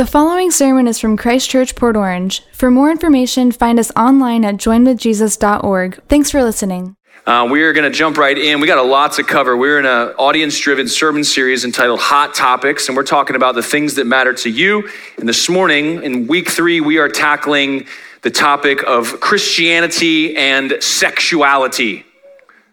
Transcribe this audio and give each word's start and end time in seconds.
The 0.00 0.06
following 0.06 0.50
sermon 0.50 0.86
is 0.86 0.98
from 0.98 1.18
Christ 1.18 1.50
Church, 1.50 1.76
Port 1.76 1.94
Orange. 1.94 2.42
For 2.54 2.70
more 2.70 2.90
information, 2.90 3.52
find 3.52 3.78
us 3.78 3.90
online 3.94 4.46
at 4.46 4.54
joinwithjesus.org. 4.54 6.02
Thanks 6.08 6.30
for 6.30 6.42
listening. 6.42 6.96
Uh, 7.26 7.46
we 7.50 7.62
are 7.64 7.74
going 7.74 7.84
to 7.84 7.94
jump 7.94 8.16
right 8.16 8.38
in. 8.38 8.60
We 8.60 8.66
got 8.66 8.78
a 8.78 8.82
lot 8.82 9.12
to 9.16 9.22
cover. 9.22 9.58
We're 9.58 9.78
in 9.78 9.84
an 9.84 10.14
audience 10.16 10.58
driven 10.58 10.88
sermon 10.88 11.22
series 11.22 11.66
entitled 11.66 12.00
Hot 12.00 12.34
Topics, 12.34 12.88
and 12.88 12.96
we're 12.96 13.02
talking 13.02 13.36
about 13.36 13.56
the 13.56 13.62
things 13.62 13.96
that 13.96 14.06
matter 14.06 14.32
to 14.32 14.48
you. 14.48 14.88
And 15.18 15.28
this 15.28 15.50
morning, 15.50 16.02
in 16.02 16.26
week 16.26 16.48
three, 16.48 16.80
we 16.80 16.96
are 16.96 17.10
tackling 17.10 17.86
the 18.22 18.30
topic 18.30 18.82
of 18.84 19.20
Christianity 19.20 20.34
and 20.34 20.82
sexuality, 20.82 22.06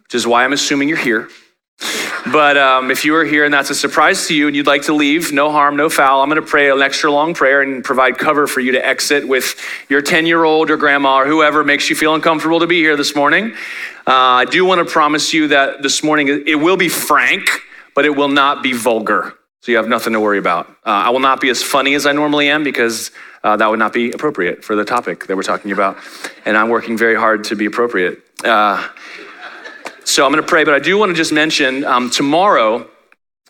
which 0.04 0.16
is 0.16 0.26
why 0.26 0.46
I'm 0.46 0.54
assuming 0.54 0.88
you're 0.88 0.98
here. 0.98 1.28
But 2.32 2.58
um, 2.58 2.92
if 2.92 3.06
you 3.06 3.16
are 3.16 3.24
here 3.24 3.46
and 3.46 3.54
that's 3.54 3.70
a 3.70 3.76
surprise 3.76 4.28
to 4.28 4.36
you 4.36 4.48
and 4.48 4.56
you'd 4.56 4.68
like 4.68 4.84
to 4.84 4.94
leave, 4.94 5.32
no 5.32 5.52
harm, 5.52 5.78
no 5.78 5.90
foul, 5.90 6.22
I'm 6.22 6.30
going 6.30 6.42
to 6.42 6.48
pray 6.48 6.70
an 6.70 6.82
extra 6.82 7.12
long 7.12 7.34
prayer 7.34 7.62
and 7.62 7.84
provide 7.84 8.18
cover 8.18 8.48
for 8.48 8.60
you 8.60 8.74
to 8.74 8.86
exit 8.86 9.28
with 9.28 9.56
your 9.90 10.02
10 10.02 10.26
year 10.26 10.44
old 10.44 10.70
or 10.70 10.78
grandma 10.78 11.20
or 11.20 11.26
whoever 11.26 11.64
makes 11.64 11.90
you 11.90 11.96
feel 11.96 12.16
uncomfortable 12.16 12.60
to 12.60 12.68
be 12.68 12.80
here 12.80 12.98
this 12.98 13.16
morning. 13.16 13.54
Uh, 14.06 14.42
I 14.42 14.46
do 14.46 14.66
want 14.66 14.86
to 14.86 14.92
promise 14.92 15.34
you 15.34 15.48
that 15.50 15.82
this 15.84 16.04
morning 16.04 16.28
it 16.28 16.56
will 16.56 16.78
be 16.78 16.90
frank, 16.90 17.50
but 17.96 18.06
it 18.06 18.16
will 18.16 18.30
not 18.30 18.62
be 18.62 18.74
vulgar. 18.74 19.34
So 19.62 19.72
you 19.72 19.78
have 19.78 19.88
nothing 19.88 20.14
to 20.14 20.20
worry 20.20 20.38
about. 20.38 20.68
Uh, 20.86 21.06
I 21.06 21.10
will 21.10 21.20
not 21.20 21.40
be 21.40 21.50
as 21.50 21.64
funny 21.64 21.94
as 21.94 22.06
I 22.06 22.12
normally 22.12 22.50
am 22.50 22.64
because 22.64 23.12
uh, 23.44 23.58
that 23.58 23.70
would 23.70 23.80
not 23.80 23.94
be 23.94 24.12
appropriate 24.12 24.64
for 24.64 24.76
the 24.76 24.86
topic 24.86 25.28
that 25.28 25.36
we're 25.36 25.44
talking 25.44 25.72
about. 25.72 25.98
And 26.46 26.58
I'm 26.58 26.70
working 26.70 26.98
very 26.98 27.16
hard 27.16 27.46
to 27.46 27.56
be 27.56 27.66
appropriate. 27.66 28.22
So 30.08 30.26
I'm 30.26 30.32
going 30.32 30.42
to 30.42 30.48
pray, 30.48 30.64
but 30.64 30.74
I 30.74 30.80
do 30.80 30.98
want 30.98 31.10
to 31.10 31.14
just 31.14 31.34
mention 31.34 31.84
um, 31.84 32.10
tomorrow 32.10 32.90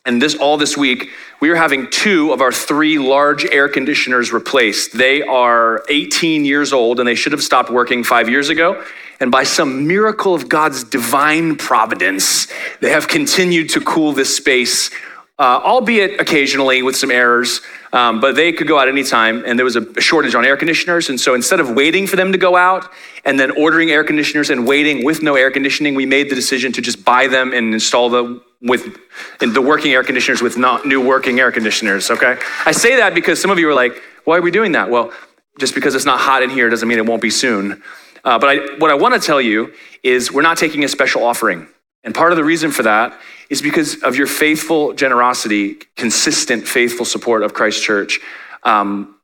and 0.07 0.19
this 0.19 0.33
all 0.33 0.57
this 0.57 0.75
week 0.75 1.11
we 1.39 1.51
are 1.51 1.55
having 1.55 1.87
two 1.91 2.31
of 2.31 2.41
our 2.41 2.51
three 2.51 2.97
large 2.97 3.45
air 3.45 3.69
conditioners 3.69 4.33
replaced. 4.33 4.97
They 4.97 5.21
are 5.21 5.83
18 5.87 6.45
years 6.45 6.73
old 6.73 6.99
and 6.99 7.07
they 7.07 7.13
should 7.13 7.31
have 7.31 7.43
stopped 7.43 7.69
working 7.69 8.03
five 8.03 8.27
years 8.27 8.49
ago. 8.49 8.83
And 9.19 9.31
by 9.31 9.43
some 9.43 9.85
miracle 9.85 10.33
of 10.33 10.49
God's 10.49 10.83
divine 10.83 11.57
providence, 11.57 12.47
they 12.81 12.89
have 12.89 13.07
continued 13.07 13.69
to 13.69 13.79
cool 13.79 14.11
this 14.11 14.35
space, 14.35 14.89
uh, 15.37 15.61
albeit 15.63 16.19
occasionally 16.19 16.81
with 16.81 16.95
some 16.95 17.11
errors. 17.11 17.61
Um, 17.93 18.19
but 18.19 18.35
they 18.35 18.51
could 18.51 18.67
go 18.67 18.77
out 18.77 18.87
anytime, 18.87 19.43
and 19.45 19.57
there 19.57 19.63
was 19.63 19.75
a 19.75 20.01
shortage 20.01 20.35
on 20.35 20.43
air 20.43 20.57
conditioners. 20.57 21.09
And 21.09 21.19
so 21.19 21.33
instead 21.33 21.59
of 21.59 21.71
waiting 21.71 22.05
for 22.05 22.15
them 22.15 22.31
to 22.31 22.37
go 22.37 22.55
out 22.55 22.91
and 23.23 23.39
then 23.39 23.51
ordering 23.51 23.91
air 23.91 24.03
conditioners 24.03 24.49
and 24.49 24.67
waiting 24.67 25.05
with 25.05 25.21
no 25.21 25.35
air 25.35 25.51
conditioning, 25.51 25.95
we 25.95 26.05
made 26.05 26.29
the 26.29 26.35
decision 26.35 26.71
to 26.73 26.81
just 26.81 27.05
buy 27.05 27.27
them 27.27 27.53
and 27.53 27.73
install 27.73 28.09
them 28.09 28.41
with 28.61 28.97
the 29.39 29.61
working 29.61 29.93
air 29.93 30.03
conditioners 30.03 30.41
with 30.41 30.57
not 30.57 30.85
new 30.85 31.05
working 31.05 31.39
air 31.39 31.51
conditioners. 31.51 32.11
Okay, 32.11 32.37
I 32.65 32.71
say 32.71 32.97
that 32.97 33.13
because 33.13 33.41
some 33.41 33.51
of 33.51 33.59
you 33.59 33.69
are 33.69 33.73
like, 33.73 34.01
"Why 34.25 34.37
are 34.37 34.41
we 34.41 34.51
doing 34.51 34.73
that?" 34.73 34.89
Well, 34.89 35.13
just 35.59 35.75
because 35.75 35.95
it's 35.95 36.05
not 36.05 36.19
hot 36.19 36.43
in 36.43 36.49
here 36.49 36.69
doesn't 36.69 36.87
mean 36.87 36.97
it 36.97 37.05
won't 37.05 37.21
be 37.21 37.29
soon. 37.29 37.83
Uh, 38.23 38.37
but 38.37 38.49
I, 38.49 38.75
what 38.77 38.91
I 38.91 38.95
want 38.95 39.13
to 39.13 39.19
tell 39.19 39.39
you 39.39 39.73
is 40.03 40.31
we're 40.31 40.41
not 40.41 40.57
taking 40.57 40.83
a 40.83 40.87
special 40.87 41.23
offering. 41.23 41.67
And 42.07 42.15
part 42.15 42.31
of 42.31 42.37
the 42.37 42.43
reason 42.45 42.71
for 42.71 42.83
that 42.83 43.19
is 43.49 43.61
because 43.61 44.01
of 44.01 44.15
your 44.15 44.27
faithful 44.27 44.93
generosity, 44.93 45.75
consistent, 45.97 46.65
faithful 46.65 47.05
support 47.05 47.43
of 47.43 47.53
Christ 47.53 47.83
Church. 47.83 48.21
Um, 48.63 49.17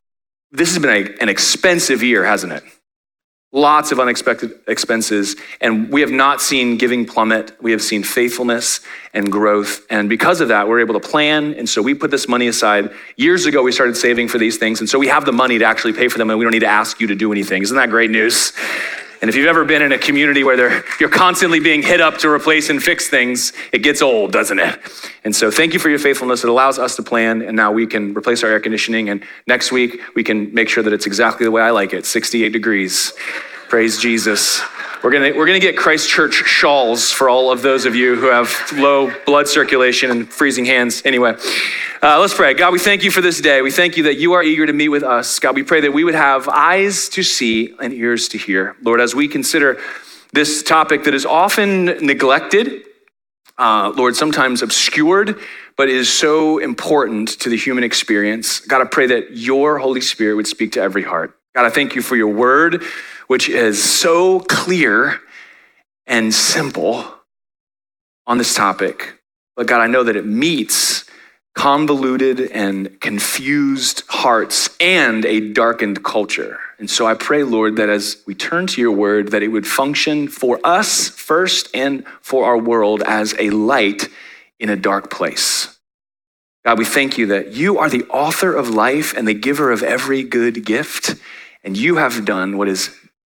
this 0.52 0.74
has 0.74 0.82
been 0.82 0.90
a, 0.90 1.22
an 1.22 1.30
expensive 1.30 2.02
year, 2.02 2.26
hasn't 2.26 2.52
it? 2.52 2.62
Lots 3.52 3.90
of 3.90 4.00
unexpected 4.00 4.50
expenses, 4.68 5.34
and 5.62 5.90
we 5.90 6.02
have 6.02 6.10
not 6.10 6.42
seen 6.42 6.76
giving 6.76 7.06
plummet. 7.06 7.56
We 7.62 7.70
have 7.70 7.80
seen 7.80 8.02
faithfulness 8.02 8.80
and 9.14 9.32
growth. 9.32 9.86
And 9.88 10.10
because 10.10 10.42
of 10.42 10.48
that, 10.48 10.68
we're 10.68 10.80
able 10.80 11.00
to 11.00 11.08
plan. 11.08 11.54
And 11.54 11.66
so 11.66 11.80
we 11.80 11.94
put 11.94 12.10
this 12.10 12.28
money 12.28 12.48
aside. 12.48 12.90
Years 13.16 13.46
ago, 13.46 13.62
we 13.62 13.72
started 13.72 13.96
saving 13.96 14.28
for 14.28 14.36
these 14.36 14.58
things. 14.58 14.80
And 14.80 14.90
so 14.90 14.98
we 14.98 15.06
have 15.06 15.24
the 15.24 15.32
money 15.32 15.58
to 15.58 15.64
actually 15.64 15.94
pay 15.94 16.08
for 16.08 16.18
them, 16.18 16.28
and 16.28 16.38
we 16.38 16.44
don't 16.44 16.52
need 16.52 16.58
to 16.58 16.66
ask 16.66 17.00
you 17.00 17.06
to 17.06 17.14
do 17.14 17.32
anything. 17.32 17.62
Isn't 17.62 17.78
that 17.78 17.88
great 17.88 18.10
news? 18.10 18.52
And 19.24 19.30
if 19.30 19.36
you've 19.36 19.46
ever 19.46 19.64
been 19.64 19.80
in 19.80 19.90
a 19.90 19.96
community 19.96 20.44
where 20.44 20.84
you're 21.00 21.08
constantly 21.08 21.58
being 21.58 21.82
hit 21.82 21.98
up 21.98 22.18
to 22.18 22.28
replace 22.28 22.68
and 22.68 22.82
fix 22.82 23.08
things, 23.08 23.54
it 23.72 23.78
gets 23.78 24.02
old, 24.02 24.32
doesn't 24.32 24.58
it? 24.58 24.78
And 25.24 25.34
so 25.34 25.50
thank 25.50 25.72
you 25.72 25.78
for 25.78 25.88
your 25.88 25.98
faithfulness. 25.98 26.44
It 26.44 26.50
allows 26.50 26.78
us 26.78 26.94
to 26.96 27.02
plan, 27.02 27.40
and 27.40 27.56
now 27.56 27.72
we 27.72 27.86
can 27.86 28.12
replace 28.12 28.44
our 28.44 28.50
air 28.50 28.60
conditioning. 28.60 29.08
And 29.08 29.24
next 29.46 29.72
week, 29.72 29.98
we 30.14 30.22
can 30.24 30.52
make 30.52 30.68
sure 30.68 30.82
that 30.82 30.92
it's 30.92 31.06
exactly 31.06 31.46
the 31.46 31.50
way 31.50 31.62
I 31.62 31.70
like 31.70 31.94
it 31.94 32.04
68 32.04 32.50
degrees. 32.50 33.14
Praise 33.70 33.96
Jesus. 33.96 34.60
We're 35.04 35.10
gonna, 35.10 35.34
we're 35.36 35.44
gonna 35.44 35.58
get 35.58 35.76
Christ 35.76 36.08
Church 36.08 36.32
shawls 36.32 37.12
for 37.12 37.28
all 37.28 37.52
of 37.52 37.60
those 37.60 37.84
of 37.84 37.94
you 37.94 38.16
who 38.16 38.28
have 38.28 38.50
low 38.74 39.12
blood 39.26 39.46
circulation 39.46 40.10
and 40.10 40.26
freezing 40.26 40.64
hands. 40.64 41.02
Anyway, 41.04 41.36
uh, 42.02 42.18
let's 42.18 42.32
pray. 42.32 42.54
God, 42.54 42.72
we 42.72 42.78
thank 42.78 43.04
you 43.04 43.10
for 43.10 43.20
this 43.20 43.38
day. 43.38 43.60
We 43.60 43.70
thank 43.70 43.98
you 43.98 44.04
that 44.04 44.16
you 44.16 44.32
are 44.32 44.42
eager 44.42 44.64
to 44.64 44.72
meet 44.72 44.88
with 44.88 45.02
us. 45.02 45.38
God, 45.40 45.56
we 45.56 45.62
pray 45.62 45.82
that 45.82 45.92
we 45.92 46.04
would 46.04 46.14
have 46.14 46.48
eyes 46.48 47.10
to 47.10 47.22
see 47.22 47.74
and 47.82 47.92
ears 47.92 48.28
to 48.28 48.38
hear. 48.38 48.76
Lord, 48.80 48.98
as 48.98 49.14
we 49.14 49.28
consider 49.28 49.78
this 50.32 50.62
topic 50.62 51.04
that 51.04 51.12
is 51.12 51.26
often 51.26 51.84
neglected, 51.84 52.84
uh, 53.58 53.92
Lord, 53.94 54.16
sometimes 54.16 54.62
obscured, 54.62 55.38
but 55.76 55.90
is 55.90 56.10
so 56.10 56.56
important 56.56 57.28
to 57.40 57.50
the 57.50 57.58
human 57.58 57.84
experience. 57.84 58.60
God, 58.60 58.80
I 58.80 58.86
pray 58.86 59.08
that 59.08 59.36
your 59.36 59.76
Holy 59.76 60.00
Spirit 60.00 60.36
would 60.36 60.46
speak 60.46 60.72
to 60.72 60.80
every 60.80 61.02
heart. 61.02 61.36
God, 61.54 61.66
I 61.66 61.70
thank 61.70 61.94
you 61.94 62.00
for 62.00 62.16
your 62.16 62.28
word 62.28 62.82
which 63.26 63.48
is 63.48 63.82
so 63.82 64.40
clear 64.40 65.20
and 66.06 66.32
simple 66.32 67.04
on 68.26 68.38
this 68.38 68.54
topic. 68.54 69.20
But 69.56 69.66
God, 69.66 69.80
I 69.80 69.86
know 69.86 70.02
that 70.02 70.16
it 70.16 70.26
meets 70.26 71.04
convoluted 71.54 72.40
and 72.50 73.00
confused 73.00 74.02
hearts 74.08 74.70
and 74.80 75.24
a 75.24 75.52
darkened 75.52 76.04
culture. 76.04 76.58
And 76.78 76.90
so 76.90 77.06
I 77.06 77.14
pray, 77.14 77.44
Lord, 77.44 77.76
that 77.76 77.88
as 77.88 78.22
we 78.26 78.34
turn 78.34 78.66
to 78.68 78.80
your 78.80 78.90
word, 78.90 79.30
that 79.30 79.42
it 79.42 79.48
would 79.48 79.66
function 79.66 80.26
for 80.26 80.58
us 80.64 81.08
first 81.08 81.68
and 81.72 82.04
for 82.20 82.44
our 82.44 82.58
world 82.58 83.02
as 83.06 83.34
a 83.38 83.50
light 83.50 84.08
in 84.58 84.68
a 84.68 84.76
dark 84.76 85.10
place. 85.10 85.78
God, 86.64 86.78
we 86.78 86.84
thank 86.84 87.18
you 87.18 87.26
that 87.26 87.52
you 87.52 87.78
are 87.78 87.88
the 87.88 88.04
author 88.04 88.54
of 88.54 88.70
life 88.70 89.14
and 89.16 89.28
the 89.28 89.34
giver 89.34 89.70
of 89.70 89.82
every 89.82 90.22
good 90.24 90.64
gift, 90.64 91.14
and 91.62 91.76
you 91.76 91.96
have 91.96 92.24
done 92.24 92.58
what 92.58 92.68
is 92.68 92.96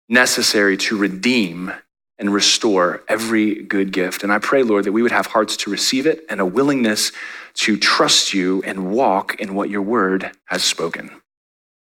necessary 0.10 0.78
to 0.78 0.98
redeem 0.98 1.74
and 2.18 2.34
restore 2.34 3.04
every 3.08 3.64
good 3.64 3.92
gift. 3.92 4.24
And 4.24 4.32
I 4.32 4.40
pray, 4.40 4.64
Lord, 4.64 4.86
that 4.86 4.94
we 4.94 5.02
would 5.02 5.12
have 5.12 5.28
hearts 5.28 5.58
to 5.58 5.70
receive 5.70 6.06
it 6.06 6.26
and 6.30 6.40
a 6.40 6.46
willingness 6.46 7.12
to 7.56 7.78
trust 7.78 8.34
you 8.34 8.62
and 8.64 8.92
walk 8.92 9.36
in 9.40 9.54
what 9.54 9.70
your 9.70 9.82
word 9.82 10.32
has 10.46 10.64
spoken. 10.64 11.12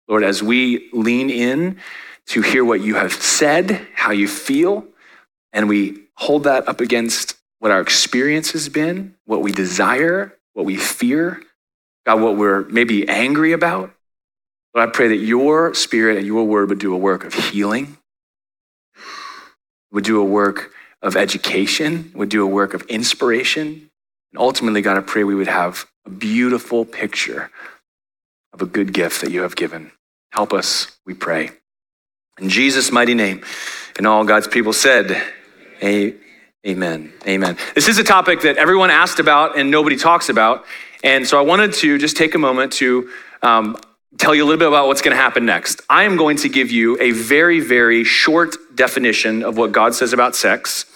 Lord, 0.06 0.22
as 0.22 0.42
we 0.42 0.88
lean 0.92 1.30
in 1.30 1.78
to 2.26 2.42
hear 2.42 2.64
what 2.64 2.80
you 2.80 2.96
have 2.96 3.12
said, 3.12 3.86
how 3.94 4.10
you 4.10 4.28
feel, 4.28 4.86
and 5.52 5.68
we 5.68 6.02
hold 6.14 6.44
that 6.44 6.68
up 6.68 6.80
against 6.80 7.36
what 7.58 7.70
our 7.70 7.80
experience 7.80 8.52
has 8.52 8.68
been, 8.68 9.14
what 9.24 9.42
we 9.42 9.52
desire, 9.52 10.34
what 10.52 10.66
we 10.66 10.76
fear, 10.76 11.42
God, 12.06 12.20
what 12.20 12.36
we're 12.36 12.64
maybe 12.64 13.08
angry 13.08 13.52
about. 13.52 13.92
Lord, 14.74 14.88
I 14.88 14.92
pray 14.92 15.08
that 15.08 15.16
your 15.16 15.74
spirit 15.74 16.18
and 16.18 16.26
your 16.26 16.44
word 16.44 16.68
would 16.68 16.78
do 16.78 16.94
a 16.94 16.98
work 16.98 17.24
of 17.24 17.32
healing 17.34 17.96
would 19.93 20.04
do 20.04 20.21
a 20.21 20.25
work 20.25 20.72
of 21.03 21.16
education, 21.16 22.10
would 22.15 22.28
do 22.28 22.43
a 22.43 22.47
work 22.47 22.75
of 22.75 22.82
inspiration. 22.82 23.91
And 24.32 24.38
ultimately, 24.38 24.82
God, 24.82 24.97
I 24.97 25.00
pray 25.00 25.25
we 25.25 25.34
would 25.34 25.49
have 25.49 25.87
a 26.06 26.10
beautiful 26.10 26.84
picture 26.84 27.50
of 28.53 28.62
a 28.62 28.66
good 28.66 28.93
gift 28.93 29.21
that 29.22 29.31
you 29.31 29.43
have 29.43 29.56
given. 29.56 29.93
Help 30.32 30.53
us, 30.53 30.99
we 31.06 31.15
pray. 31.15 31.50
In 32.41 32.49
Jesus' 32.49 32.91
mighty 32.91 33.15
name. 33.15 33.43
And 33.97 34.06
all 34.06 34.25
God's 34.25 34.49
people 34.49 34.72
said, 34.72 35.21
Amen. 35.82 37.12
Amen. 37.26 37.56
This 37.75 37.88
is 37.88 37.99
a 37.99 38.05
topic 38.05 38.43
that 38.43 38.56
everyone 38.56 38.91
asked 38.91 39.20
about 39.20 39.59
and 39.59 39.70
nobody 39.70 39.97
talks 39.97 40.28
about. 40.28 40.65
And 41.05 41.26
so 41.26 41.38
I 41.38 41.43
wanted 41.43 41.72
to 41.75 41.99
just 41.99 42.16
take 42.16 42.34
a 42.34 42.38
moment 42.38 42.72
to 42.75 43.10
um, 43.43 43.76
tell 44.16 44.34
you 44.34 44.42
a 44.42 44.46
little 44.46 44.58
bit 44.58 44.69
about 44.69 44.86
what's 44.86 45.02
going 45.02 45.14
to 45.14 45.22
happen 45.22 45.44
next. 45.44 45.82
I 45.90 46.05
am 46.05 46.16
going 46.16 46.38
to 46.38 46.49
give 46.49 46.70
you 46.70 46.99
a 47.00 47.10
very, 47.10 47.60
very 47.60 48.05
short 48.05 48.56
definition 48.75 49.43
of 49.43 49.58
what 49.58 49.72
God 49.72 49.94
says 49.94 50.12
about 50.12 50.34
sex. 50.34 50.87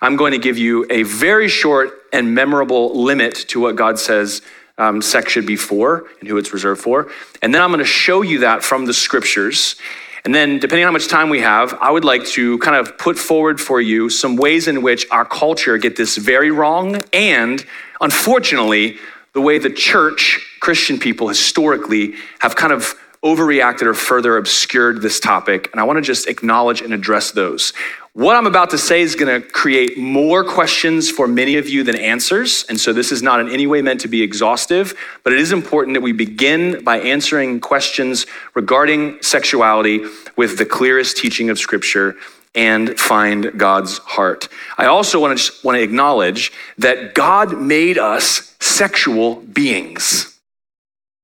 I'm 0.00 0.16
going 0.16 0.32
to 0.32 0.38
give 0.38 0.56
you 0.56 0.86
a 0.88 1.02
very 1.02 1.48
short 1.48 1.90
and 2.12 2.34
memorable 2.34 3.02
limit 3.02 3.34
to 3.48 3.60
what 3.60 3.76
God 3.76 3.98
says 3.98 4.40
um, 4.78 5.02
sex 5.02 5.32
should 5.32 5.46
be 5.46 5.56
for 5.56 6.06
and 6.20 6.28
who 6.28 6.38
it's 6.38 6.52
reserved 6.52 6.80
for. 6.80 7.10
And 7.42 7.54
then 7.54 7.60
I'm 7.60 7.70
going 7.70 7.80
to 7.80 7.84
show 7.84 8.22
you 8.22 8.40
that 8.40 8.62
from 8.62 8.86
the 8.86 8.94
scriptures. 8.94 9.76
And 10.24 10.34
then, 10.34 10.58
depending 10.58 10.84
on 10.84 10.88
how 10.88 10.92
much 10.92 11.08
time 11.08 11.28
we 11.28 11.40
have, 11.40 11.74
I 11.80 11.90
would 11.90 12.04
like 12.04 12.24
to 12.26 12.58
kind 12.58 12.76
of 12.76 12.98
put 12.98 13.18
forward 13.18 13.60
for 13.60 13.80
you 13.80 14.10
some 14.10 14.36
ways 14.36 14.68
in 14.68 14.82
which 14.82 15.06
our 15.10 15.24
culture 15.24 15.76
get 15.78 15.96
this 15.96 16.16
very 16.16 16.50
wrong 16.50 17.00
and, 17.12 17.64
unfortunately, 18.00 18.98
the 19.32 19.40
way 19.40 19.58
the 19.58 19.70
church, 19.70 20.49
Christian 20.60 20.98
people 20.98 21.28
historically, 21.28 22.14
have 22.38 22.54
kind 22.54 22.72
of 22.72 22.94
overreacted 23.22 23.82
or 23.82 23.94
further 23.94 24.36
obscured 24.36 25.02
this 25.02 25.20
topic. 25.20 25.68
And 25.72 25.80
I 25.80 25.84
want 25.84 25.98
to 25.98 26.02
just 26.02 26.26
acknowledge 26.26 26.80
and 26.80 26.94
address 26.94 27.32
those. 27.32 27.72
What 28.14 28.34
I'm 28.34 28.46
about 28.46 28.70
to 28.70 28.78
say 28.78 29.02
is 29.02 29.14
going 29.14 29.40
to 29.40 29.46
create 29.46 29.96
more 29.96 30.42
questions 30.42 31.10
for 31.10 31.28
many 31.28 31.56
of 31.56 31.68
you 31.68 31.84
than 31.84 31.96
answers. 31.96 32.64
And 32.68 32.80
so 32.80 32.92
this 32.92 33.12
is 33.12 33.22
not 33.22 33.38
in 33.38 33.48
any 33.48 33.66
way 33.66 33.82
meant 33.82 34.00
to 34.00 34.08
be 34.08 34.22
exhaustive, 34.22 34.94
but 35.22 35.32
it 35.32 35.38
is 35.38 35.52
important 35.52 35.94
that 35.94 36.00
we 36.00 36.12
begin 36.12 36.82
by 36.82 36.98
answering 36.98 37.60
questions 37.60 38.26
regarding 38.54 39.22
sexuality 39.22 40.00
with 40.36 40.58
the 40.58 40.66
clearest 40.66 41.16
teaching 41.18 41.50
of 41.50 41.58
Scripture 41.58 42.16
and 42.54 42.98
find 42.98 43.52
God's 43.56 43.98
heart. 43.98 44.48
I 44.76 44.86
also 44.86 45.20
want 45.20 45.38
to 45.38 45.44
just 45.44 45.62
want 45.62 45.76
to 45.76 45.82
acknowledge 45.82 46.52
that 46.78 47.14
God 47.14 47.60
made 47.60 47.96
us 47.96 48.56
sexual 48.58 49.36
beings. 49.36 50.29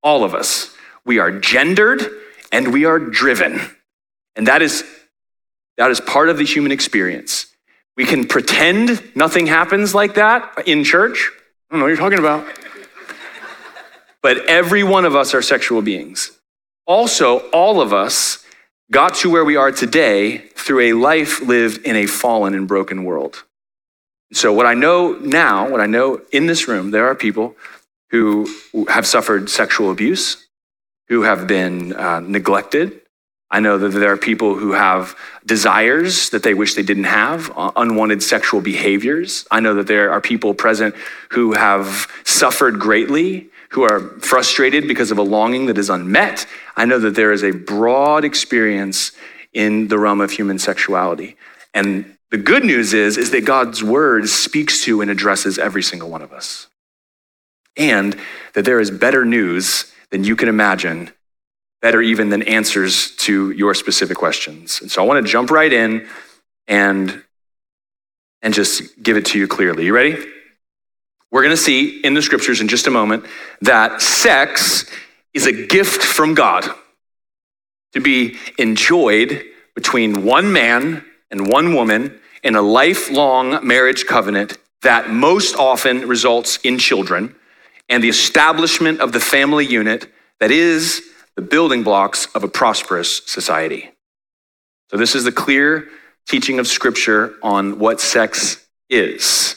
All 0.07 0.23
of 0.23 0.37
us. 0.37 0.73
We 1.05 1.19
are 1.19 1.33
gendered 1.33 2.01
and 2.53 2.73
we 2.73 2.85
are 2.85 3.01
driven. 3.01 3.61
And 4.37 4.47
that 4.47 4.63
is 4.63 4.85
that 5.79 5.91
is 5.91 6.01
part 6.01 6.29
of 6.29 6.39
the 6.39 6.45
human 6.45 6.71
experience. 6.71 7.47
We 7.97 8.05
can 8.05 8.29
pretend 8.29 9.03
nothing 9.17 9.49
happens 9.49 9.97
like 9.97 10.15
that 10.15 10.63
in 10.65 10.85
church. 10.85 11.33
I 11.35 11.75
don't 11.75 11.81
know 11.81 11.87
what 11.87 11.89
you're 11.89 11.97
talking 11.97 12.21
about. 12.21 12.47
but 14.23 14.47
every 14.47 14.85
one 14.85 15.05
of 15.05 15.17
us 15.17 15.35
are 15.35 15.43
sexual 15.43 15.83
beings. 15.83 16.31
Also, 16.87 17.41
all 17.51 17.81
of 17.81 17.93
us 17.93 18.45
got 18.93 19.17
to 19.17 19.29
where 19.29 19.45
we 19.45 19.57
are 19.57 19.73
today 19.73 20.39
through 20.55 20.81
a 20.81 20.93
life 20.93 21.41
lived 21.43 21.85
in 21.85 21.97
a 21.97 22.07
fallen 22.07 22.55
and 22.55 22.69
broken 22.69 23.03
world. 23.03 23.43
So, 24.33 24.53
what 24.53 24.67
I 24.67 24.75
know 24.75 25.15
now, 25.15 25.69
what 25.69 25.81
I 25.81 25.87
know 25.87 26.21
in 26.31 26.47
this 26.47 26.69
room, 26.69 26.93
there 26.93 27.09
are 27.09 27.17
people 27.17 27.57
who 28.11 28.49
have 28.89 29.07
suffered 29.07 29.51
sexual 29.51 29.91
abuse, 29.91 30.47
who 31.09 31.23
have 31.23 31.47
been 31.47 31.93
uh, 31.95 32.21
neglected, 32.21 33.01
I 33.51 33.61
know 33.61 33.79
that 33.79 33.91
there 33.91 34.13
are 34.13 34.17
people 34.17 34.57
who 34.57 34.73
have 34.73 35.17
desires 35.45 36.31
that 36.31 36.43
they 36.43 36.53
wish 36.53 36.75
they 36.75 36.83
didn't 36.83 37.05
have, 37.05 37.53
uh, 37.57 37.71
unwanted 37.77 38.23
sexual 38.23 38.61
behaviors. 38.61 39.47
I 39.51 39.61
know 39.61 39.75
that 39.75 39.87
there 39.87 40.11
are 40.11 40.21
people 40.21 40.53
present 40.53 40.97
who 41.31 41.53
have 41.53 42.09
suffered 42.25 42.81
greatly, 42.81 43.49
who 43.71 43.83
are 43.83 44.01
frustrated 44.19 44.89
because 44.89 45.13
of 45.13 45.19
a 45.19 45.23
longing 45.23 45.67
that 45.67 45.79
is 45.79 45.91
unmet. 45.91 46.47
I 46.77 46.87
know 46.87 46.99
that 46.99 47.15
there 47.15 47.33
is 47.33 47.45
a 47.45 47.53
broad 47.53 48.25
experience 48.25 49.13
in 49.53 49.89
the 49.89 49.99
realm 49.99 50.21
of 50.21 50.33
human 50.33 50.59
sexuality. 50.59 51.37
And 51.73 52.17
the 52.31 52.39
good 52.39 52.65
news 52.65 52.95
is 52.95 53.17
is 53.17 53.31
that 53.31 53.45
God's 53.45 53.83
word 53.83 54.29
speaks 54.29 54.83
to 54.85 55.01
and 55.01 55.11
addresses 55.11 55.57
every 55.59 55.83
single 55.83 56.11
one 56.11 56.23
of 56.23 56.33
us. 56.33 56.67
And 57.77 58.17
that 58.55 58.65
there 58.65 58.81
is 58.81 58.91
better 58.91 59.25
news 59.25 59.93
than 60.11 60.25
you 60.25 60.37
can 60.37 60.49
imagine 60.49 61.11
better 61.83 62.01
even 62.01 62.31
than 62.31 62.43
answers 62.43 63.15
to 63.17 63.51
your 63.51 63.75
specific 63.75 64.17
questions. 64.17 64.81
And 64.81 64.91
so 64.91 65.03
I 65.03 65.07
want 65.07 65.25
to 65.25 65.31
jump 65.31 65.51
right 65.51 65.73
in 65.73 66.09
and, 66.67 67.23
and 68.43 68.55
just 68.55 69.03
give 69.03 69.17
it 69.17 69.27
to 69.27 69.39
you 69.39 69.47
clearly. 69.47 69.85
You 69.85 69.95
ready? 69.95 70.17
We're 71.31 71.43
going 71.43 71.53
to 71.53 71.63
see 71.63 72.01
in 72.01 72.15
the 72.15 72.23
scriptures 72.23 72.61
in 72.61 72.69
just 72.69 72.87
a 72.87 72.91
moment 72.91 73.27
that 73.61 74.01
sex 74.01 74.91
is 75.35 75.47
a 75.47 75.53
gift 75.53 76.03
from 76.03 76.35
God 76.35 76.65
to 77.93 78.01
be 78.01 78.37
enjoyed 78.59 79.45
between 79.75 80.25
one 80.25 80.53
man 80.53 81.05
and 81.31 81.47
one 81.49 81.75
woman 81.75 82.19
in 82.43 82.57
a 82.57 82.63
lifelong 82.63 83.67
marriage 83.67 84.07
covenant 84.07 84.57
that 84.83 85.11
most 85.11 85.57
often 85.57 86.07
results 86.09 86.59
in 86.65 86.79
children 86.79 87.35
and 87.89 88.03
the 88.03 88.09
establishment 88.09 89.01
of 89.01 89.13
the 89.13 89.21
family 89.21 89.65
unit 89.65 90.13
that 90.41 90.51
is 90.51 91.03
the 91.35 91.43
building 91.43 91.83
blocks 91.83 92.27
of 92.35 92.45
a 92.45 92.49
prosperous 92.49 93.23
society. 93.27 93.91
So, 94.91 94.97
this 94.97 95.15
is 95.15 95.25
the 95.25 95.33
clear 95.33 95.89
teaching 96.27 96.59
of 96.59 96.67
Scripture 96.67 97.35
on 97.43 97.79
what 97.79 98.01
sex 98.01 98.67
is. 98.89 99.57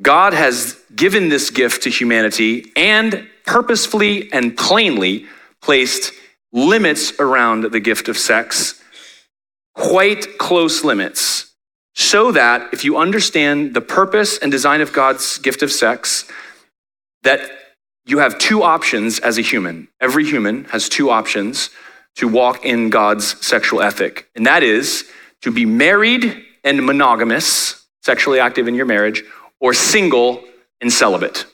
God 0.00 0.32
has 0.32 0.80
given 0.94 1.28
this 1.28 1.50
gift 1.50 1.82
to 1.84 1.90
humanity 1.90 2.72
and 2.76 3.28
purposefully 3.44 4.32
and 4.32 4.56
plainly 4.56 5.26
placed 5.60 6.12
limits 6.52 7.18
around 7.18 7.64
the 7.72 7.80
gift 7.80 8.08
of 8.08 8.16
sex, 8.16 8.80
quite 9.74 10.38
close 10.38 10.84
limits, 10.84 11.52
so 11.94 12.30
that 12.32 12.72
if 12.72 12.84
you 12.84 12.96
understand 12.96 13.74
the 13.74 13.80
purpose 13.80 14.38
and 14.38 14.52
design 14.52 14.80
of 14.80 14.92
God's 14.92 15.38
gift 15.38 15.62
of 15.62 15.72
sex, 15.72 16.30
that 17.22 17.50
you 18.06 18.18
have 18.18 18.38
two 18.38 18.62
options 18.62 19.18
as 19.18 19.38
a 19.38 19.42
human. 19.42 19.88
Every 20.00 20.24
human 20.24 20.64
has 20.66 20.88
two 20.88 21.10
options 21.10 21.70
to 22.16 22.26
walk 22.26 22.64
in 22.64 22.90
God's 22.90 23.44
sexual 23.46 23.82
ethic, 23.82 24.28
and 24.34 24.46
that 24.46 24.62
is 24.62 25.08
to 25.42 25.50
be 25.50 25.64
married 25.64 26.44
and 26.64 26.84
monogamous, 26.84 27.86
sexually 28.02 28.40
active 28.40 28.66
in 28.66 28.74
your 28.74 28.86
marriage, 28.86 29.22
or 29.60 29.74
single 29.74 30.42
and 30.80 30.92
celibate. 30.92 31.46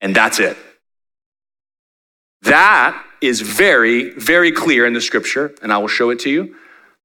And 0.00 0.14
that's 0.14 0.38
it. 0.38 0.56
That 2.42 3.04
is 3.20 3.40
very, 3.40 4.10
very 4.10 4.50
clear 4.50 4.86
in 4.86 4.94
the 4.94 5.00
scripture, 5.00 5.54
and 5.62 5.72
I 5.72 5.78
will 5.78 5.88
show 5.88 6.10
it 6.10 6.18
to 6.20 6.30
you, 6.30 6.56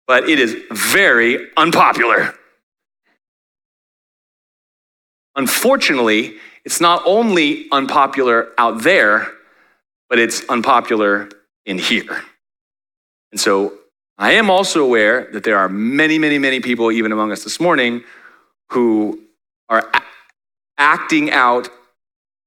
but 0.07 0.29
it 0.29 0.39
is 0.39 0.55
very 0.71 1.47
unpopular. 1.55 2.33
Unfortunately, 5.35 6.37
it's 6.67 6.81
not 6.81 7.01
only 7.05 7.65
unpopular 7.71 8.49
out 8.57 8.83
there, 8.83 9.31
but 10.09 10.19
it's 10.19 10.43
unpopular 10.49 11.29
in 11.65 11.77
here. 11.77 12.21
And 13.31 13.39
so 13.39 13.75
I 14.17 14.33
am 14.33 14.49
also 14.49 14.83
aware 14.83 15.29
that 15.31 15.45
there 15.45 15.57
are 15.57 15.69
many, 15.69 16.19
many, 16.19 16.37
many 16.37 16.59
people, 16.59 16.91
even 16.91 17.13
among 17.13 17.31
us 17.31 17.45
this 17.45 17.61
morning, 17.61 18.03
who 18.71 19.17
are 19.69 19.89
a- 19.93 20.01
acting 20.77 21.31
out 21.31 21.69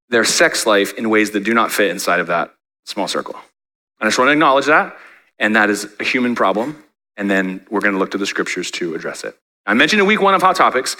their 0.09 0.23
sex 0.23 0.67
life 0.67 0.93
in 0.99 1.09
ways 1.09 1.31
that 1.31 1.43
do 1.43 1.55
not 1.55 1.71
fit 1.71 1.89
inside 1.89 2.19
of 2.19 2.27
that 2.27 2.53
small 2.85 3.07
circle. 3.07 3.33
And 3.33 3.41
I 4.01 4.05
just 4.05 4.19
want 4.19 4.27
to 4.27 4.33
acknowledge 4.33 4.67
that, 4.67 4.95
and 5.39 5.55
that 5.55 5.71
is 5.71 5.91
a 5.99 6.03
human 6.03 6.35
problem. 6.35 6.83
And 7.17 7.27
then 7.27 7.65
we're 7.71 7.81
going 7.81 7.93
to 7.93 7.99
look 7.99 8.11
to 8.11 8.19
the 8.19 8.27
scriptures 8.27 8.69
to 8.69 8.93
address 8.93 9.23
it. 9.23 9.35
I 9.65 9.73
mentioned 9.73 9.99
in 9.99 10.05
week 10.05 10.21
one 10.21 10.35
of 10.35 10.43
Hot 10.43 10.55
Topics 10.55 10.95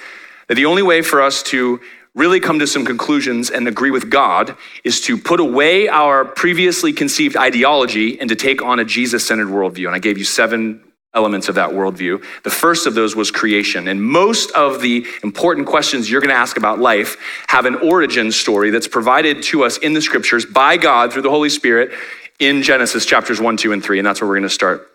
that 0.47 0.55
the 0.55 0.65
only 0.65 0.81
way 0.81 1.03
for 1.03 1.21
us 1.21 1.43
to 1.43 1.79
really 2.13 2.39
come 2.39 2.59
to 2.59 2.67
some 2.67 2.85
conclusions 2.85 3.49
and 3.49 3.67
agree 3.67 3.91
with 3.91 4.09
God 4.09 4.55
is 4.83 5.01
to 5.01 5.17
put 5.17 5.39
away 5.39 5.87
our 5.87 6.25
previously 6.25 6.91
conceived 6.91 7.37
ideology 7.37 8.19
and 8.19 8.29
to 8.29 8.35
take 8.35 8.61
on 8.61 8.79
a 8.79 8.85
Jesus 8.85 9.25
centered 9.25 9.47
worldview. 9.47 9.87
And 9.87 9.95
I 9.95 9.99
gave 9.99 10.17
you 10.17 10.25
seven 10.25 10.83
elements 11.13 11.49
of 11.49 11.55
that 11.55 11.71
worldview. 11.71 12.23
The 12.43 12.49
first 12.49 12.87
of 12.87 12.95
those 12.95 13.15
was 13.15 13.31
creation. 13.31 13.87
And 13.87 14.01
most 14.01 14.51
of 14.51 14.81
the 14.81 15.05
important 15.23 15.67
questions 15.67 16.09
you're 16.09 16.21
going 16.21 16.29
to 16.29 16.35
ask 16.35 16.57
about 16.57 16.79
life 16.79 17.17
have 17.47 17.65
an 17.65 17.75
origin 17.75 18.31
story 18.31 18.71
that's 18.71 18.87
provided 18.87 19.43
to 19.43 19.63
us 19.63 19.77
in 19.77 19.93
the 19.93 20.01
scriptures 20.01 20.45
by 20.45 20.77
God 20.77 21.11
through 21.11 21.23
the 21.23 21.29
Holy 21.29 21.49
Spirit 21.49 21.91
in 22.39 22.63
Genesis 22.63 23.05
chapters 23.05 23.39
1, 23.39 23.57
2, 23.57 23.71
and 23.73 23.83
3. 23.83 23.99
And 23.99 24.05
that's 24.05 24.21
where 24.21 24.27
we're 24.27 24.35
going 24.35 24.43
to 24.43 24.49
start 24.49 24.90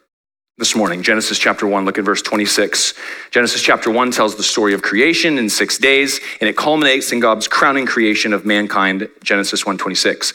this 0.58 0.74
morning. 0.74 1.02
Genesis 1.02 1.38
chapter 1.38 1.66
1, 1.66 1.84
look 1.84 1.98
at 1.98 2.04
verse 2.04 2.22
26. 2.22 2.94
Genesis 3.30 3.60
chapter 3.60 3.90
1 3.90 4.10
tells 4.10 4.36
the 4.36 4.42
story 4.42 4.72
of 4.72 4.80
creation 4.80 5.36
in 5.36 5.50
6 5.50 5.76
days 5.76 6.18
and 6.40 6.48
it 6.48 6.56
culminates 6.56 7.12
in 7.12 7.20
God's 7.20 7.46
crowning 7.46 7.84
creation 7.84 8.32
of 8.32 8.46
mankind, 8.46 9.06
Genesis 9.22 9.64
1:26. 9.64 10.32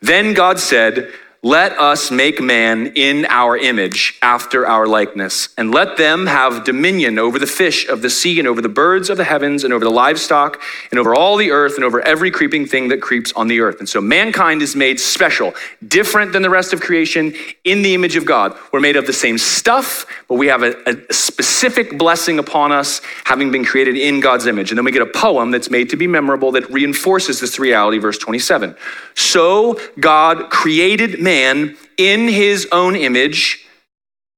Then 0.00 0.32
God 0.32 0.60
said, 0.60 1.12
let 1.44 1.78
us 1.78 2.10
make 2.10 2.40
man 2.40 2.86
in 2.94 3.26
our 3.26 3.54
image, 3.54 4.18
after 4.22 4.66
our 4.66 4.86
likeness, 4.86 5.50
and 5.58 5.70
let 5.70 5.98
them 5.98 6.24
have 6.24 6.64
dominion 6.64 7.18
over 7.18 7.38
the 7.38 7.46
fish 7.46 7.86
of 7.86 8.00
the 8.00 8.08
sea, 8.08 8.38
and 8.38 8.48
over 8.48 8.62
the 8.62 8.68
birds 8.70 9.10
of 9.10 9.18
the 9.18 9.24
heavens, 9.24 9.62
and 9.62 9.70
over 9.70 9.84
the 9.84 9.90
livestock, 9.90 10.62
and 10.90 10.98
over 10.98 11.14
all 11.14 11.36
the 11.36 11.50
earth, 11.50 11.74
and 11.74 11.84
over 11.84 12.00
every 12.00 12.30
creeping 12.30 12.64
thing 12.64 12.88
that 12.88 13.02
creeps 13.02 13.30
on 13.34 13.46
the 13.48 13.60
earth. 13.60 13.78
And 13.78 13.86
so 13.86 14.00
mankind 14.00 14.62
is 14.62 14.74
made 14.74 14.98
special, 14.98 15.52
different 15.86 16.32
than 16.32 16.40
the 16.40 16.48
rest 16.48 16.72
of 16.72 16.80
creation, 16.80 17.34
in 17.64 17.82
the 17.82 17.92
image 17.92 18.16
of 18.16 18.24
God. 18.24 18.56
We're 18.72 18.80
made 18.80 18.96
of 18.96 19.06
the 19.06 19.12
same 19.12 19.36
stuff, 19.36 20.06
but 20.28 20.36
we 20.36 20.46
have 20.46 20.62
a, 20.62 20.74
a 20.88 21.12
specific 21.12 21.98
blessing 21.98 22.38
upon 22.38 22.72
us, 22.72 23.02
having 23.24 23.52
been 23.52 23.66
created 23.66 23.98
in 23.98 24.20
God's 24.20 24.46
image. 24.46 24.70
And 24.70 24.78
then 24.78 24.86
we 24.86 24.92
get 24.92 25.02
a 25.02 25.06
poem 25.06 25.50
that's 25.50 25.68
made 25.68 25.90
to 25.90 25.96
be 25.96 26.06
memorable 26.06 26.52
that 26.52 26.70
reinforces 26.70 27.38
this 27.38 27.58
reality, 27.58 27.98
verse 27.98 28.16
27. 28.16 28.74
So 29.14 29.78
God 30.00 30.48
created 30.48 31.20
man 31.20 31.33
man 31.34 31.76
in 31.96 32.28
his 32.28 32.68
own 32.70 32.94
image. 32.94 33.66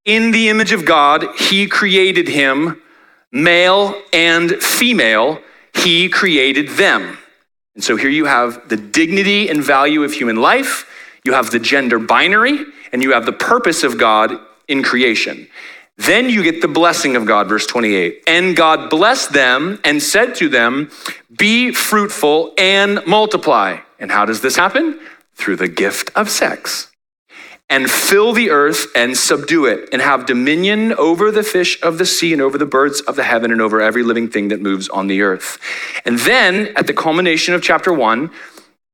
In 0.05 0.31
the 0.31 0.49
image 0.49 0.73
of 0.73 0.85
God, 0.85 1.27
he 1.37 1.67
created 1.67 2.29
him, 2.29 2.81
male 3.33 3.95
and 4.13 4.53
female, 4.63 5.41
he 5.75 6.09
created 6.09 6.71
them. 6.71 7.19
And 7.75 7.85
so 7.85 7.97
here 7.97 8.09
you 8.21 8.25
have 8.25 8.69
the 8.69 8.77
dignity 8.77 9.51
and 9.51 9.63
value 9.63 10.03
of 10.05 10.13
human 10.13 10.37
life, 10.37 10.87
you 11.25 11.33
have 11.35 11.51
the 11.51 11.59
gender 11.59 11.99
binary, 11.99 12.65
and 12.93 13.03
you 13.03 13.13
have 13.13 13.27
the 13.27 13.39
purpose 13.53 13.83
of 13.83 13.99
God 13.99 14.29
in 14.69 14.83
creation. 14.83 15.49
Then 15.99 16.31
you 16.31 16.43
get 16.43 16.61
the 16.61 16.69
blessing 16.81 17.17
of 17.17 17.27
God, 17.27 17.49
verse 17.49 17.67
28. 17.67 18.23
And 18.27 18.57
God 18.57 18.89
blessed 18.91 19.33
them 19.33 19.79
and 19.85 20.03
said 20.03 20.35
to 20.37 20.49
them, 20.49 20.91
Be 21.37 21.73
fruitful 21.73 22.55
and 22.57 23.05
multiply. 23.07 23.79
And 23.99 24.11
how 24.11 24.25
does 24.25 24.41
this 24.41 24.57
happen? 24.57 25.01
Through 25.37 25.57
the 25.57 25.69
gift 25.69 26.11
of 26.17 26.29
sex 26.31 26.91
and 27.69 27.91
fill 27.91 28.33
the 28.33 28.51
earth 28.51 28.87
and 28.95 29.17
subdue 29.17 29.67
it, 29.67 29.89
and 29.93 30.01
have 30.01 30.27
dominion 30.27 30.93
over 30.95 31.33
the 31.33 31.43
fish 31.43 31.81
of 31.83 31.99
the 31.99 32.07
sea 32.07 32.33
and 32.33 32.41
over 32.41 32.57
the 32.57 32.67
birds 32.67 33.01
of 33.03 33.17
the 33.17 33.25
heaven 33.25 33.51
and 33.51 33.61
over 33.61 33.81
every 33.81 34.05
living 34.05 34.29
thing 34.29 34.49
that 34.49 34.61
moves 34.61 34.89
on 34.89 35.09
the 35.09 35.21
earth. 35.23 35.59
And 36.05 36.19
then 36.21 36.73
at 36.77 36.87
the 36.87 36.95
culmination 36.95 37.55
of 37.55 37.63
chapter 37.63 37.93
one, 37.93 38.31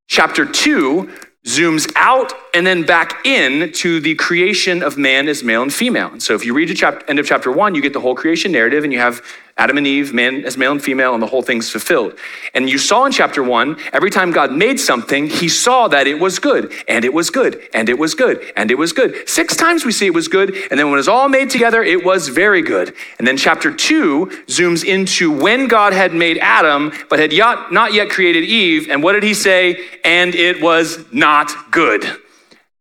chapter 0.07 0.45
two 0.45 1.11
zooms 1.45 1.91
out 1.95 2.33
and 2.53 2.65
then 2.65 2.83
back 2.83 3.25
in 3.25 3.71
to 3.73 3.99
the 3.99 4.15
creation 4.15 4.81
of 4.81 4.97
man 4.97 5.27
as 5.27 5.43
male 5.43 5.61
and 5.61 5.73
female. 5.73 6.07
And 6.07 6.23
so 6.23 6.33
if 6.33 6.45
you 6.45 6.53
read 6.53 6.69
the 6.69 7.03
end 7.07 7.19
of 7.19 7.27
chapter 7.27 7.51
one, 7.51 7.75
you 7.75 7.81
get 7.81 7.93
the 7.93 7.99
whole 7.99 8.15
creation 8.15 8.51
narrative 8.51 8.83
and 8.83 8.93
you 8.93 8.99
have 8.99 9.21
Adam 9.55 9.77
and 9.77 9.85
Eve, 9.85 10.13
man 10.13 10.45
as 10.45 10.57
male 10.57 10.71
and 10.71 10.83
female, 10.83 11.13
and 11.13 11.21
the 11.21 11.27
whole 11.27 11.43
thing's 11.43 11.69
fulfilled. 11.69 12.17
And 12.55 12.69
you 12.69 12.77
saw 12.79 13.05
in 13.05 13.11
chapter 13.11 13.43
one, 13.43 13.77
every 13.93 14.09
time 14.09 14.31
God 14.31 14.51
made 14.51 14.79
something, 14.79 15.27
he 15.27 15.47
saw 15.47 15.87
that 15.89 16.07
it 16.07 16.19
was 16.19 16.39
good, 16.39 16.73
and 16.87 17.05
it 17.05 17.13
was 17.13 17.29
good, 17.29 17.61
and 17.73 17.87
it 17.87 17.99
was 17.99 18.15
good, 18.15 18.41
and 18.55 18.71
it 18.71 18.77
was 18.77 18.93
good. 18.93 19.29
Six 19.29 19.55
times 19.55 19.85
we 19.85 19.91
see 19.91 20.07
it 20.07 20.13
was 20.13 20.27
good, 20.27 20.55
and 20.71 20.79
then 20.79 20.87
when 20.87 20.95
it 20.95 20.97
was 20.97 21.07
all 21.07 21.29
made 21.29 21.51
together, 21.51 21.83
it 21.83 22.03
was 22.03 22.29
very 22.29 22.63
good. 22.63 22.95
And 23.19 23.27
then 23.27 23.37
chapter 23.37 23.71
two 23.71 24.25
zooms 24.47 24.83
into 24.83 25.31
when 25.31 25.67
God 25.67 25.93
had 25.93 26.13
made 26.13 26.39
Adam, 26.39 26.91
but 27.09 27.19
had 27.19 27.31
not 27.71 27.93
yet 27.93 28.09
created 28.09 28.43
Eve. 28.43 28.89
And 28.89 29.03
what 29.03 29.13
did 29.13 29.23
he 29.23 29.33
say? 29.33 29.85
And 30.03 30.33
it 30.33 30.61
was 30.61 31.05
not 31.11 31.71
good 31.71 32.05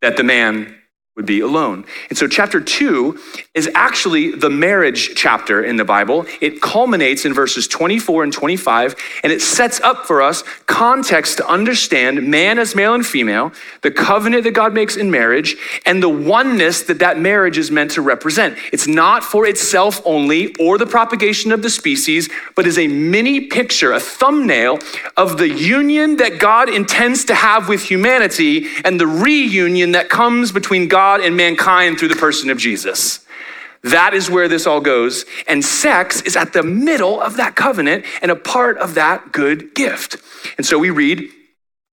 that 0.01 0.17
the 0.17 0.25
man 0.25 0.82
would 1.17 1.27
be 1.27 1.41
alone. 1.41 1.85
And 2.09 2.17
so, 2.17 2.27
chapter 2.27 2.59
two 2.59 3.19
is 3.53 3.69
actually 3.75 4.31
the 4.31 4.49
marriage 4.49 5.15
chapter 5.15 5.63
in 5.63 5.77
the 5.77 5.85
Bible. 5.85 6.25
It 6.41 6.63
culminates 6.63 7.27
in 7.27 7.35
verses 7.35 7.69
24 7.69 8.25
and 8.25 8.33
25, 8.33 8.97
and 9.23 9.31
it 9.31 9.43
sets 9.43 9.79
up 9.81 10.07
for 10.07 10.23
us 10.23 10.43
context 10.65 11.37
to 11.37 11.47
understand 11.47 12.27
man 12.27 12.59
as 12.59 12.75
male 12.75 12.95
and 12.95 13.05
female, 13.05 13.53
the 13.83 13.91
covenant 13.91 14.45
that 14.45 14.53
God 14.53 14.73
makes 14.73 14.97
in 14.97 15.11
marriage, 15.11 15.55
and 15.85 16.03
the 16.03 16.09
oneness 16.09 16.81
that 16.85 17.01
that 17.01 17.19
marriage 17.19 17.59
is 17.59 17.71
meant 17.71 17.91
to 17.91 18.01
represent. 18.01 18.57
It's 18.73 18.87
not 18.87 19.23
for 19.23 19.47
itself 19.47 20.01
only 20.07 20.55
or 20.59 20.79
the 20.79 20.87
propagation 20.87 21.53
of 21.53 21.61
the 21.61 21.69
species, 21.69 22.31
but 22.57 22.67
is 22.67 22.79
a 22.79 22.89
mini 22.89 23.49
picture, 23.49 23.93
a 23.93 24.01
thumbnail 24.01 24.79
of 25.19 25.37
the 25.37 25.51
union 25.51 26.17
that 26.17 26.39
God 26.39 26.71
intends 26.71 27.27
to 27.27 27.35
have 27.35 27.69
with 27.69 27.83
humanity 27.83 28.69
and 28.83 28.99
the 28.99 29.07
reunion 29.07 29.93
that 29.93 30.09
comes 30.09 30.53
between 30.53 30.89
God 30.89 31.02
God 31.03 31.21
and 31.21 31.37
mankind 31.37 31.99
through 31.99 32.13
the 32.15 32.23
person 32.27 32.49
of 32.49 32.59
Jesus. 32.59 33.27
That 33.83 34.15
is 34.15 34.31
where 34.31 34.47
this 34.47 34.69
all 34.69 34.81
goes. 34.81 35.25
And 35.49 35.65
sex 35.65 36.23
is 36.23 36.37
at 36.37 36.53
the 36.53 36.63
middle 36.63 37.21
of 37.21 37.39
that 37.39 37.57
covenant 37.57 38.05
and 38.23 38.31
a 38.31 38.37
part 38.37 38.79
of 38.79 38.95
that 38.95 39.33
good 39.33 39.75
gift. 39.75 40.17
And 40.57 40.65
so 40.65 40.79
we 40.79 40.91
read 40.91 41.29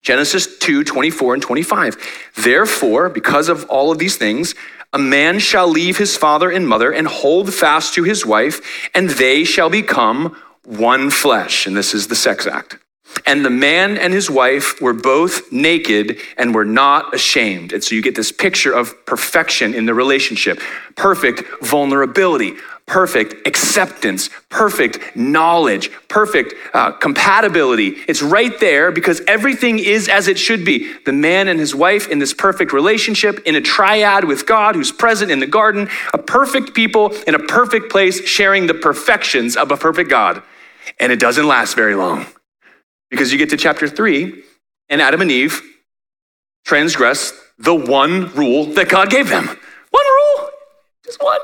Genesis 0.03 0.59
2 0.59 0.83
24 0.83 1.33
and 1.33 1.41
25. 1.41 1.97
Therefore, 2.35 3.09
because 3.09 3.49
of 3.49 3.67
all 3.67 3.91
of 3.91 3.97
these 3.97 4.15
things, 4.15 4.53
a 4.93 4.99
man 4.99 5.39
shall 5.39 5.67
leave 5.67 5.97
his 5.97 6.15
father 6.15 6.51
and 6.51 6.67
mother 6.67 6.91
and 6.91 7.07
hold 7.07 7.51
fast 7.51 7.95
to 7.95 8.03
his 8.03 8.27
wife, 8.27 8.61
and 8.93 9.09
they 9.09 9.43
shall 9.43 9.71
become 9.71 10.37
one 10.65 11.09
flesh. 11.09 11.65
And 11.65 11.75
this 11.75 11.95
is 11.95 12.07
the 12.09 12.15
sex 12.15 12.45
act. 12.45 12.77
And 13.25 13.45
the 13.45 13.49
man 13.49 13.97
and 13.97 14.13
his 14.13 14.29
wife 14.29 14.81
were 14.81 14.93
both 14.93 15.51
naked 15.51 16.19
and 16.37 16.53
were 16.53 16.65
not 16.65 17.13
ashamed. 17.13 17.73
And 17.73 17.83
so 17.83 17.95
you 17.95 18.01
get 18.01 18.15
this 18.15 18.31
picture 18.31 18.73
of 18.73 19.05
perfection 19.05 19.73
in 19.73 19.85
the 19.85 19.93
relationship 19.93 20.59
perfect 20.95 21.43
vulnerability, 21.63 22.55
perfect 22.85 23.47
acceptance, 23.47 24.29
perfect 24.49 25.15
knowledge, 25.15 25.91
perfect 26.09 26.55
uh, 26.73 26.91
compatibility. 26.91 27.89
It's 28.07 28.21
right 28.21 28.59
there 28.59 28.91
because 28.91 29.21
everything 29.27 29.79
is 29.79 30.09
as 30.09 30.27
it 30.27 30.37
should 30.37 30.65
be. 30.65 30.93
The 31.05 31.13
man 31.13 31.47
and 31.47 31.59
his 31.59 31.73
wife 31.73 32.09
in 32.09 32.19
this 32.19 32.33
perfect 32.33 32.73
relationship, 32.73 33.39
in 33.45 33.55
a 33.55 33.61
triad 33.61 34.25
with 34.25 34.45
God 34.45 34.75
who's 34.75 34.91
present 34.91 35.31
in 35.31 35.39
the 35.39 35.47
garden, 35.47 35.87
a 36.13 36.17
perfect 36.17 36.73
people 36.73 37.13
in 37.27 37.35
a 37.35 37.39
perfect 37.39 37.91
place 37.91 38.27
sharing 38.27 38.67
the 38.67 38.73
perfections 38.73 39.55
of 39.55 39.71
a 39.71 39.77
perfect 39.77 40.09
God. 40.09 40.41
And 40.99 41.11
it 41.11 41.19
doesn't 41.19 41.47
last 41.47 41.75
very 41.75 41.95
long. 41.95 42.25
Because 43.09 43.31
you 43.31 43.37
get 43.37 43.49
to 43.49 43.57
chapter 43.57 43.87
three, 43.87 44.43
and 44.89 45.01
Adam 45.01 45.21
and 45.21 45.31
Eve 45.31 45.61
transgress 46.65 47.33
the 47.57 47.75
one 47.75 48.31
rule 48.33 48.65
that 48.65 48.89
God 48.89 49.09
gave 49.09 49.29
them. 49.29 49.47
One 49.47 50.05
rule, 50.05 50.49
just 51.03 51.21
one. 51.21 51.39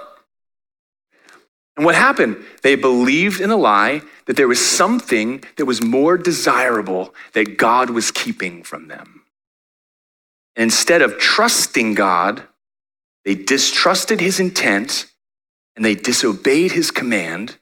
And 1.76 1.86
what 1.86 1.96
happened? 1.96 2.38
They 2.62 2.76
believed 2.76 3.42
in 3.42 3.52
a 3.52 3.58
lie 3.58 4.02
that 4.28 4.38
there 4.38 4.48
was 4.48 4.66
something 4.66 5.44
that 5.58 5.66
was 5.66 5.82
more 5.82 6.18
desirable 6.18 7.14
that 7.34 7.58
God 7.58 7.90
was 7.90 8.12
keeping 8.12 8.64
from 8.64 8.88
them. 8.88 9.24
And 10.56 10.64
instead 10.64 11.02
of 11.02 11.18
trusting 11.18 11.96
God, 11.96 12.44
they 13.26 13.36
distrusted 13.36 14.22
his 14.22 14.40
intent 14.40 15.08
and 15.76 15.84
they 15.84 15.96
disobeyed 15.96 16.72
his 16.72 16.92
command 16.92 17.58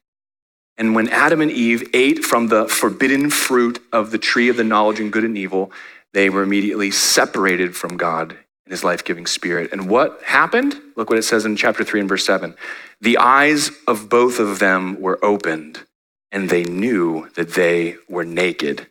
and 0.78 0.96
when 0.96 1.10
Adam 1.10 1.42
and 1.42 1.52
Eve 1.52 1.90
ate 1.94 2.24
from 2.24 2.48
the 2.48 2.68
forbidden 2.68 3.30
fruit 3.30 3.80
of 3.92 4.12
the 4.12 4.18
tree 4.18 4.50
of 4.50 4.58
the 4.58 4.64
knowledge 4.64 5.00
of 5.00 5.12
good 5.12 5.24
and 5.24 5.38
evil, 5.38 5.72
they 6.14 6.30
were 6.30 6.44
immediately 6.44 6.92
separated 6.92 7.76
from 7.76 7.98
God 7.98 8.32
and 8.66 8.72
his 8.72 8.84
life 8.84 9.04
giving 9.04 9.26
spirit. 9.26 9.72
And 9.72 9.90
what 9.90 10.22
happened? 10.24 10.80
Look 10.96 11.10
what 11.10 11.20
it 11.20 11.24
says 11.24 11.46
in 11.46 11.56
chapter 11.56 11.84
3 11.84 12.02
and 12.02 12.10
verse 12.10 12.26
7. 12.26 12.56
The 13.02 13.18
eyes 13.18 13.72
of 13.88 14.10
both 14.10 14.40
of 14.40 14.60
them 14.60 15.00
were 15.00 15.24
opened, 15.24 15.84
and 16.32 16.50
they 16.50 16.64
knew 16.64 17.30
that 17.36 17.54
they 17.54 17.98
were 18.08 18.26
naked. 18.26 18.88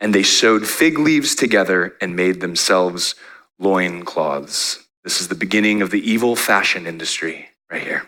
And 0.00 0.14
they 0.14 0.22
sewed 0.22 0.66
fig 0.66 0.98
leaves 0.98 1.34
together 1.34 1.96
and 2.00 2.16
made 2.16 2.40
themselves 2.40 3.14
loincloths. 3.58 4.86
This 5.04 5.20
is 5.20 5.28
the 5.28 5.34
beginning 5.34 5.82
of 5.82 5.90
the 5.90 6.10
evil 6.10 6.34
fashion 6.34 6.86
industry 6.86 7.50
right 7.70 7.82
here. 7.82 8.06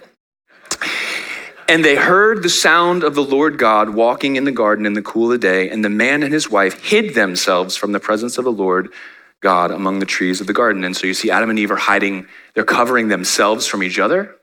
And 1.68 1.84
they 1.84 1.96
heard 1.96 2.42
the 2.42 2.48
sound 2.48 3.04
of 3.04 3.14
the 3.14 3.22
Lord 3.22 3.58
God 3.58 3.90
walking 3.90 4.36
in 4.36 4.44
the 4.44 4.52
garden 4.52 4.86
in 4.86 4.92
the 4.92 5.02
cool 5.02 5.26
of 5.26 5.30
the 5.30 5.38
day, 5.38 5.70
and 5.70 5.84
the 5.84 5.90
man 5.90 6.22
and 6.22 6.32
his 6.32 6.50
wife 6.50 6.82
hid 6.82 7.14
themselves 7.14 7.76
from 7.76 7.92
the 7.92 8.00
presence 8.00 8.38
of 8.38 8.44
the 8.44 8.52
Lord 8.52 8.92
God 9.40 9.70
among 9.70 9.98
the 9.98 10.06
trees 10.06 10.40
of 10.40 10.46
the 10.46 10.52
garden. 10.52 10.84
And 10.84 10.96
so 10.96 11.06
you 11.06 11.14
see 11.14 11.30
Adam 11.30 11.50
and 11.50 11.58
Eve 11.58 11.70
are 11.70 11.76
hiding, 11.76 12.26
they're 12.54 12.64
covering 12.64 13.08
themselves 13.08 13.66
from 13.66 13.82
each 13.82 13.98
other. 13.98 14.36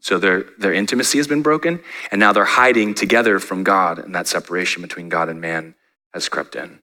So 0.00 0.18
their, 0.18 0.44
their 0.58 0.72
intimacy 0.72 1.18
has 1.18 1.26
been 1.26 1.42
broken, 1.42 1.80
and 2.10 2.18
now 2.18 2.32
they're 2.32 2.44
hiding 2.44 2.94
together 2.94 3.38
from 3.38 3.64
God, 3.64 3.98
and 3.98 4.14
that 4.14 4.26
separation 4.26 4.80
between 4.80 5.08
God 5.08 5.28
and 5.28 5.40
man 5.40 5.74
has 6.14 6.28
crept 6.28 6.56
in. 6.56 6.80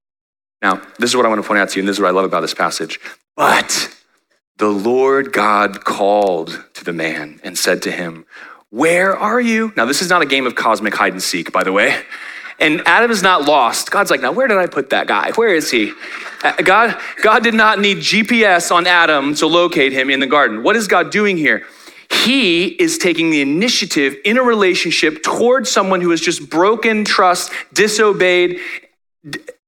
Now, 0.62 0.82
this 1.00 1.10
is 1.10 1.16
what 1.16 1.26
I 1.26 1.30
want 1.30 1.42
to 1.42 1.48
point 1.48 1.60
out 1.60 1.70
to 1.70 1.78
you, 1.78 1.82
and 1.82 1.90
this 1.90 1.98
is 1.98 2.02
what 2.02 2.10
I 2.10 2.12
love 2.12 2.26
about 2.26 2.42
this 2.42 2.54
passage. 2.54 3.00
But 3.36 3.96
the 4.58 4.70
Lord 4.70 5.34
God 5.34 5.84
called 5.84 6.64
to 6.74 6.84
the 6.84 6.94
man 6.94 7.40
and 7.44 7.58
said 7.58 7.82
to 7.84 7.92
him, 7.92 8.26
where 8.70 9.16
are 9.16 9.40
you? 9.40 9.72
Now, 9.78 9.86
this 9.86 10.02
is 10.02 10.10
not 10.10 10.22
a 10.22 10.26
game 10.26 10.46
of 10.46 10.56
cosmic 10.56 10.94
hide 10.94 11.14
and 11.14 11.24
seek, 11.24 11.52
by 11.52 11.64
the 11.64 11.72
way. 11.72 12.04
And 12.60 12.82
Adam 12.88 13.12
is 13.12 13.22
not 13.22 13.44
lost. 13.44 13.92
God's 13.92 14.10
like, 14.10 14.22
now 14.22 14.32
where 14.32 14.48
did 14.48 14.58
I 14.58 14.66
put 14.66 14.90
that 14.90 15.08
guy? 15.08 15.32
Where 15.34 15.54
is 15.54 15.70
he? 15.70 15.94
Uh, 16.44 16.54
God, 16.64 17.00
God 17.22 17.44
did 17.44 17.54
not 17.54 17.80
need 17.80 17.98
GPS 17.98 18.72
on 18.72 18.88
Adam 18.88 19.36
to 19.36 19.48
locate 19.48 19.94
him 19.94 20.10
in 20.10 20.20
the 20.20 20.28
garden. 20.28 20.64
What 20.64 20.76
is 20.76 20.88
God 20.88 21.12
doing 21.12 21.38
here? 21.38 21.66
He 22.10 22.68
is 22.68 22.98
taking 22.98 23.30
the 23.30 23.42
initiative 23.42 24.16
in 24.26 24.38
a 24.38 24.44
relationship 24.44 25.24
towards 25.24 25.70
someone 25.70 26.02
who 26.02 26.10
has 26.12 26.22
just 26.22 26.50
broken 26.50 27.06
trust, 27.06 27.52
disobeyed, 27.74 28.60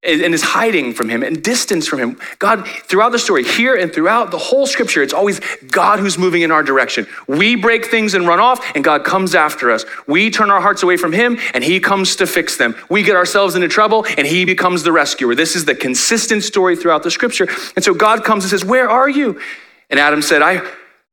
and 0.02 0.34
is 0.34 0.42
hiding 0.42 0.94
from 0.94 1.10
him 1.10 1.24
and 1.24 1.44
distance 1.44 1.86
from 1.86 2.00
him. 2.00 2.20
God, 2.40 2.66
throughout 2.66 3.12
the 3.12 3.20
story, 3.20 3.44
here 3.44 3.76
and 3.76 3.94
throughout 3.94 4.32
the 4.32 4.38
whole 4.38 4.66
scripture, 4.66 5.04
it's 5.04 5.14
always 5.14 5.42
God 5.72 6.00
who's 6.00 6.18
moving 6.18 6.42
in 6.42 6.52
our 6.52 6.64
direction. 6.64 7.06
We 7.28 7.56
break 7.56 7.88
things 7.88 8.14
and 8.14 8.26
run 8.26 8.40
off, 8.40 8.66
and 8.76 8.84
God 8.84 9.04
comes 9.04 9.36
after 9.36 9.72
us. 9.72 9.84
We 10.08 10.30
turn 10.30 10.52
our 10.52 10.62
hearts 10.62 10.84
away 10.84 10.96
from 10.96 11.12
him, 11.12 11.38
and 11.54 11.62
he 11.62 11.82
comes 11.82 12.16
to 12.18 12.28
fix 12.28 12.56
them. 12.56 12.76
We 12.90 13.04
get 13.04 13.18
ourselves 13.18 13.56
into 13.56 13.68
trouble, 13.68 14.06
and 14.18 14.26
he 14.26 14.46
becomes 14.46 14.84
the 14.84 14.94
rescuer. 14.94 15.36
This 15.36 15.54
is 15.58 15.66
the 15.66 15.76
consistent 15.76 16.44
story 16.44 16.78
throughout 16.78 17.04
the 17.04 17.12
scripture. 17.12 17.50
And 17.76 17.84
so 17.84 17.94
God 17.94 18.24
comes 18.24 18.46
and 18.46 18.50
says, 18.50 18.64
Where 18.64 18.90
are 18.90 19.10
you? 19.10 19.42
And 19.90 20.00
Adam 20.00 20.22
said, 20.22 20.42
I, 20.42 20.62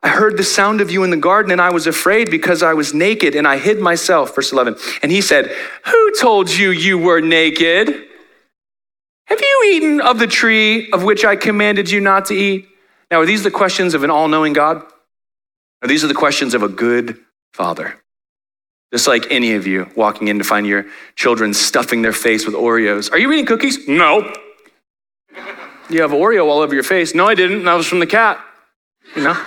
I 0.01 0.11
heard 0.11 0.37
the 0.37 0.45
sound 0.45 0.81
of 0.81 0.93
you 0.93 1.03
in 1.03 1.11
the 1.11 1.17
garden, 1.17 1.51
and 1.51 1.61
I 1.61 1.71
was 1.71 1.89
afraid 1.89 2.31
because 2.31 2.63
I 2.63 2.75
was 2.75 2.95
naked, 2.95 3.35
and 3.35 3.49
I 3.49 3.59
hid 3.59 3.81
myself. 3.81 4.33
Verse 4.37 4.53
11. 4.53 4.77
And 5.03 5.11
he 5.11 5.21
said, 5.21 5.51
Who 5.87 6.13
told 6.21 6.51
you 6.51 6.71
you 6.71 6.99
were 6.99 7.21
naked? 7.21 8.07
Have 9.27 9.41
you 9.41 9.73
eaten 9.75 10.01
of 10.01 10.19
the 10.19 10.27
tree 10.27 10.91
of 10.93 11.03
which 11.03 11.25
I 11.25 11.37
commanded 11.37 11.91
you 11.91 12.01
not 12.01 12.27
to 12.27 12.35
eat? 12.35 12.69
Now, 13.11 13.21
are 13.21 13.27
these 13.27 13.43
the 13.43 13.51
questions 13.51 13.95
of 13.95 14.03
an 14.03 14.11
all 14.11 14.29
knowing 14.29 14.53
God? 14.53 14.83
Or 15.83 15.89
these 15.89 16.05
are 16.05 16.09
the 16.09 16.15
questions 16.15 16.55
of 16.55 16.63
a 16.63 16.69
good 16.69 17.19
father? 17.53 18.01
Just 18.93 19.09
like 19.09 19.27
any 19.31 19.55
of 19.55 19.67
you 19.67 19.91
walking 19.97 20.29
in 20.29 20.39
to 20.39 20.45
find 20.45 20.67
your 20.67 20.87
children 21.17 21.53
stuffing 21.53 22.03
their 22.03 22.13
face 22.13 22.47
with 22.47 22.55
Oreos. 22.55 23.13
Are 23.13 23.19
you 23.19 23.33
eating 23.33 23.47
cookies? 23.47 23.87
No. 23.89 24.33
You 25.91 26.03
have 26.03 26.13
Oreo 26.13 26.47
all 26.47 26.61
over 26.61 26.75
your 26.75 26.85
face. 26.85 27.15
No, 27.15 27.27
I 27.27 27.35
didn't. 27.35 27.65
That 27.65 27.75
was 27.75 27.87
from 27.87 27.99
the 27.99 28.07
cat. 28.07 28.41
You 29.15 29.25
know? 29.25 29.45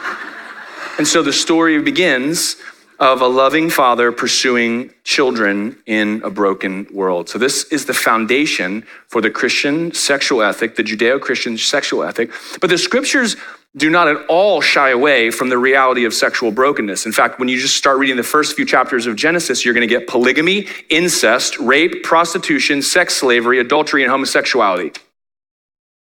And 0.98 1.07
so 1.07 1.24
the 1.24 1.33
story 1.33 1.81
begins 1.81 2.57
of 3.00 3.22
a 3.22 3.27
loving 3.27 3.70
father 3.70 4.12
pursuing 4.12 4.94
children 5.06 5.77
in 5.86 6.22
a 6.24 6.29
broken 6.29 6.86
world. 6.91 7.29
So, 7.29 7.38
this 7.38 7.63
is 7.65 7.86
the 7.86 7.94
foundation 7.94 8.84
for 9.08 9.22
the 9.22 9.29
Christian 9.29 9.94
sexual 9.94 10.41
ethic, 10.41 10.75
the 10.75 10.84
Judeo 10.84 11.20
Christian 11.20 11.58
sexual 11.58 12.03
ethic. 12.03 12.32
But 12.60 12.70
the 12.70 12.77
scriptures 12.77 13.38
do 13.77 13.89
not 13.89 14.08
at 14.08 14.25
all 14.27 14.62
shy 14.62 14.89
away 14.89 15.29
from 15.29 15.50
the 15.50 15.58
reality 15.58 16.03
of 16.03 16.13
sexual 16.13 16.51
brokenness. 16.51 17.06
In 17.06 17.12
fact, 17.12 17.39
when 17.39 17.48
you 17.48 17.60
just 17.60 17.77
start 17.77 18.00
reading 18.00 18.18
the 18.18 18.24
first 18.24 18.56
few 18.56 18.65
chapters 18.65 19.06
of 19.06 19.15
Genesis, 19.15 19.63
you're 19.63 19.75
going 19.75 19.88
to 19.88 19.94
get 19.94 20.08
polygamy, 20.08 20.68
incest, 20.89 21.58
rape, 21.60 22.03
prostitution, 22.03 22.82
sex 22.82 23.15
slavery, 23.15 23.60
adultery, 23.60 24.03
and 24.03 24.12
homosexuality 24.12 24.91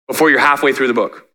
before 0.07 0.29
you're 0.29 0.39
halfway 0.39 0.74
through 0.74 0.88
the 0.88 0.93
book. 0.93 1.29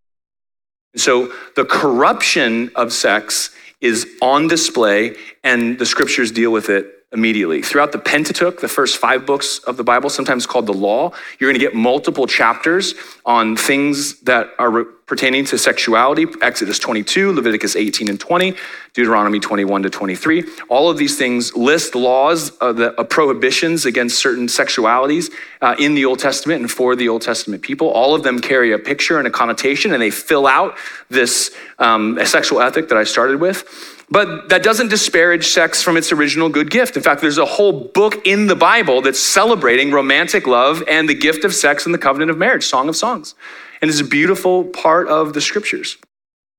So 0.97 1.33
the 1.55 1.65
corruption 1.65 2.71
of 2.75 2.93
sex 2.93 3.51
is 3.81 4.07
on 4.23 4.49
display, 4.49 5.17
and 5.45 5.79
the 5.79 5.87
scriptures 5.87 6.31
deal 6.33 6.51
with 6.51 6.69
it 6.71 6.93
immediately. 7.13 7.63
Throughout 7.63 7.93
the 7.93 7.99
Pentateuch, 7.99 8.61
the 8.61 8.69
first 8.69 8.97
five 8.97 9.27
books 9.27 9.59
of 9.61 9.77
the 9.77 9.85
Bible, 9.85 10.11
sometimes 10.11 10.47
called 10.47 10.67
the 10.67 10.75
law, 10.75 11.13
you're 11.39 11.51
going 11.51 11.59
to 11.59 11.65
get 11.65 11.75
multiple 11.75 12.27
chapters 12.27 12.95
on 13.25 13.57
things 13.57 14.21
that 14.23 14.51
are 14.59 14.71
re- 14.71 14.85
pertaining 15.07 15.45
to 15.45 15.57
sexuality 15.57 16.27
Exodus 16.43 16.81
22, 16.81 17.33
Leviticus 17.33 17.77
18 17.77 18.09
and 18.09 18.19
20, 18.19 18.55
Deuteronomy 18.93 19.39
21 19.39 19.85
to 19.85 19.91
23. 19.91 20.45
All 20.69 20.91
of 20.91 20.99
these 20.99 21.17
things 21.17 21.55
list 21.55 21.95
laws, 21.95 22.51
uh, 22.61 22.73
the 22.73 23.01
uh, 23.01 23.05
prohibitions 23.05 23.87
against 23.87 24.19
certain 24.19 24.49
sexualities 24.49 25.31
uh, 25.63 25.77
in 25.79 25.95
the 25.95 26.05
Old 26.05 26.19
Testament 26.19 26.61
and 26.61 26.71
for 26.71 26.97
the 26.97 27.09
Old 27.09 27.23
Testament 27.23 27.63
people. 27.63 27.89
All 27.89 28.17
of 28.17 28.25
them 28.25 28.41
carry 28.41 28.73
a 28.73 28.79
picture 28.79 29.19
and 29.19 29.29
a 29.29 29.31
connotation, 29.31 29.93
and 29.93 30.03
they 30.03 30.11
fill 30.11 30.47
out 30.47 30.77
this 31.09 31.55
um, 31.79 32.19
sexual 32.25 32.61
ethic 32.61 32.89
that 32.89 32.99
I 32.99 33.05
started 33.05 33.41
with. 33.41 33.95
But 34.11 34.49
that 34.51 34.63
doesn't 34.63 34.89
disparage 34.89 35.47
sex 35.47 35.83
from 35.83 35.97
its 35.97 36.13
original 36.13 36.49
good 36.49 36.71
gift. 36.71 36.97
In 36.97 37.03
fact, 37.03 37.21
there's 37.21 37.39
a 37.39 37.45
whole 37.45 37.73
book 37.73 38.27
in 38.27 38.47
the 38.47 38.55
Bible 38.55 39.03
that's 39.03 39.19
celebrating 39.19 39.91
romantic 39.91 40.47
love 40.47 40.83
and 40.89 41.09
the 41.09 41.15
gift 41.15 41.45
of 41.45 41.53
sex 41.55 41.87
in 41.87 41.93
the 41.93 41.99
covenant 41.99 42.31
of 42.31 42.39
marriage, 42.39 42.65
Song 42.65 42.89
of 42.89 42.97
Songs. 42.97 43.35
And 43.81 43.91
it's 43.91 44.01
a 44.01 44.05
beautiful 44.05 44.65
part 44.65 45.09
of 45.09 45.33
the 45.33 45.41
scriptures. 45.41 45.97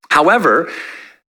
However, 0.09 0.71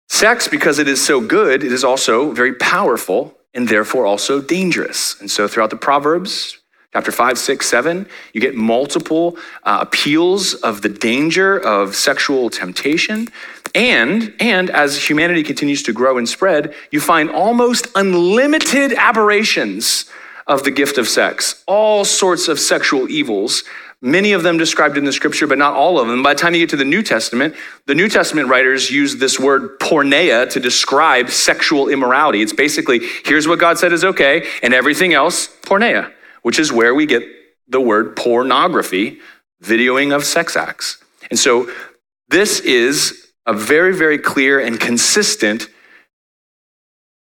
sex, 0.08 0.48
because 0.48 0.78
it 0.78 0.88
is 0.88 1.04
so 1.04 1.20
good, 1.20 1.62
it 1.62 1.72
is 1.72 1.84
also 1.84 2.32
very 2.32 2.54
powerful 2.54 3.36
and 3.54 3.68
therefore 3.68 4.06
also 4.06 4.40
dangerous. 4.40 5.18
And 5.20 5.30
so 5.30 5.48
throughout 5.48 5.70
the 5.70 5.76
Proverbs, 5.76 6.58
chapter 6.92 7.10
5, 7.10 7.38
6, 7.38 7.66
7, 7.66 8.06
you 8.32 8.40
get 8.40 8.54
multiple 8.54 9.36
uh, 9.64 9.78
appeals 9.80 10.54
of 10.54 10.82
the 10.82 10.88
danger 10.88 11.58
of 11.58 11.94
sexual 11.94 12.50
temptation. 12.50 13.28
And, 13.74 14.34
and 14.40 14.70
as 14.70 15.08
humanity 15.08 15.42
continues 15.42 15.82
to 15.84 15.92
grow 15.92 16.18
and 16.18 16.28
spread, 16.28 16.74
you 16.90 17.00
find 17.00 17.30
almost 17.30 17.86
unlimited 17.94 18.92
aberrations 18.92 20.06
of 20.46 20.62
the 20.62 20.70
gift 20.70 20.96
of 20.96 21.08
sex, 21.08 21.64
all 21.66 22.04
sorts 22.04 22.48
of 22.48 22.60
sexual 22.60 23.10
evils, 23.10 23.64
many 24.06 24.32
of 24.32 24.42
them 24.42 24.56
described 24.56 24.96
in 24.96 25.04
the 25.04 25.12
scripture, 25.12 25.46
but 25.46 25.58
not 25.58 25.74
all 25.74 25.98
of 25.98 26.08
them. 26.08 26.22
By 26.22 26.34
the 26.34 26.40
time 26.40 26.54
you 26.54 26.60
get 26.60 26.70
to 26.70 26.76
the 26.76 26.84
New 26.84 27.02
Testament, 27.02 27.54
the 27.86 27.94
New 27.94 28.08
Testament 28.08 28.48
writers 28.48 28.90
use 28.90 29.16
this 29.16 29.38
word 29.38 29.78
porneia 29.80 30.48
to 30.50 30.60
describe 30.60 31.28
sexual 31.30 31.88
immorality. 31.88 32.40
It's 32.40 32.52
basically, 32.52 33.00
here's 33.24 33.48
what 33.48 33.58
God 33.58 33.78
said 33.78 33.92
is 33.92 34.04
okay, 34.04 34.46
and 34.62 34.72
everything 34.72 35.12
else, 35.12 35.48
porneia, 35.62 36.12
which 36.42 36.58
is 36.58 36.72
where 36.72 36.94
we 36.94 37.06
get 37.06 37.22
the 37.68 37.80
word 37.80 38.16
pornography, 38.16 39.18
videoing 39.62 40.14
of 40.14 40.24
sex 40.24 40.56
acts. 40.56 41.02
And 41.30 41.38
so 41.38 41.70
this 42.28 42.60
is 42.60 43.32
a 43.44 43.52
very, 43.52 43.94
very 43.94 44.18
clear 44.18 44.60
and 44.60 44.78
consistent 44.78 45.68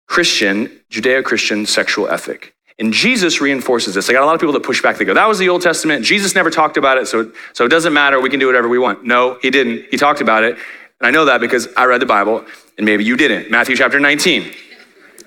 Christian, 0.06 0.80
Judeo 0.90 1.22
Christian 1.25 1.66
sexual 1.66 2.08
ethic. 2.08 2.54
And 2.78 2.92
Jesus 2.92 3.40
reinforces 3.40 3.94
this. 3.94 4.08
I 4.08 4.12
got 4.12 4.23
a 4.23 4.26
lot 4.26 4.35
of 4.35 4.40
people 4.40 4.52
that 4.52 4.62
push 4.62 4.80
back. 4.80 4.99
They 4.99 5.04
go, 5.04 5.14
that 5.14 5.26
was 5.26 5.38
the 5.38 5.49
Old 5.49 5.62
Testament. 5.62 6.04
Jesus 6.04 6.35
never 6.35 6.50
talked 6.50 6.76
about 6.76 6.97
it, 6.97 7.08
so, 7.08 7.32
so 7.52 7.64
it 7.64 7.70
doesn't 7.70 7.92
matter. 7.92 8.20
We 8.20 8.30
can 8.30 8.38
do 8.38 8.47
whatever 8.47 8.68
we 8.68 8.78
want. 8.78 9.04
No, 9.04 9.37
he 9.42 9.50
didn't. 9.50 9.87
He 9.90 9.97
talked 9.97 10.20
about 10.20 10.44
it. 10.44 10.56
And 11.00 11.06
I 11.06 11.11
know 11.11 11.25
that 11.25 11.40
because 11.40 11.68
I 11.76 11.87
read 11.87 12.00
the 12.00 12.06
Bible, 12.06 12.44
and 12.76 12.87
maybe 12.87 13.04
you 13.04 13.16
didn't. 13.16 13.50
Matthew 13.50 13.76
chapter 13.76 13.99
19. 13.99 14.52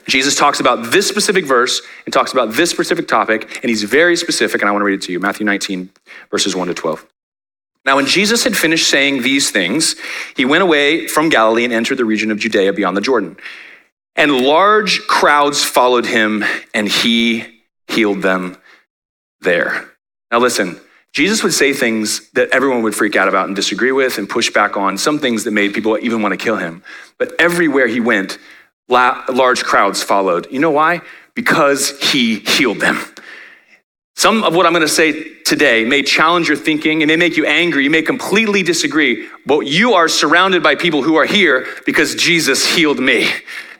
Jesus 0.08 0.36
talks 0.36 0.60
about 0.60 0.92
this 0.92 1.08
specific 1.08 1.46
verse 1.46 1.82
and 2.06 2.14
talks 2.14 2.32
about 2.34 2.54
this 2.54 2.70
specific 2.70 3.08
topic, 3.08 3.60
and 3.62 3.70
he's 3.70 3.84
very 3.84 4.16
specific, 4.16 4.62
and 4.62 4.70
I 4.70 4.72
want 4.72 4.82
to 4.82 4.86
read 4.86 4.96
it 4.96 5.02
to 5.04 5.12
you 5.12 5.20
Matthew 5.20 5.46
19, 5.46 5.90
verses 6.30 6.56
1 6.56 6.68
to 6.68 6.74
12. 6.74 7.06
Now, 7.86 7.96
when 7.96 8.06
Jesus 8.06 8.44
had 8.44 8.56
finished 8.56 8.90
saying 8.90 9.24
these 9.24 9.50
things, 9.50 9.96
he 10.36 10.46
went 10.46 10.64
away 10.64 11.08
from 11.08 11.30
Galilee 11.30 11.64
and 11.64 11.74
entered 11.74 11.98
the 11.98 12.06
region 12.06 12.32
of 12.32 12.38
Judea 12.38 12.74
beyond 12.74 12.96
the 12.96 13.02
Jordan. 13.02 13.38
And 14.16 14.42
large 14.42 15.02
crowds 15.08 15.64
followed 15.64 16.06
him, 16.06 16.44
and 16.74 16.88
he 16.88 17.62
healed 17.88 18.22
them 18.22 18.58
there. 19.42 19.90
Now, 20.32 20.40
listen, 20.40 20.80
Jesus 21.14 21.44
would 21.44 21.54
say 21.54 21.74
things 21.74 22.30
that 22.32 22.50
everyone 22.52 22.84
would 22.84 22.96
freak 22.96 23.16
out 23.16 23.28
about 23.28 23.48
and 23.48 23.56
disagree 23.56 23.92
with 23.92 24.18
and 24.18 24.30
push 24.30 24.50
back 24.50 24.78
on, 24.78 24.98
some 24.98 25.20
things 25.20 25.44
that 25.44 25.52
made 25.52 25.74
people 25.74 25.98
even 26.02 26.22
want 26.22 26.32
to 26.32 26.38
kill 26.38 26.58
him. 26.58 26.84
But 27.18 27.34
everywhere 27.40 27.88
he 27.88 28.00
went, 28.00 28.38
large 28.88 29.64
crowds 29.64 30.04
followed. 30.04 30.48
You 30.52 30.60
know 30.60 30.72
why? 30.72 31.02
Because 31.36 32.00
he 32.00 32.40
healed 32.40 32.80
them. 32.80 33.00
Some 34.16 34.44
of 34.44 34.54
what 34.54 34.66
I'm 34.66 34.74
going 34.74 34.82
to 34.82 34.88
say 34.88 35.36
today 35.44 35.84
may 35.84 36.04
challenge 36.04 36.48
your 36.48 36.58
thinking. 36.58 37.02
It 37.02 37.08
may 37.08 37.16
make 37.16 37.38
you 37.38 37.46
angry. 37.46 37.84
You 37.84 37.90
may 37.90 38.04
completely 38.04 38.62
disagree. 38.62 39.28
But 39.46 39.62
you 39.62 39.94
are 39.94 40.08
surrounded 40.08 40.62
by 40.62 40.76
people 40.76 41.02
who 41.02 41.16
are 41.16 41.26
here 41.26 41.66
because 41.86 42.16
Jesus 42.16 42.76
healed 42.76 43.00
me. 43.00 43.30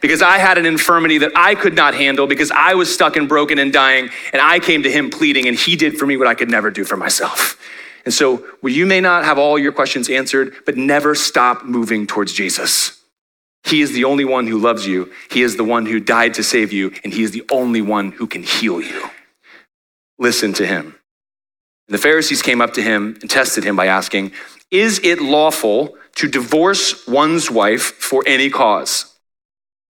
Because 0.02 0.22
I 0.22 0.40
had 0.40 0.58
an 0.58 0.66
infirmity 0.66 1.20
that 1.20 1.32
I 1.36 1.56
could 1.56 1.76
not 1.76 1.94
handle, 1.94 2.28
because 2.28 2.52
I 2.52 2.74
was 2.74 2.94
stuck 2.94 3.16
and 3.16 3.30
broken 3.30 3.60
and 3.60 3.72
dying, 3.72 4.10
and 4.34 4.42
I 4.42 4.60
came 4.60 4.84
to 4.84 4.92
him 4.92 5.10
pleading, 5.10 5.48
and 5.48 5.56
he 5.56 5.76
did 5.76 5.98
for 5.98 6.06
me 6.06 6.18
what 6.18 6.28
I 6.28 6.34
could 6.34 6.50
never 6.50 6.72
do 6.72 6.84
for 6.84 6.98
myself. 6.98 7.58
And 8.04 8.14
so, 8.14 8.44
well, 8.64 8.74
you 8.74 8.88
may 8.88 9.00
not 9.00 9.26
have 9.26 9.38
all 9.38 9.60
your 9.60 9.72
questions 9.72 10.10
answered, 10.10 10.56
but 10.66 10.76
never 10.76 11.14
stop 11.14 11.64
moving 11.64 12.08
towards 12.08 12.34
Jesus. 12.34 13.00
He 13.64 13.82
is 13.82 13.94
the 13.94 14.06
only 14.06 14.26
one 14.26 14.48
who 14.48 14.58
loves 14.58 14.88
you. 14.88 15.12
He 15.30 15.44
is 15.44 15.56
the 15.56 15.64
one 15.64 15.86
who 15.86 16.00
died 16.00 16.34
to 16.34 16.44
save 16.44 16.74
you, 16.74 16.92
and 17.04 17.14
He 17.14 17.22
is 17.22 17.30
the 17.30 17.44
only 17.52 17.82
one 17.82 18.12
who 18.12 18.26
can 18.26 18.42
heal 18.42 18.82
you 18.82 19.10
listen 20.22 20.54
to 20.54 20.66
him. 20.66 20.96
The 21.90 21.98
Pharisees 21.98 22.42
came 22.42 22.62
up 22.62 22.76
to 22.76 22.82
him 22.82 23.18
and 23.20 23.30
tested 23.30 23.66
him 23.66 23.76
by 23.76 23.88
asking, 23.88 24.32
Is 24.70 25.00
it 25.04 25.20
lawful 25.20 25.98
to 26.16 26.30
divorce 26.30 27.06
one's 27.08 27.52
wife 27.52 27.82
for 27.82 28.24
any 28.26 28.50
cause? 28.50 29.11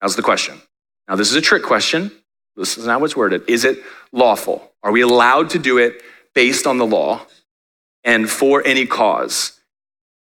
That's 0.03 0.17
the 0.17 0.23
question. 0.23 0.61
Now, 1.09 1.17
this 1.17 1.31
is 1.31 1.37
a 1.37 1.41
trick 1.41 1.63
question. 1.63 2.13
This 2.57 2.77
is 2.77 2.87
not 2.87 3.01
what's 3.01 3.17
worded. 3.17 3.49
Is 3.49 3.65
it 3.65 3.79
lawful? 4.13 4.71
Are 4.83 4.93
we 4.93 5.01
allowed 5.01 5.51
to 5.51 5.59
do 5.59 5.79
it 5.79 6.03
based 6.35 6.67
on 6.67 6.77
the 6.77 6.87
law 6.87 7.25
and 8.05 8.29
for 8.29 8.63
any 8.67 8.85
cause? 8.85 9.59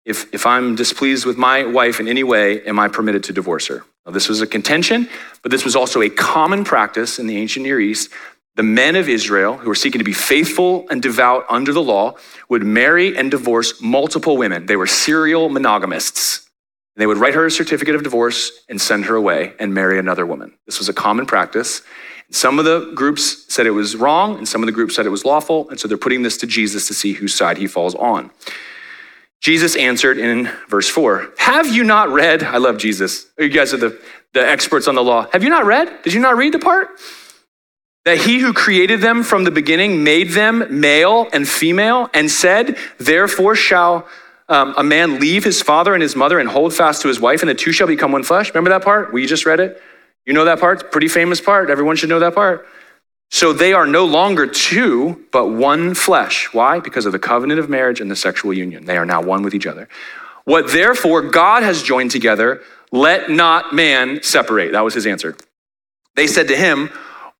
If, 0.05 0.33
if 0.33 0.45
I'm 0.45 0.75
displeased 0.75 1.25
with 1.25 1.37
my 1.37 1.65
wife 1.65 1.99
in 1.99 2.07
any 2.07 2.23
way, 2.23 2.63
am 2.63 2.79
I 2.79 2.87
permitted 2.87 3.25
to 3.25 3.33
divorce 3.33 3.67
her? 3.67 3.83
Now, 4.05 4.13
this 4.13 4.29
was 4.29 4.41
a 4.41 4.47
contention, 4.47 5.09
but 5.43 5.51
this 5.51 5.65
was 5.65 5.75
also 5.75 6.01
a 6.01 6.09
common 6.09 6.63
practice 6.63 7.19
in 7.19 7.27
the 7.27 7.37
ancient 7.37 7.63
Near 7.63 7.79
East 7.79 8.09
the 8.57 8.63
men 8.63 8.95
of 8.95 9.07
Israel 9.07 9.55
who 9.55 9.69
were 9.69 9.75
seeking 9.75 9.99
to 9.99 10.05
be 10.05 10.13
faithful 10.13 10.87
and 10.89 10.99
devout 10.99 11.45
under 11.47 11.71
the 11.71 11.81
law 11.81 12.15
would 12.49 12.63
marry 12.63 13.15
and 13.15 13.29
divorce 13.29 13.79
multiple 13.79 14.35
women. 14.35 14.65
They 14.65 14.75
were 14.75 14.87
serial 14.87 15.47
monogamists. 15.47 16.46
And 16.97 17.01
they 17.03 17.05
would 17.05 17.19
write 17.19 17.35
her 17.35 17.45
a 17.45 17.51
certificate 17.51 17.93
of 17.93 18.01
divorce 18.01 18.63
and 18.67 18.81
send 18.81 19.05
her 19.05 19.15
away 19.15 19.53
and 19.59 19.71
marry 19.71 19.99
another 19.99 20.25
woman. 20.25 20.57
This 20.65 20.79
was 20.79 20.89
a 20.89 20.93
common 20.93 21.27
practice. 21.27 21.83
Some 22.31 22.57
of 22.57 22.65
the 22.65 22.91
groups 22.95 23.45
said 23.53 23.67
it 23.67 23.71
was 23.71 23.95
wrong, 23.95 24.35
and 24.35 24.47
some 24.47 24.63
of 24.63 24.65
the 24.65 24.71
groups 24.71 24.95
said 24.95 25.05
it 25.05 25.09
was 25.09 25.23
lawful. 25.23 25.69
And 25.69 25.79
so 25.79 25.87
they're 25.87 25.95
putting 25.95 26.23
this 26.23 26.37
to 26.37 26.47
Jesus 26.47 26.87
to 26.87 26.95
see 26.95 27.13
whose 27.13 27.35
side 27.35 27.59
he 27.59 27.67
falls 27.67 27.93
on. 27.93 28.31
Jesus 29.41 29.75
answered 29.75 30.17
in 30.17 30.49
verse 30.69 30.89
4 30.89 31.33
Have 31.37 31.67
you 31.67 31.83
not 31.83 32.09
read? 32.09 32.41
I 32.41 32.57
love 32.57 32.79
Jesus. 32.79 33.27
Oh, 33.39 33.43
you 33.43 33.49
guys 33.49 33.75
are 33.75 33.77
the, 33.77 34.01
the 34.33 34.43
experts 34.43 34.87
on 34.87 34.95
the 34.95 35.03
law. 35.03 35.27
Have 35.33 35.43
you 35.43 35.49
not 35.49 35.67
read? 35.67 36.01
Did 36.01 36.13
you 36.13 36.19
not 36.19 36.35
read 36.35 36.51
the 36.51 36.59
part? 36.59 36.89
that 38.07 38.19
he 38.19 38.39
who 38.39 38.53
created 38.53 39.01
them 39.01 39.21
from 39.21 39.43
the 39.43 39.51
beginning 39.51 40.01
made 40.01 40.29
them 40.29 40.65
male 40.79 41.27
and 41.33 41.45
female 41.45 42.09
and 42.13 42.31
said, 42.31 42.77
Therefore 42.97 43.53
shall 43.53 44.07
um, 44.49 44.73
a 44.77 44.83
man 44.83 45.19
leave 45.19 45.43
his 45.43 45.61
father 45.61 45.93
and 45.93 46.01
his 46.01 46.15
mother 46.15 46.39
and 46.39 46.47
hold 46.49 46.73
fast 46.73 47.01
to 47.01 47.07
his 47.07 47.19
wife, 47.19 47.41
and 47.41 47.49
the 47.49 47.55
two 47.55 47.71
shall 47.71 47.87
become 47.87 48.11
one 48.11 48.23
flesh. 48.23 48.49
Remember 48.49 48.69
that 48.69 48.83
part? 48.83 49.11
We 49.11 49.25
just 49.25 49.45
read 49.45 49.59
it. 49.59 49.81
You 50.25 50.33
know 50.33 50.45
that 50.45 50.59
part? 50.59 50.91
Pretty 50.91 51.07
famous 51.07 51.41
part. 51.41 51.69
Everyone 51.69 51.95
should 51.95 52.09
know 52.09 52.19
that 52.19 52.35
part. 52.35 52.67
So 53.29 53.51
they 53.51 53.73
are 53.73 53.85
no 53.85 54.05
longer 54.05 54.47
two, 54.47 55.25
but 55.31 55.47
one 55.47 55.93
flesh. 55.93 56.53
Why? 56.53 56.79
Because 56.79 57.05
of 57.05 57.11
the 57.11 57.19
covenant 57.19 57.59
of 57.59 57.69
marriage 57.69 57.99
and 57.99 58.09
the 58.09 58.15
sexual 58.15 58.53
union. 58.53 58.85
They 58.85 58.97
are 58.97 59.05
now 59.05 59.21
one 59.21 59.43
with 59.43 59.53
each 59.53 59.65
other. 59.65 59.89
What 60.45 60.71
therefore 60.71 61.23
God 61.23 61.63
has 61.63 61.83
joined 61.83 62.11
together, 62.11 62.61
let 62.91 63.29
not 63.29 63.75
man 63.75 64.23
separate. 64.23 64.71
That 64.71 64.85
was 64.85 64.93
his 64.93 65.05
answer. 65.05 65.35
They 66.15 66.25
said 66.25 66.47
to 66.47 66.55
him, 66.55 66.89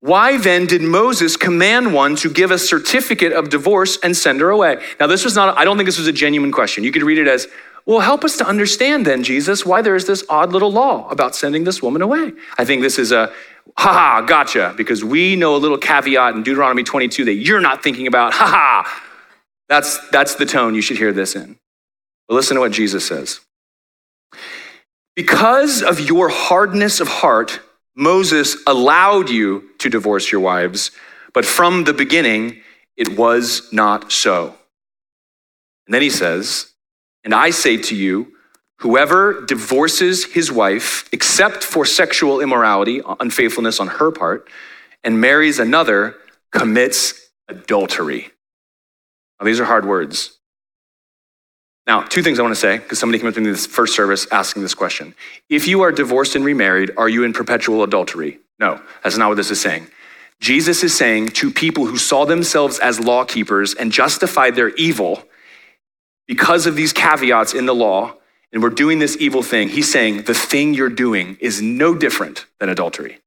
why 0.01 0.38
then 0.38 0.67
did 0.67 0.81
Moses 0.81 1.36
command 1.36 1.93
one 1.93 2.15
to 2.17 2.29
give 2.29 2.51
a 2.51 2.60
certificate 2.60 3.33
of 3.33 3.49
divorce 3.49 3.97
and 4.03 4.15
send 4.15 4.41
her 4.41 4.49
away? 4.49 4.81
Now, 4.99 5.07
this 5.07 5.23
was 5.23 5.36
not, 5.36 5.57
I 5.57 5.65
don't 5.65 5.75
think 5.77 5.88
this 5.88 5.97
was 5.97 6.07
a 6.07 6.13
genuine 6.13 6.51
question. 6.51 6.83
You 6.83 6.91
could 6.91 7.03
read 7.03 7.17
it 7.17 7.27
as, 7.27 7.47
well, 7.86 7.99
help 7.99 8.23
us 8.23 8.38
to 8.38 8.45
understand 8.45 9.05
then, 9.05 9.23
Jesus, 9.23 9.65
why 9.65 9.81
there 9.81 9.95
is 9.95 10.05
this 10.05 10.23
odd 10.29 10.51
little 10.51 10.71
law 10.71 11.10
about 11.10 11.36
sending 11.36 11.63
this 11.63 11.81
woman 11.81 12.01
away. 12.01 12.31
I 12.57 12.65
think 12.65 12.83
this 12.83 12.99
is 12.99 13.12
a, 13.12 13.33
ha 13.77 13.93
ha, 13.93 14.21
gotcha, 14.21 14.73
because 14.77 15.03
we 15.03 15.36
know 15.36 15.55
a 15.55 15.57
little 15.57 15.77
caveat 15.77 16.36
in 16.36 16.43
Deuteronomy 16.43 16.83
22 16.83 17.25
that 17.25 17.36
you're 17.36 17.62
not 17.62 17.81
thinking 17.81 18.05
about, 18.05 18.33
ha 18.33 18.45
ha. 18.45 19.03
That's, 19.67 20.05
that's 20.10 20.36
the 20.36 20.45
tone 20.45 20.75
you 20.75 20.81
should 20.81 20.97
hear 20.97 21.12
this 21.12 21.36
in. 21.36 21.57
But 22.27 22.36
listen 22.36 22.55
to 22.55 22.62
what 22.62 22.71
Jesus 22.71 23.05
says. 23.05 23.39
Because 25.15 25.81
of 25.81 25.99
your 25.99 26.29
hardness 26.29 26.99
of 26.99 27.07
heart, 27.07 27.62
Moses 27.97 28.55
allowed 28.67 29.27
you 29.27 29.71
to 29.79 29.89
divorce 29.89 30.31
your 30.31 30.39
wives, 30.39 30.91
but 31.33 31.45
from 31.45 31.83
the 31.83 31.93
beginning, 31.93 32.62
it 32.95 33.17
was 33.17 33.67
not 33.73 34.12
so. 34.12 34.55
And 35.88 35.93
then 35.93 36.03
he 36.03 36.12
says, 36.12 36.73
And 37.23 37.33
I 37.33 37.49
say 37.49 37.75
to 37.77 37.95
you, 37.95 38.33
whoever 38.81 39.43
divorces 39.45 40.25
his 40.25 40.51
wife, 40.51 41.10
except 41.12 41.63
for 41.63 41.86
sexual 41.86 42.39
immorality, 42.39 43.01
unfaithfulness 43.19 43.79
on 43.79 43.88
her 43.88 44.12
part, 44.12 44.47
and 45.03 45.19
marries 45.19 45.57
another, 45.57 46.15
commits 46.51 47.31
adultery. 47.47 48.29
Now, 49.39 49.47
these 49.47 49.60
are 49.60 49.65
hard 49.65 49.86
words. 49.86 50.37
Now, 51.88 52.02
two 52.02 52.21
things 52.21 52.38
I 52.38 52.41
want 52.41 52.54
to 52.54 52.60
say, 52.60 52.78
because 52.78 53.00
somebody 53.00 53.17
came 53.17 53.30
up 53.30 53.34
to 53.36 53.41
me 53.41 53.50
this 53.50 53.65
first 53.65 53.95
service 53.95 54.28
asking 54.30 54.62
this 54.62 54.73
question. 54.73 55.15
If 55.50 55.67
you 55.67 55.82
are 55.82 55.91
divorced 55.91 56.36
and 56.36 56.43
remarried, 56.43 56.91
are 56.97 57.08
you 57.08 57.23
in 57.23 57.32
perpetual 57.32 57.82
adultery? 57.82 58.39
No, 58.60 58.82
that's 59.04 59.17
not 59.17 59.30
what 59.30 59.36
this 59.36 59.52
is 59.52 59.62
saying. 59.62 59.88
Jesus 60.41 60.84
is 60.84 60.95
saying 60.95 61.30
to 61.30 61.50
people 61.50 61.86
who 61.86 61.97
saw 61.97 62.26
themselves 62.26 62.78
as 62.78 63.00
law 63.00 63.23
keepers 63.23 63.73
and 63.73 63.91
justified 63.91 64.56
their 64.56 64.69
evil 64.76 65.23
because 66.28 66.67
of 66.67 66.76
these 66.76 66.91
caveats 66.91 67.54
in 67.54 67.65
the 67.65 67.73
law, 67.73 68.15
and 68.52 68.62
we're 68.62 68.69
doing 68.69 69.00
this 69.00 69.15
evil 69.17 69.41
thing, 69.41 69.69
he's 69.69 69.89
saying 69.89 70.23
the 70.23 70.34
thing 70.34 70.73
you're 70.73 70.89
doing 70.89 71.38
is 71.39 71.62
no 71.62 71.95
different 71.95 72.45
than 72.60 72.67
adultery. 72.67 73.19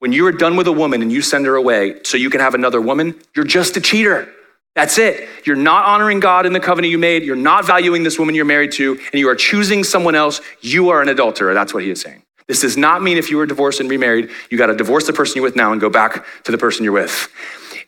When 0.00 0.12
you 0.12 0.26
are 0.26 0.32
done 0.32 0.56
with 0.56 0.66
a 0.66 0.72
woman 0.72 1.00
and 1.00 1.12
you 1.12 1.22
send 1.22 1.46
her 1.46 1.54
away 1.54 2.02
so 2.02 2.16
you 2.16 2.28
can 2.28 2.40
have 2.40 2.54
another 2.54 2.80
woman, 2.80 3.14
you're 3.36 3.44
just 3.44 3.76
a 3.76 3.80
cheater. 3.80 4.28
That's 4.74 4.98
it. 4.98 5.28
You're 5.44 5.56
not 5.56 5.84
honoring 5.84 6.18
God 6.18 6.46
in 6.46 6.52
the 6.52 6.60
covenant 6.60 6.90
you 6.90 6.98
made. 6.98 7.22
You're 7.22 7.36
not 7.36 7.64
valuing 7.64 8.02
this 8.02 8.18
woman 8.18 8.34
you're 8.34 8.44
married 8.44 8.72
to, 8.72 8.98
and 9.12 9.20
you 9.20 9.28
are 9.28 9.36
choosing 9.36 9.84
someone 9.84 10.16
else. 10.16 10.40
You 10.60 10.88
are 10.88 11.00
an 11.00 11.08
adulterer. 11.08 11.54
That's 11.54 11.72
what 11.72 11.84
he 11.84 11.90
is 11.90 12.00
saying. 12.00 12.22
This 12.48 12.60
does 12.60 12.76
not 12.76 13.02
mean 13.02 13.16
if 13.16 13.30
you 13.30 13.36
were 13.36 13.46
divorced 13.46 13.80
and 13.80 13.88
remarried, 13.88 14.30
you 14.50 14.58
got 14.58 14.66
to 14.66 14.74
divorce 14.74 15.06
the 15.06 15.12
person 15.12 15.36
you're 15.36 15.44
with 15.44 15.56
now 15.56 15.72
and 15.72 15.80
go 15.80 15.88
back 15.88 16.26
to 16.44 16.52
the 16.52 16.58
person 16.58 16.84
you're 16.84 16.92
with. 16.92 17.28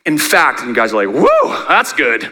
In 0.05 0.17
fact, 0.17 0.61
and 0.61 0.69
you 0.69 0.75
guys 0.75 0.93
are 0.93 1.05
like, 1.05 1.13
whoa, 1.13 1.65
that's 1.67 1.93
good. 1.93 2.31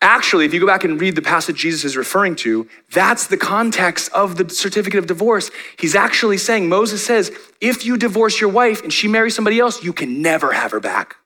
Actually, 0.00 0.44
if 0.44 0.52
you 0.52 0.58
go 0.58 0.66
back 0.66 0.82
and 0.82 1.00
read 1.00 1.14
the 1.14 1.22
passage 1.22 1.56
Jesus 1.56 1.84
is 1.84 1.96
referring 1.96 2.34
to, 2.34 2.68
that's 2.90 3.28
the 3.28 3.36
context 3.36 4.10
of 4.12 4.36
the 4.36 4.48
certificate 4.48 4.98
of 4.98 5.06
divorce. 5.06 5.52
He's 5.78 5.94
actually 5.94 6.38
saying, 6.38 6.68
Moses 6.68 7.04
says, 7.04 7.30
if 7.60 7.86
you 7.86 7.96
divorce 7.96 8.40
your 8.40 8.50
wife 8.50 8.82
and 8.82 8.92
she 8.92 9.06
marries 9.06 9.36
somebody 9.36 9.60
else, 9.60 9.84
you 9.84 9.92
can 9.92 10.20
never 10.20 10.52
have 10.52 10.72
her 10.72 10.80
back. 10.80 11.16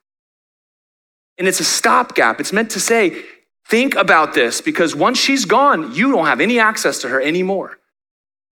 And 1.37 1.47
it's 1.47 1.59
a 1.59 1.65
stopgap. 1.65 2.39
It's 2.39 2.53
meant 2.53 2.71
to 2.71 2.79
say, 2.79 3.23
think 3.65 3.95
about 3.95 4.33
this 4.33 4.61
because 4.61 4.95
once 4.95 5.19
she's 5.19 5.45
gone, 5.45 5.93
you 5.93 6.11
don't 6.11 6.25
have 6.25 6.41
any 6.41 6.59
access 6.59 6.99
to 6.99 7.09
her 7.09 7.21
anymore. 7.21 7.77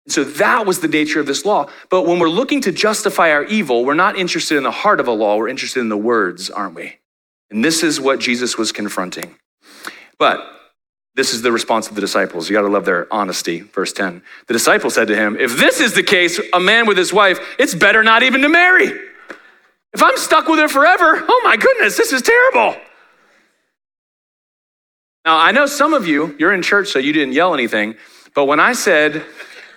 So 0.07 0.23
that 0.23 0.67
was 0.67 0.81
the 0.81 0.89
nature 0.89 1.19
of 1.19 1.27
this 1.27 1.47
law. 1.47 1.71
But 1.89 2.07
when 2.07 2.19
we're 2.19 2.29
looking 2.29 2.61
to 2.63 2.73
justify 2.73 3.31
our 3.31 3.45
evil, 3.45 3.85
we're 3.85 3.95
not 3.95 4.19
interested 4.19 4.59
in 4.59 4.63
the 4.63 4.71
heart 4.71 5.01
of 5.01 5.09
a 5.09 5.13
law, 5.13 5.37
we're 5.37 5.49
interested 5.49 5.81
in 5.81 5.89
the 5.89 5.97
words, 5.97 6.51
aren't 6.51 6.75
we? 6.75 6.99
And 7.51 7.65
this 7.65 7.83
is 7.83 8.01
what 8.01 8.21
Jesus 8.21 8.59
was 8.59 8.71
confronting. 8.71 9.37
But 10.19 10.47
this 11.15 11.33
is 11.33 11.43
the 11.43 11.53
response 11.53 11.89
of 11.89 11.95
the 11.95 12.01
disciples. 12.01 12.51
You 12.51 12.57
got 12.57 12.63
to 12.63 12.69
love 12.69 12.85
their 12.85 13.13
honesty. 13.13 13.61
Verse 13.61 13.93
10. 13.93 14.23
The 14.47 14.53
disciples 14.53 14.95
said 14.95 15.09
to 15.09 15.17
him, 15.17 15.37
If 15.39 15.57
this 15.57 15.81
is 15.81 15.95
the 15.95 16.03
case, 16.03 16.41
a 16.53 16.61
man 16.61 16.87
with 16.87 16.99
his 16.99 17.13
wife, 17.13 17.39
it's 17.59 17.75
better 17.75 18.03
not 18.03 18.23
even 18.23 18.43
to 18.43 18.49
marry. 18.49 18.93
If 19.95 20.03
I'm 20.03 20.17
stuck 20.17 20.49
with 20.49 20.59
her 20.59 20.69
forever, 20.69 21.25
oh 21.29 21.41
my 21.45 21.57
goodness, 21.57 21.97
this 21.97 22.13
is 22.13 22.21
terrible. 22.21 22.81
Now, 25.25 25.39
I 25.39 25.53
know 25.53 25.67
some 25.67 25.95
of 25.95 26.07
you, 26.07 26.35
you're 26.39 26.53
in 26.53 26.63
church, 26.63 26.89
so 26.89 26.99
you 26.99 27.13
didn't 27.13 27.33
yell 27.33 27.55
anything, 27.55 27.95
but 28.35 28.47
when 28.47 28.59
I 28.59 28.73
said 28.73 29.25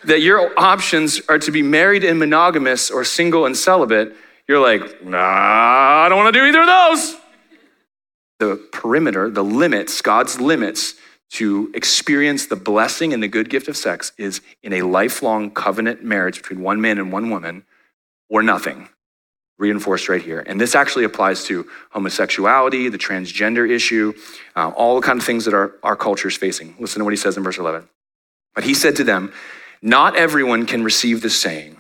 that 0.06 0.22
your 0.22 0.60
options 0.60 1.22
are 1.30 1.38
to 1.40 1.52
be 1.52 1.62
married 1.62 2.04
and 2.04 2.18
monogamous 2.18 2.90
or 2.90 3.04
single 3.04 3.46
and 3.46 3.56
celibate, 3.56 4.16
you're 4.48 4.60
like, 4.60 5.06
nah, 5.06 6.06
I 6.06 6.10
don't 6.10 6.18
want 6.18 6.34
to 6.34 6.40
do 6.40 6.46
either 6.46 6.62
of 6.62 6.68
those. 6.68 7.16
The 8.40 8.56
perimeter, 8.72 9.30
the 9.30 9.44
limits, 9.44 10.02
God's 10.02 10.42
limits 10.42 10.96
to 11.32 11.72
experience 11.76 12.48
the 12.48 12.56
blessing 12.56 13.14
and 13.14 13.22
the 13.22 13.28
good 13.28 13.50
gift 13.50 13.68
of 13.68 13.78
sex 13.78 14.14
is 14.18 14.42
in 14.64 14.74
a 14.74 14.82
lifelong 14.82 15.52
covenant 15.52 16.04
marriage 16.04 16.38
between 16.38 16.62
one 16.62 16.82
man 16.82 16.98
and 16.98 17.12
one 17.12 17.30
woman 17.30 17.66
or 18.30 18.42
nothing 18.42 18.90
reinforced 19.58 20.08
right 20.08 20.22
here. 20.22 20.44
And 20.46 20.62
this 20.62 20.76
actually 20.76 21.06
applies 21.06 21.44
to 21.46 21.68
homosexuality, 21.92 22.90
the 22.90 22.98
transgender 22.98 23.70
issue, 23.70 24.14
uh, 24.56 24.70
all 24.70 25.00
the 25.00 25.06
kind 25.06 25.20
of 25.20 25.26
things 25.26 25.46
that 25.46 25.54
our, 25.54 25.74
our 25.84 25.96
culture 25.96 26.28
is 26.28 26.38
facing. 26.38 26.76
Listen 26.80 27.00
to 27.00 27.06
what 27.06 27.14
he 27.14 27.18
says 27.18 27.38
in 27.38 27.44
verse 27.44 27.58
11. 27.58 27.88
But 28.54 28.64
he 28.64 28.74
said 28.74 28.96
to 28.98 29.04
them, 29.04 29.34
Not 29.82 30.16
everyone 30.16 30.66
can 30.66 30.84
receive 30.84 31.22
this 31.22 31.40
saying, 31.40 31.78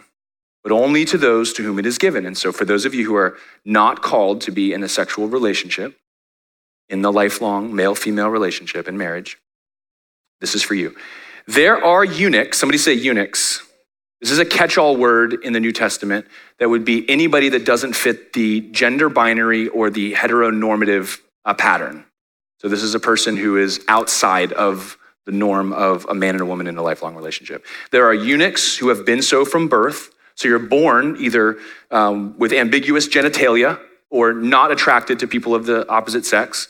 but 0.64 0.72
only 0.72 1.06
to 1.06 1.18
those 1.18 1.54
to 1.54 1.64
whom 1.64 1.80
it 1.80 1.86
is 1.86 1.98
given. 1.98 2.26
And 2.26 2.38
so, 2.38 2.52
for 2.52 2.66
those 2.66 2.86
of 2.86 2.94
you 2.94 3.06
who 3.06 3.16
are 3.16 3.38
not 3.64 4.02
called 4.02 4.42
to 4.42 4.52
be 4.52 4.74
in 4.74 4.84
a 4.84 4.90
sexual 4.90 5.28
relationship, 5.28 5.98
in 6.90 7.02
the 7.02 7.12
lifelong 7.12 7.76
male 7.76 7.96
female 7.96 8.30
relationship 8.30 8.88
in 8.88 8.98
marriage, 8.98 9.38
this 10.40 10.56
is 10.56 10.64
for 10.64 10.76
you. 10.76 10.96
There 11.48 11.84
are 11.84 12.04
eunuchs, 12.04 12.58
somebody 12.58 12.78
say 12.78 12.94
eunuchs, 12.94 13.67
this 14.22 14.32
is 14.32 14.40
a 14.40 14.46
catch 14.46 14.78
all 14.78 14.98
word 14.98 15.36
in 15.44 15.54
the 15.54 15.60
New 15.60 15.72
Testament 15.72 16.26
that 16.60 16.70
would 16.70 16.84
be 16.84 17.08
anybody 17.10 17.50
that 17.50 17.66
doesn't 17.66 17.94
fit 17.94 18.34
the 18.34 18.62
gender 18.72 19.10
binary 19.10 19.68
or 19.68 19.90
the 19.90 20.14
heteronormative 20.14 21.20
uh, 21.46 21.54
pattern. 21.54 22.04
So, 22.60 22.68
this 22.68 22.82
is 22.82 22.96
a 22.96 23.00
person 23.00 23.38
who 23.38 23.58
is 23.58 23.84
outside 23.88 24.52
of 24.54 24.98
the 25.26 25.32
norm 25.32 25.74
of 25.74 26.06
a 26.10 26.16
man 26.16 26.34
and 26.34 26.42
a 26.42 26.46
woman 26.46 26.68
in 26.68 26.78
a 26.78 26.82
lifelong 26.82 27.16
relationship. 27.16 27.66
There 27.92 28.06
are 28.06 28.14
eunuchs 28.14 28.76
who 28.76 28.90
have 28.90 29.06
been 29.06 29.22
so 29.22 29.46
from 29.46 29.68
birth. 29.68 30.10
So, 30.34 30.48
you're 30.48 30.58
born 30.58 31.18
either 31.20 31.60
um, 31.92 32.36
with 32.40 32.54
ambiguous 32.54 33.08
genitalia 33.08 33.80
or 34.10 34.34
not 34.34 34.72
attracted 34.72 35.20
to 35.20 35.28
people 35.28 35.54
of 35.54 35.68
the 35.68 35.88
opposite 35.90 36.26
sex. 36.26 36.70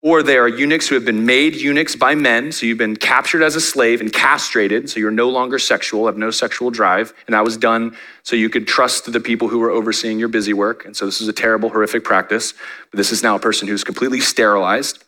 Or 0.00 0.22
they 0.22 0.36
are 0.38 0.46
eunuchs 0.46 0.86
who 0.86 0.94
have 0.94 1.04
been 1.04 1.26
made 1.26 1.56
eunuchs 1.56 1.96
by 1.96 2.14
men. 2.14 2.52
So 2.52 2.66
you've 2.66 2.78
been 2.78 2.96
captured 2.96 3.42
as 3.42 3.56
a 3.56 3.60
slave 3.60 4.00
and 4.00 4.12
castrated. 4.12 4.88
So 4.88 5.00
you're 5.00 5.10
no 5.10 5.28
longer 5.28 5.58
sexual, 5.58 6.06
have 6.06 6.16
no 6.16 6.30
sexual 6.30 6.70
drive. 6.70 7.12
And 7.26 7.34
that 7.34 7.44
was 7.44 7.56
done 7.56 7.96
so 8.22 8.36
you 8.36 8.48
could 8.48 8.68
trust 8.68 9.12
the 9.12 9.20
people 9.20 9.48
who 9.48 9.58
were 9.58 9.70
overseeing 9.70 10.20
your 10.20 10.28
busy 10.28 10.52
work. 10.52 10.84
And 10.84 10.96
so 10.96 11.04
this 11.04 11.20
is 11.20 11.26
a 11.26 11.32
terrible, 11.32 11.68
horrific 11.70 12.04
practice. 12.04 12.54
But 12.92 12.98
this 12.98 13.10
is 13.10 13.24
now 13.24 13.34
a 13.34 13.40
person 13.40 13.66
who's 13.66 13.82
completely 13.82 14.20
sterilized. 14.20 15.04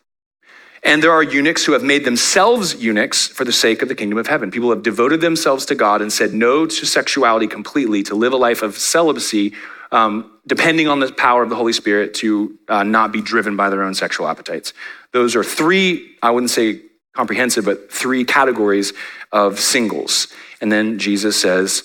And 0.83 1.01
there 1.01 1.11
are 1.11 1.23
eunuchs 1.23 1.63
who 1.63 1.73
have 1.73 1.83
made 1.83 2.03
themselves 2.03 2.75
eunuchs 2.75 3.27
for 3.27 3.45
the 3.45 3.53
sake 3.53 3.81
of 3.81 3.87
the 3.87 3.95
kingdom 3.95 4.17
of 4.17 4.27
heaven. 4.27 4.51
People 4.51 4.71
have 4.71 4.81
devoted 4.81 5.21
themselves 5.21 5.65
to 5.67 5.75
God 5.75 6.01
and 6.01 6.11
said 6.11 6.33
no 6.33 6.65
to 6.65 6.85
sexuality 6.85 7.47
completely, 7.47 8.01
to 8.03 8.15
live 8.15 8.33
a 8.33 8.37
life 8.37 8.61
of 8.61 8.77
celibacy 8.77 9.53
um, 9.91 10.39
depending 10.47 10.87
on 10.87 10.99
the 10.99 11.11
power 11.11 11.43
of 11.43 11.49
the 11.49 11.55
Holy 11.55 11.73
Spirit 11.73 12.13
to 12.15 12.57
uh, 12.67 12.83
not 12.83 13.11
be 13.11 13.21
driven 13.21 13.55
by 13.55 13.69
their 13.69 13.83
own 13.83 13.93
sexual 13.93 14.27
appetites. 14.27 14.73
Those 15.11 15.35
are 15.35 15.43
three, 15.43 16.15
I 16.21 16.31
wouldn't 16.31 16.49
say 16.49 16.81
comprehensive, 17.13 17.65
but 17.65 17.91
three 17.91 18.23
categories 18.23 18.93
of 19.31 19.59
singles. 19.59 20.27
And 20.61 20.71
then 20.71 20.99
Jesus 20.99 21.39
says, 21.39 21.83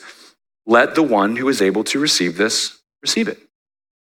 let 0.66 0.94
the 0.94 1.02
one 1.02 1.36
who 1.36 1.48
is 1.48 1.62
able 1.62 1.84
to 1.84 1.98
receive 1.98 2.36
this 2.36 2.78
receive 3.02 3.28
it. 3.28 3.38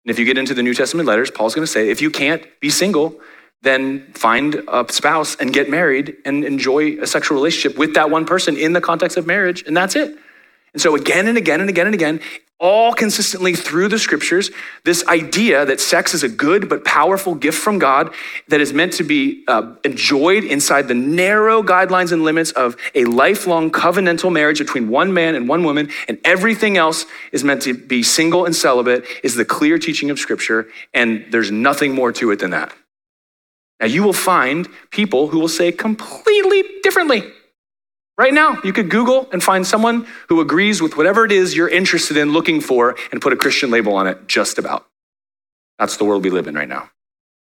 And 0.04 0.10
if 0.10 0.18
you 0.18 0.24
get 0.24 0.38
into 0.38 0.54
the 0.54 0.62
New 0.62 0.74
Testament 0.74 1.06
letters, 1.06 1.30
Paul's 1.30 1.54
going 1.54 1.66
to 1.66 1.70
say, 1.70 1.90
if 1.90 2.00
you 2.00 2.10
can't 2.10 2.42
be 2.60 2.70
single, 2.70 3.20
then 3.62 4.10
find 4.14 4.62
a 4.68 4.86
spouse 4.90 5.36
and 5.36 5.52
get 5.52 5.68
married 5.68 6.16
and 6.24 6.44
enjoy 6.44 6.98
a 7.00 7.06
sexual 7.06 7.36
relationship 7.36 7.78
with 7.78 7.94
that 7.94 8.10
one 8.10 8.24
person 8.24 8.56
in 8.56 8.72
the 8.72 8.80
context 8.80 9.18
of 9.18 9.26
marriage, 9.26 9.62
and 9.66 9.76
that's 9.76 9.96
it. 9.96 10.16
And 10.72 10.80
so, 10.80 10.94
again 10.94 11.26
and 11.26 11.36
again 11.36 11.60
and 11.60 11.68
again 11.68 11.86
and 11.86 11.94
again, 11.94 12.20
all 12.60 12.92
consistently 12.92 13.54
through 13.54 13.88
the 13.88 13.98
scriptures, 13.98 14.50
this 14.84 15.04
idea 15.08 15.64
that 15.64 15.80
sex 15.80 16.12
is 16.12 16.22
a 16.22 16.28
good 16.28 16.68
but 16.68 16.84
powerful 16.84 17.34
gift 17.34 17.58
from 17.58 17.78
God 17.78 18.12
that 18.48 18.60
is 18.60 18.74
meant 18.74 18.92
to 18.94 19.02
be 19.02 19.44
uh, 19.48 19.74
enjoyed 19.82 20.44
inside 20.44 20.86
the 20.86 20.94
narrow 20.94 21.62
guidelines 21.62 22.12
and 22.12 22.22
limits 22.22 22.52
of 22.52 22.76
a 22.94 23.06
lifelong 23.06 23.70
covenantal 23.70 24.30
marriage 24.30 24.58
between 24.58 24.90
one 24.90 25.12
man 25.14 25.34
and 25.34 25.48
one 25.48 25.64
woman, 25.64 25.90
and 26.06 26.18
everything 26.22 26.76
else 26.76 27.06
is 27.32 27.42
meant 27.42 27.62
to 27.62 27.72
be 27.72 28.02
single 28.02 28.44
and 28.44 28.54
celibate, 28.54 29.04
is 29.24 29.34
the 29.34 29.44
clear 29.44 29.78
teaching 29.78 30.10
of 30.10 30.18
scripture, 30.18 30.68
and 30.92 31.24
there's 31.30 31.50
nothing 31.50 31.94
more 31.94 32.12
to 32.12 32.30
it 32.30 32.38
than 32.38 32.50
that. 32.50 32.74
Now, 33.80 33.86
you 33.86 34.02
will 34.02 34.12
find 34.12 34.68
people 34.90 35.28
who 35.28 35.38
will 35.38 35.48
say 35.48 35.72
completely 35.72 36.62
differently. 36.82 37.22
Right 38.20 38.34
now, 38.34 38.58
you 38.62 38.74
could 38.74 38.90
Google 38.90 39.30
and 39.32 39.42
find 39.42 39.66
someone 39.66 40.06
who 40.28 40.42
agrees 40.42 40.82
with 40.82 40.94
whatever 40.94 41.24
it 41.24 41.32
is 41.32 41.56
you're 41.56 41.70
interested 41.70 42.18
in 42.18 42.34
looking 42.34 42.60
for 42.60 42.94
and 43.10 43.22
put 43.22 43.32
a 43.32 43.36
Christian 43.36 43.70
label 43.70 43.94
on 43.94 44.06
it, 44.06 44.28
just 44.28 44.58
about. 44.58 44.86
That's 45.78 45.96
the 45.96 46.04
world 46.04 46.22
we 46.22 46.28
live 46.28 46.46
in 46.46 46.54
right 46.54 46.68
now. 46.68 46.90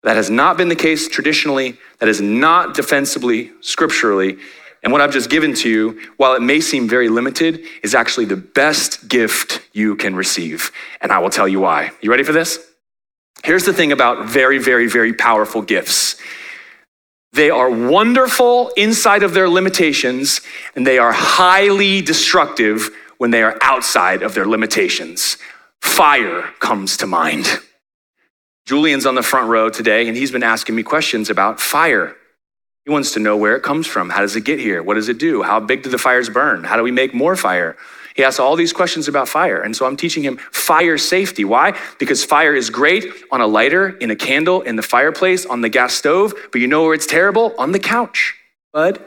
That 0.04 0.14
has 0.14 0.30
not 0.30 0.56
been 0.56 0.68
the 0.68 0.76
case 0.76 1.08
traditionally. 1.08 1.76
That 1.98 2.08
is 2.08 2.20
not 2.20 2.76
defensibly, 2.76 3.50
scripturally. 3.60 4.38
And 4.84 4.92
what 4.92 5.00
I've 5.00 5.10
just 5.10 5.30
given 5.30 5.52
to 5.54 5.68
you, 5.68 6.00
while 6.16 6.34
it 6.34 6.42
may 6.42 6.60
seem 6.60 6.88
very 6.88 7.08
limited, 7.08 7.64
is 7.82 7.96
actually 7.96 8.26
the 8.26 8.36
best 8.36 9.08
gift 9.08 9.60
you 9.72 9.96
can 9.96 10.14
receive. 10.14 10.70
And 11.00 11.10
I 11.10 11.18
will 11.18 11.30
tell 11.30 11.48
you 11.48 11.58
why. 11.58 11.90
You 12.00 12.12
ready 12.12 12.22
for 12.22 12.30
this? 12.30 12.64
Here's 13.42 13.64
the 13.64 13.72
thing 13.72 13.90
about 13.90 14.28
very, 14.28 14.58
very, 14.58 14.86
very 14.86 15.12
powerful 15.12 15.60
gifts 15.60 16.20
They 17.32 17.50
are 17.50 17.70
wonderful 17.70 18.70
inside 18.76 19.22
of 19.22 19.34
their 19.34 19.48
limitations, 19.48 20.40
and 20.74 20.86
they 20.86 20.98
are 20.98 21.12
highly 21.12 22.00
destructive 22.00 22.90
when 23.18 23.30
they 23.30 23.42
are 23.42 23.58
outside 23.62 24.22
of 24.22 24.34
their 24.34 24.46
limitations. 24.46 25.36
Fire 25.80 26.42
comes 26.58 26.96
to 26.98 27.06
mind. 27.06 27.60
Julian's 28.66 29.06
on 29.06 29.14
the 29.14 29.22
front 29.22 29.48
row 29.48 29.70
today, 29.70 30.08
and 30.08 30.16
he's 30.16 30.30
been 30.30 30.42
asking 30.42 30.74
me 30.74 30.82
questions 30.82 31.30
about 31.30 31.60
fire. 31.60 32.16
He 32.84 32.90
wants 32.90 33.12
to 33.12 33.20
know 33.20 33.36
where 33.36 33.56
it 33.56 33.62
comes 33.62 33.86
from. 33.86 34.10
How 34.10 34.20
does 34.20 34.34
it 34.34 34.44
get 34.44 34.58
here? 34.58 34.82
What 34.82 34.94
does 34.94 35.08
it 35.08 35.18
do? 35.18 35.42
How 35.42 35.60
big 35.60 35.82
do 35.82 35.90
the 35.90 35.98
fires 35.98 36.30
burn? 36.30 36.64
How 36.64 36.76
do 36.76 36.82
we 36.82 36.90
make 36.90 37.14
more 37.14 37.36
fire? 37.36 37.76
He 38.18 38.24
asks 38.24 38.40
all 38.40 38.56
these 38.56 38.72
questions 38.72 39.06
about 39.06 39.28
fire. 39.28 39.62
And 39.62 39.76
so 39.76 39.86
I'm 39.86 39.96
teaching 39.96 40.24
him 40.24 40.38
fire 40.50 40.98
safety. 40.98 41.44
Why? 41.44 41.78
Because 42.00 42.24
fire 42.24 42.52
is 42.56 42.68
great 42.68 43.04
on 43.30 43.40
a 43.40 43.46
lighter, 43.46 43.90
in 43.90 44.10
a 44.10 44.16
candle, 44.16 44.62
in 44.62 44.74
the 44.74 44.82
fireplace, 44.82 45.46
on 45.46 45.60
the 45.60 45.68
gas 45.68 45.94
stove. 45.94 46.34
But 46.50 46.60
you 46.60 46.66
know 46.66 46.82
where 46.82 46.94
it's 46.94 47.06
terrible? 47.06 47.54
On 47.58 47.70
the 47.70 47.78
couch, 47.78 48.34
bud. 48.72 49.00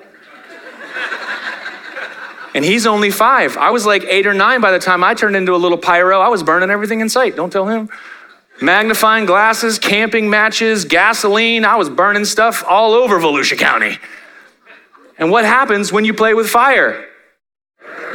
and 2.56 2.64
he's 2.64 2.88
only 2.88 3.12
five. 3.12 3.58
I 3.58 3.72
was 3.72 3.86
like 3.86 4.06
eight 4.06 4.26
or 4.26 4.34
nine 4.34 4.62
by 4.62 4.72
the 4.72 4.80
time 4.80 5.04
I 5.04 5.14
turned 5.14 5.36
into 5.36 5.54
a 5.54 5.58
little 5.60 5.78
pyro. 5.78 6.22
I 6.22 6.30
was 6.30 6.42
burning 6.42 6.70
everything 6.70 7.02
in 7.02 7.10
sight. 7.10 7.36
Don't 7.36 7.52
tell 7.52 7.68
him. 7.68 7.90
Magnifying 8.62 9.26
glasses, 9.26 9.78
camping 9.78 10.30
matches, 10.30 10.86
gasoline. 10.86 11.66
I 11.66 11.76
was 11.76 11.90
burning 11.90 12.24
stuff 12.24 12.64
all 12.66 12.94
over 12.94 13.20
Volusia 13.20 13.58
County. 13.58 13.98
And 15.18 15.30
what 15.30 15.44
happens 15.44 15.92
when 15.92 16.06
you 16.06 16.14
play 16.14 16.34
with 16.34 16.50
fire? 16.50 17.10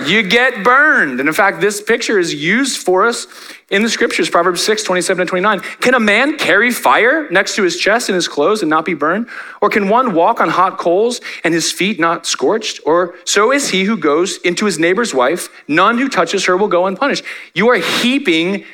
You 0.05 0.23
get 0.23 0.65
burned. 0.65 1.21
And 1.21 1.29
in 1.29 1.35
fact, 1.35 1.61
this 1.61 1.81
picture 1.81 2.19
is 2.19 2.35
used 2.35 2.83
for 2.83 3.07
us 3.07 3.27
in 3.71 3.83
the 3.83 3.89
scriptures, 3.89 4.31
Proverbs 4.31 4.63
6, 4.63 4.83
27 4.85 5.21
and 5.21 5.29
29. 5.29 5.61
Can 5.81 5.95
a 5.95 6.01
man 6.01 6.39
carry 6.39 6.71
fire 6.71 7.29
next 7.31 7.57
to 7.57 7.63
his 7.63 7.77
chest 7.77 8.09
and 8.09 8.15
his 8.15 8.29
clothes 8.29 8.63
and 8.63 8.71
not 8.71 8.85
be 8.85 8.95
burned? 8.95 9.29
Or 9.61 9.69
can 9.69 9.89
one 9.89 10.15
walk 10.15 10.41
on 10.41 10.49
hot 10.49 10.79
coals 10.79 11.21
and 11.43 11.53
his 11.53 11.73
feet 11.73 11.99
not 11.99 12.27
scorched? 12.27 12.81
Or 12.87 13.15
so 13.25 13.53
is 13.53 13.71
he 13.71 13.85
who 13.85 13.97
goes 13.97 14.39
into 14.39 14.67
his 14.67 14.79
neighbor's 14.79 15.13
wife. 15.13 15.49
None 15.67 15.99
who 15.99 16.09
touches 16.09 16.45
her 16.45 16.57
will 16.57 16.69
go 16.69 16.87
unpunished. 16.87 17.25
You 17.55 17.69
are 17.71 17.77
heaping 17.77 18.65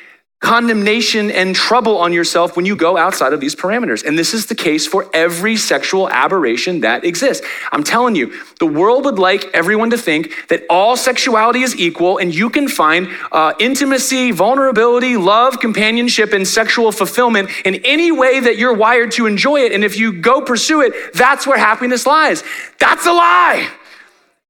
condemnation 0.43 1.31
and 1.31 1.55
trouble 1.55 1.97
on 1.97 2.11
yourself 2.11 2.57
when 2.57 2.65
you 2.65 2.75
go 2.75 2.97
outside 2.97 3.31
of 3.31 3.39
these 3.39 3.55
parameters. 3.55 4.05
And 4.05 4.19
this 4.19 4.33
is 4.33 4.47
the 4.47 4.55
case 4.55 4.85
for 4.85 5.09
every 5.13 5.55
sexual 5.55 6.09
aberration 6.09 6.81
that 6.81 7.05
exists. 7.05 7.47
I'm 7.71 7.81
telling 7.81 8.13
you, 8.13 8.37
the 8.59 8.65
world 8.65 9.05
would 9.05 9.17
like 9.17 9.45
everyone 9.53 9.89
to 9.91 9.97
think 9.97 10.33
that 10.49 10.63
all 10.69 10.97
sexuality 10.97 11.61
is 11.61 11.77
equal 11.77 12.17
and 12.17 12.35
you 12.35 12.49
can 12.49 12.67
find 12.67 13.07
uh, 13.31 13.53
intimacy, 13.57 14.31
vulnerability, 14.31 15.15
love, 15.15 15.61
companionship, 15.61 16.33
and 16.33 16.45
sexual 16.45 16.91
fulfillment 16.91 17.49
in 17.63 17.75
any 17.85 18.11
way 18.11 18.41
that 18.41 18.57
you're 18.57 18.75
wired 18.75 19.13
to 19.13 19.25
enjoy 19.25 19.61
it. 19.61 19.71
And 19.71 19.81
if 19.81 19.97
you 19.97 20.11
go 20.11 20.41
pursue 20.41 20.81
it, 20.81 21.13
that's 21.13 21.47
where 21.47 21.57
happiness 21.57 22.05
lies. 22.05 22.43
That's 22.81 23.05
a 23.05 23.13
lie. 23.13 23.69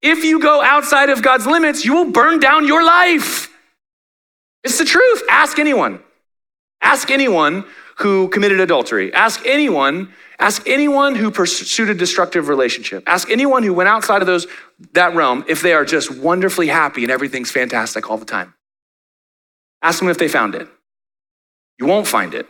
If 0.01 0.23
you 0.23 0.39
go 0.39 0.59
outside 0.63 1.11
of 1.11 1.21
God's 1.21 1.45
limits, 1.45 1.85
you 1.85 1.93
will 1.93 2.09
burn 2.09 2.39
down 2.39 2.65
your 2.65 2.83
life. 2.83 3.52
It's 4.63 4.77
the 4.77 4.85
truth. 4.85 5.23
Ask 5.29 5.59
anyone. 5.59 5.99
Ask 6.81 7.11
anyone 7.11 7.65
who 7.97 8.27
committed 8.29 8.59
adultery. 8.59 9.13
Ask 9.13 9.45
anyone, 9.45 10.11
ask 10.39 10.67
anyone 10.67 11.15
who 11.15 11.31
pursued 11.31 11.89
a 11.89 11.93
destructive 11.93 12.49
relationship. 12.49 13.03
Ask 13.07 13.29
anyone 13.29 13.63
who 13.63 13.73
went 13.73 13.89
outside 13.89 14.21
of 14.21 14.27
those 14.27 14.47
that 14.93 15.15
realm 15.15 15.45
if 15.47 15.61
they 15.61 15.73
are 15.73 15.85
just 15.85 16.11
wonderfully 16.17 16.67
happy 16.67 17.03
and 17.03 17.11
everything's 17.11 17.51
fantastic 17.51 18.09
all 18.09 18.17
the 18.17 18.25
time. 18.25 18.53
Ask 19.81 19.99
them 19.99 20.09
if 20.09 20.17
they 20.17 20.27
found 20.27 20.55
it. 20.55 20.67
You 21.79 21.85
won't 21.85 22.07
find 22.07 22.33
it. 22.33 22.47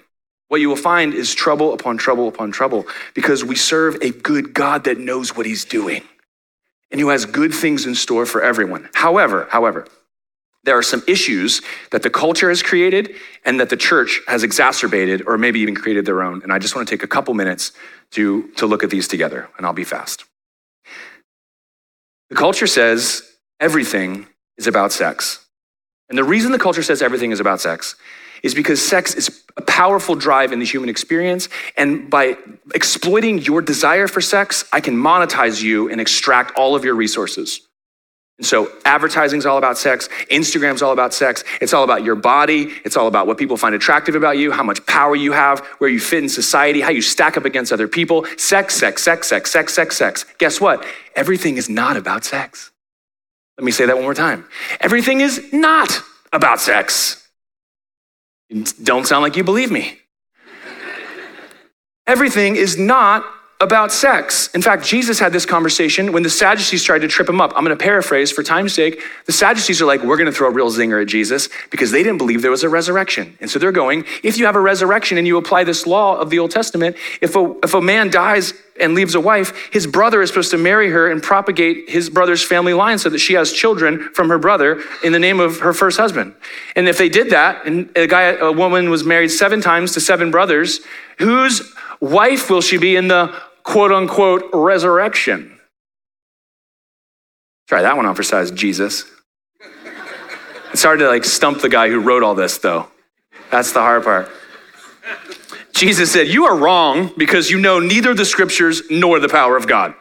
What 0.47 0.62
you 0.62 0.69
will 0.69 0.76
find 0.76 1.13
is 1.13 1.34
trouble 1.34 1.73
upon 1.73 1.97
trouble 1.97 2.28
upon 2.28 2.52
trouble 2.52 2.86
because 3.13 3.43
we 3.43 3.56
serve 3.56 3.97
a 4.02 4.12
good 4.12 4.54
God 4.54 4.84
that 4.84 4.99
knows 4.99 5.36
what 5.36 5.45
he's 5.45 5.65
doing 5.65 6.04
and 6.91 7.02
who 7.02 7.10
has 7.10 7.26
good 7.26 7.54
things 7.54 7.86
in 7.86 7.95
store 7.95 8.26
for 8.26 8.43
everyone. 8.43 8.89
However, 8.93 9.47
however, 9.49 9.88
there 10.63 10.78
are 10.78 10.84
some 10.84 11.04
issues 11.08 11.62
that 11.91 12.04
the 12.04 12.10
culture 12.10 12.49
has 12.49 12.63
created 12.63 13.15
and 13.45 13.60
that 13.60 13.69
the 13.69 13.78
church 13.78 14.21
has 14.28 14.43
exacerbated 14.43 15.23
or 15.28 15.38
maybe 15.38 15.60
even 15.60 15.76
created 15.76 16.06
their 16.06 16.23
own. 16.23 16.41
And 16.41 16.54
I 16.54 16.60
just 16.60 16.76
want 16.76 16.88
to 16.88 16.93
take 16.93 17.04
a 17.04 17.08
couple 17.08 17.34
minutes 17.34 17.73
to, 18.12 18.49
to 18.54 18.65
look 18.65 18.84
at 18.84 18.89
these 18.89 19.08
together, 19.08 19.49
and 19.58 19.65
I'll 19.65 19.73
be 19.73 19.84
fast. 19.84 20.23
The 22.30 22.36
culture 22.36 22.67
says 22.67 23.23
everything 23.60 24.28
is 24.58 24.67
about 24.67 24.91
sex. 24.91 25.45
And 26.10 26.17
the 26.17 26.23
reason 26.23 26.52
the 26.52 26.60
culture 26.60 26.84
says 26.84 27.02
everything 27.02 27.32
is 27.32 27.39
about 27.39 27.60
sex 27.60 27.95
is 28.43 28.54
because 28.54 28.86
sex 28.86 29.15
is 29.15 29.43
a 29.56 29.62
powerful 29.62 30.15
drive 30.15 30.52
in 30.52 30.60
the 30.60 30.65
human 30.65 30.89
experience. 30.89 31.47
And 31.78 32.10
by 32.10 32.38
exploiting 32.76 33.39
your 33.39 33.62
desire 33.62 34.08
for 34.08 34.19
sex, 34.19 34.65
I 34.73 34.82
can 34.82 34.95
monetize 34.95 35.63
you 35.63 35.89
and 35.89 36.02
extract 36.02 36.58
all 36.58 36.76
of 36.76 36.84
your 36.84 36.93
resources. 36.93 37.62
So 38.43 38.71
advertising's 38.86 39.45
all 39.45 39.58
about 39.58 39.77
sex, 39.77 40.10
Instagram's 40.29 40.82
all 40.82 40.91
about 40.91 41.13
sex. 41.13 41.43
It's 41.62 41.73
all 41.73 41.84
about 41.84 42.03
your 42.03 42.15
body, 42.15 42.73
it's 42.84 42.97
all 42.97 43.08
about 43.08 43.25
what 43.25 43.38
people 43.38 43.58
find 43.58 43.73
attractive 43.73 44.15
about 44.15 44.38
you, 44.38 44.51
how 44.51 44.63
much 44.63 44.86
power 44.86 45.15
you 45.15 45.32
have, 45.32 45.60
where 45.79 45.89
you 45.89 45.99
fit 45.99 46.23
in 46.23 46.29
society, 46.29 46.82
how 46.82 46.89
you 46.89 47.01
stack 47.01 47.38
up 47.38 47.45
against 47.45 47.71
other 47.71 47.88
people. 47.88 48.25
Sex, 48.38 48.75
sex, 48.75 49.01
sex, 49.03 49.27
sex, 49.27 49.51
sex, 49.51 49.73
sex, 49.73 49.97
sex. 49.97 50.25
Guess 50.38 50.60
what? 50.60 50.86
Everything 51.15 51.58
is 51.58 51.69
not 51.69 51.97
about 51.97 52.25
sex. 52.25 52.71
Let 53.58 53.65
me 53.65 53.71
say 53.71 53.86
that 53.86 53.95
one 53.95 54.03
more 54.03 54.13
time. 54.13 54.45
Everything 54.79 55.21
is 55.21 55.53
not 55.53 56.01
about 56.32 56.60
sex. 56.60 57.27
Don't 58.84 59.08
sound 59.08 59.23
like 59.23 59.36
you 59.36 59.43
believe 59.43 59.71
me. 59.71 59.99
Everything 62.06 62.56
is 62.56 62.77
not 62.77 63.25
about 63.60 63.94
sex. 63.94 64.50
In 64.54 64.62
fact, 64.62 64.84
Jesus 64.86 65.20
had 65.20 65.32
this 65.32 65.46
conversation 65.46 66.12
when 66.12 66.22
the 66.24 66.30
Sadducees 66.30 66.84
tried 66.84 67.00
to 67.00 67.08
trip 67.08 67.30
him 67.30 67.39
up. 67.39 67.54
I'm 67.56 67.63
going 67.63 67.78
to 67.78 67.82
paraphrase 67.82 68.30
for 68.30 68.44
time's 68.44 68.74
sake. 68.74 69.02
The 69.26 69.32
Sadducees 69.32 69.82
are 69.82 69.86
like, 69.86 70.04
we're 70.04 70.18
going 70.18 70.28
to 70.28 70.34
throw 70.34 70.50
a 70.50 70.52
real 70.52 70.70
zinger 70.70 71.02
at 71.02 71.08
Jesus 71.08 71.48
because 71.72 71.92
they 71.92 72.04
didn't 72.04 72.18
believe 72.18 72.42
there 72.42 72.52
was 72.52 72.63
a 72.63 72.70
resurrection. 72.70 73.38
And 73.39 73.50
so 73.50 73.60
they're 73.60 73.72
going, 73.72 74.04
if 74.22 74.38
you 74.38 74.46
have 74.48 74.58
a 74.58 74.62
resurrection 74.62 75.18
and 75.18 75.26
you 75.26 75.38
apply 75.38 75.63
this 75.63 75.88
law 75.88 76.18
of 76.18 76.30
the 76.30 76.39
Old 76.39 76.52
Testament, 76.52 76.98
if 77.22 77.38
a, 77.38 77.56
if 77.63 77.74
a 77.74 77.82
man 77.82 78.10
dies 78.12 78.54
and 78.80 78.96
leaves 78.96 79.16
a 79.16 79.22
wife, 79.22 79.70
his 79.72 79.88
brother 79.88 80.22
is 80.22 80.30
supposed 80.30 80.52
to 80.52 80.58
marry 80.58 80.89
her 80.89 81.10
and 81.10 81.24
propagate 81.24 81.89
his 81.89 82.10
brother's 82.10 82.44
family 82.44 82.74
line 82.74 82.98
so 82.98 83.10
that 83.10 83.20
she 83.20 83.34
has 83.34 83.54
children 83.54 84.10
from 84.13 84.30
her 84.30 84.39
brother 84.39 84.82
in 85.04 85.13
the 85.13 85.20
name 85.20 85.39
of 85.39 85.60
her 85.60 85.74
first 85.74 85.98
husband. 85.98 86.36
And 86.76 86.89
if 86.89 86.98
they 86.98 87.08
did 87.08 87.30
that, 87.30 87.66
and 87.66 87.89
a 87.96 88.08
guy, 88.08 88.24
a 88.24 88.52
woman 88.52 88.89
was 88.89 89.04
married 89.04 89.30
seven 89.30 89.62
times 89.62 89.94
to 89.94 90.02
seven 90.02 90.32
brothers, 90.32 90.82
whose 91.20 91.74
wife 92.04 92.50
will 92.50 92.62
she 92.62 92.78
be 92.78 92.96
in 92.96 93.08
the 93.08 93.34
quote 93.63 93.92
unquote 93.92 94.50
resurrection. 94.54 95.60
Try 97.68 97.82
that 97.82 97.96
one 97.96 98.06
on 98.06 98.13
for 98.13 98.24
size, 98.24 98.52
Jesus. 98.52 99.06
It's 100.74 100.84
hard 100.84 101.00
to 101.00 101.08
like 101.08 101.24
stump 101.24 101.62
the 101.62 101.70
guy 101.70 101.89
who 101.89 102.00
wrote 102.00 102.24
all 102.24 102.36
this, 102.36 102.58
though. 102.58 102.88
That's 103.52 103.72
the 103.72 103.80
hard 103.80 104.04
part. 104.04 104.30
Jesus 105.72 106.12
said, 106.12 106.28
You 106.28 106.46
are 106.46 106.58
wrong 106.58 107.12
because 107.18 107.50
you 107.50 107.60
know 107.60 107.80
neither 107.80 108.13
the 108.13 108.26
scriptures 108.26 108.82
nor 108.89 109.20
the 109.20 109.30
power 109.30 109.56
of 109.56 109.68
God. 109.68 109.96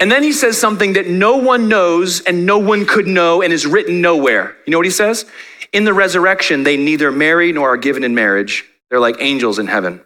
and 0.00 0.10
then 0.10 0.22
he 0.22 0.32
says 0.32 0.58
something 0.58 0.94
that 0.94 1.06
no 1.06 1.36
one 1.36 1.68
knows 1.68 2.22
and 2.22 2.44
no 2.44 2.58
one 2.58 2.86
could 2.86 3.06
know 3.06 3.42
and 3.42 3.52
is 3.52 3.66
written 3.66 4.00
nowhere. 4.00 4.56
You 4.66 4.72
know 4.72 4.78
what 4.78 4.86
he 4.86 4.90
says? 4.90 5.26
In 5.72 5.84
the 5.84 5.92
resurrection, 5.92 6.64
they 6.64 6.76
neither 6.76 7.12
marry 7.12 7.52
nor 7.52 7.68
are 7.68 7.76
given 7.76 8.02
in 8.02 8.14
marriage. 8.14 8.69
They're 8.90 9.00
like 9.00 9.16
angels 9.20 9.58
in 9.58 9.68
heaven 9.68 10.02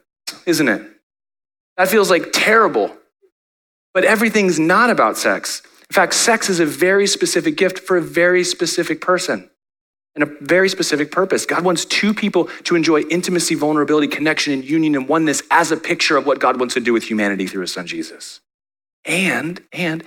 isn't 0.47 0.69
it? 0.69 0.83
That 1.77 1.89
feels 1.89 2.11
like 2.11 2.31
terrible. 2.33 2.95
But 3.93 4.05
everything's 4.05 4.59
not 4.59 4.91
about 4.91 5.17
sex. 5.17 5.63
In 5.91 5.95
fact, 5.95 6.15
sex 6.15 6.49
is 6.49 6.61
a 6.61 6.67
very 6.67 7.07
specific 7.07 7.57
gift 7.57 7.79
for 7.79 7.97
a 7.97 8.03
very 8.03 8.45
specific 8.45 9.01
person 9.01 9.51
and 10.15 10.23
a 10.23 10.27
very 10.41 10.69
specific 10.69 11.11
purpose. 11.11 11.47
God 11.47 11.65
wants 11.65 11.85
two 11.85 12.15
people 12.15 12.49
to 12.65 12.77
enjoy 12.77 13.03
intimacy, 13.03 13.55
vulnerability, 13.55 14.09
connection, 14.09 14.53
and 14.53 14.65
union 14.65 14.95
and 14.95 15.09
oneness 15.09 15.43
as 15.51 15.73
a 15.73 15.77
picture 15.77 16.17
of 16.17 16.27
what 16.27 16.39
God 16.39 16.59
wants 16.59 16.75
to 16.75 16.81
do 16.81 16.93
with 16.93 17.05
humanity 17.05 17.47
through 17.47 17.63
his 17.63 17.73
son 17.73 17.87
Jesus. 17.87 18.41
And, 19.07 19.63
and 19.73 20.03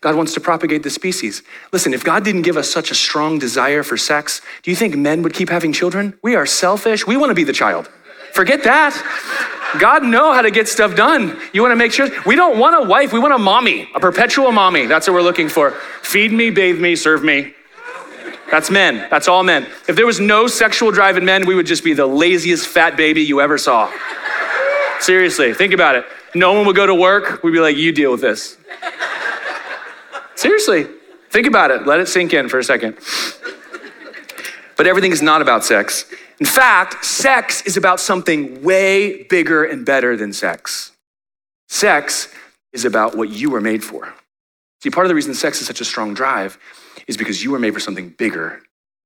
God 0.00 0.16
wants 0.16 0.34
to 0.34 0.40
propagate 0.40 0.82
the 0.82 0.90
species. 0.90 1.42
Listen, 1.72 1.94
if 1.94 2.02
God 2.02 2.24
didn't 2.24 2.42
give 2.42 2.56
us 2.56 2.68
such 2.68 2.90
a 2.90 2.94
strong 2.94 3.38
desire 3.38 3.82
for 3.82 3.96
sex, 3.96 4.40
do 4.62 4.70
you 4.70 4.76
think 4.76 4.96
men 4.96 5.22
would 5.22 5.34
keep 5.34 5.50
having 5.50 5.72
children? 5.72 6.18
We 6.22 6.34
are 6.34 6.46
selfish. 6.46 7.06
We 7.06 7.16
want 7.16 7.30
to 7.30 7.34
be 7.34 7.44
the 7.44 7.52
child. 7.52 7.88
Forget 8.32 8.64
that. 8.64 8.94
God 9.78 10.02
know 10.02 10.32
how 10.32 10.42
to 10.42 10.50
get 10.50 10.68
stuff 10.68 10.96
done. 10.96 11.38
You 11.52 11.62
want 11.62 11.72
to 11.72 11.76
make 11.76 11.92
sure 11.92 12.08
we 12.26 12.34
don't 12.34 12.58
want 12.58 12.82
a 12.82 12.88
wife, 12.88 13.12
we 13.12 13.20
want 13.20 13.34
a 13.34 13.38
mommy, 13.38 13.88
a 13.94 14.00
perpetual 14.00 14.50
mommy. 14.50 14.86
That's 14.86 15.06
what 15.06 15.14
we're 15.14 15.22
looking 15.22 15.48
for. 15.48 15.72
Feed 16.02 16.32
me, 16.32 16.50
bathe 16.50 16.80
me, 16.80 16.96
serve 16.96 17.22
me. 17.22 17.54
That's 18.50 18.68
men. 18.70 19.06
That's 19.10 19.28
all 19.28 19.44
men. 19.44 19.68
If 19.88 19.94
there 19.94 20.06
was 20.06 20.18
no 20.18 20.48
sexual 20.48 20.90
drive 20.90 21.16
in 21.16 21.24
men, 21.24 21.46
we 21.46 21.54
would 21.54 21.66
just 21.66 21.84
be 21.84 21.92
the 21.92 22.06
laziest 22.06 22.66
fat 22.66 22.96
baby 22.96 23.22
you 23.22 23.40
ever 23.40 23.58
saw. 23.58 23.92
Seriously, 24.98 25.54
think 25.54 25.72
about 25.72 25.94
it. 25.94 26.04
No 26.34 26.52
one 26.52 26.66
would 26.66 26.76
go 26.76 26.86
to 26.86 26.94
work. 26.94 27.42
We'd 27.42 27.52
be 27.52 27.60
like, 27.60 27.76
you 27.76 27.92
deal 27.92 28.10
with 28.10 28.20
this. 28.20 28.56
Seriously, 30.34 30.88
think 31.30 31.46
about 31.46 31.70
it. 31.70 31.86
Let 31.86 32.00
it 32.00 32.08
sink 32.08 32.34
in 32.34 32.48
for 32.48 32.58
a 32.58 32.64
second. 32.64 32.98
But 34.76 34.86
everything 34.86 35.12
is 35.12 35.22
not 35.22 35.42
about 35.42 35.64
sex. 35.64 36.06
In 36.40 36.46
fact, 36.46 37.04
sex 37.04 37.62
is 37.62 37.76
about 37.76 38.00
something 38.00 38.62
way 38.62 39.24
bigger 39.24 39.62
and 39.62 39.84
better 39.84 40.16
than 40.16 40.32
sex. 40.32 40.92
Sex 41.68 42.32
is 42.72 42.86
about 42.86 43.14
what 43.16 43.28
you 43.28 43.50
were 43.50 43.60
made 43.60 43.84
for. 43.84 44.14
See, 44.82 44.90
part 44.90 45.04
of 45.04 45.08
the 45.08 45.14
reason 45.14 45.34
sex 45.34 45.60
is 45.60 45.66
such 45.66 45.82
a 45.82 45.84
strong 45.84 46.14
drive 46.14 46.58
is 47.06 47.18
because 47.18 47.44
you 47.44 47.50
were 47.50 47.58
made 47.58 47.74
for 47.74 47.80
something 47.80 48.08
bigger 48.08 48.62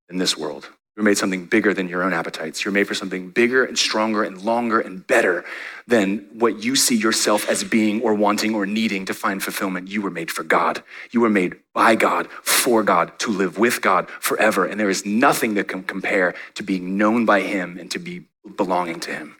than 0.07 0.17
this 0.17 0.37
world. 0.37 0.69
You're 0.95 1.03
made 1.03 1.17
something 1.17 1.45
bigger 1.45 1.73
than 1.73 1.89
your 1.89 2.03
own 2.03 2.13
appetites. 2.13 2.63
You're 2.63 2.71
made 2.71 2.87
for 2.87 2.93
something 2.93 3.29
bigger 3.29 3.65
and 3.65 3.77
stronger 3.77 4.23
and 4.23 4.41
longer 4.41 4.79
and 4.79 5.05
better 5.05 5.43
than 5.87 6.25
what 6.31 6.63
you 6.63 6.75
see 6.77 6.95
yourself 6.95 7.49
as 7.49 7.65
being 7.65 8.01
or 8.01 8.13
wanting 8.13 8.55
or 8.55 8.65
needing 8.65 9.05
to 9.05 9.13
find 9.13 9.43
fulfillment. 9.43 9.89
You 9.89 10.01
were 10.01 10.09
made 10.09 10.31
for 10.31 10.43
God. 10.43 10.83
You 11.11 11.19
were 11.19 11.29
made 11.29 11.57
by 11.73 11.95
God, 11.95 12.27
for 12.43 12.81
God, 12.81 13.19
to 13.19 13.29
live 13.29 13.57
with 13.57 13.81
God 13.81 14.09
forever. 14.21 14.65
And 14.65 14.79
there 14.79 14.89
is 14.89 15.05
nothing 15.05 15.55
that 15.55 15.67
can 15.67 15.83
compare 15.83 16.33
to 16.53 16.63
being 16.63 16.97
known 16.97 17.25
by 17.25 17.41
Him 17.41 17.77
and 17.77 17.91
to 17.91 17.99
be 17.99 18.25
belonging 18.55 19.01
to 19.01 19.11
Him. 19.11 19.35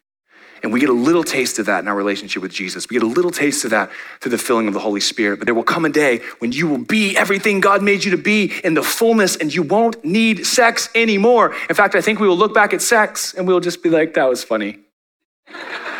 And 0.65 0.73
we 0.73 0.80
get 0.80 0.89
a 0.89 0.93
little 0.93 1.23
taste 1.23 1.60
of 1.60 1.67
that 1.67 1.82
in 1.82 1.88
our 1.88 1.93
relationship 1.93 2.41
with 2.41 2.51
Jesus. 2.51 2.89
We 2.89 2.95
get 2.95 3.04
a 3.04 3.06
little 3.06 3.30
taste 3.30 3.65
of 3.65 3.69
that 3.69 3.91
through 4.19 4.32
the 4.32 4.39
filling 4.39 4.67
of 4.67 4.73
the 4.73 4.80
Holy 4.80 4.99
Spirit. 4.99 5.38
But 5.38 5.45
there 5.45 5.54
will 5.54 5.62
come 5.62 5.86
a 5.86 5.89
day 5.89 6.21
when 6.39 6.54
you 6.54 6.67
will 6.67 6.80
be 6.80 7.15
everything 7.15 7.60
God 7.60 7.84
made 7.84 8.04
you 8.04 8.10
to 8.10 8.17
be 8.17 8.51
in 8.63 8.73
the 8.73 8.82
fullness 8.82 9.36
and 9.36 9.54
you 9.54 9.62
won't 9.62 10.04
need 10.04 10.43
sex 10.43 10.89
anymore. 10.95 11.54
In 11.69 11.75
fact, 11.75 11.93
I 11.93 12.01
think 12.01 12.19
we 12.19 12.28
will 12.28 12.36
look 12.36 12.56
back 12.56 12.73
at 12.73 12.82
sex 12.82 13.36
and 13.36 13.47
we'll 13.47 13.60
just 13.60 13.84
be 13.84 13.91
like, 13.91 14.15
that 14.15 14.28
was 14.28 14.43
funny. 14.43 14.80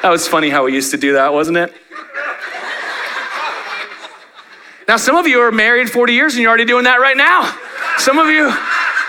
That 0.02 0.10
was 0.10 0.28
funny 0.28 0.50
how 0.50 0.66
we 0.66 0.74
used 0.74 0.90
to 0.90 0.98
do 0.98 1.14
that, 1.14 1.32
wasn't 1.32 1.58
it? 1.58 1.72
Now, 4.88 4.98
some 4.98 5.16
of 5.16 5.28
you 5.28 5.42
are 5.42 5.52
married 5.52 5.92
40 5.92 6.12
years 6.12 6.34
and 6.34 6.42
you're 6.42 6.50
already 6.50 6.66
doing 6.66 6.86
that 6.86 7.00
right 7.00 7.16
now. 7.16 7.56
Some 8.00 8.18
of 8.18 8.30
you, 8.30 8.52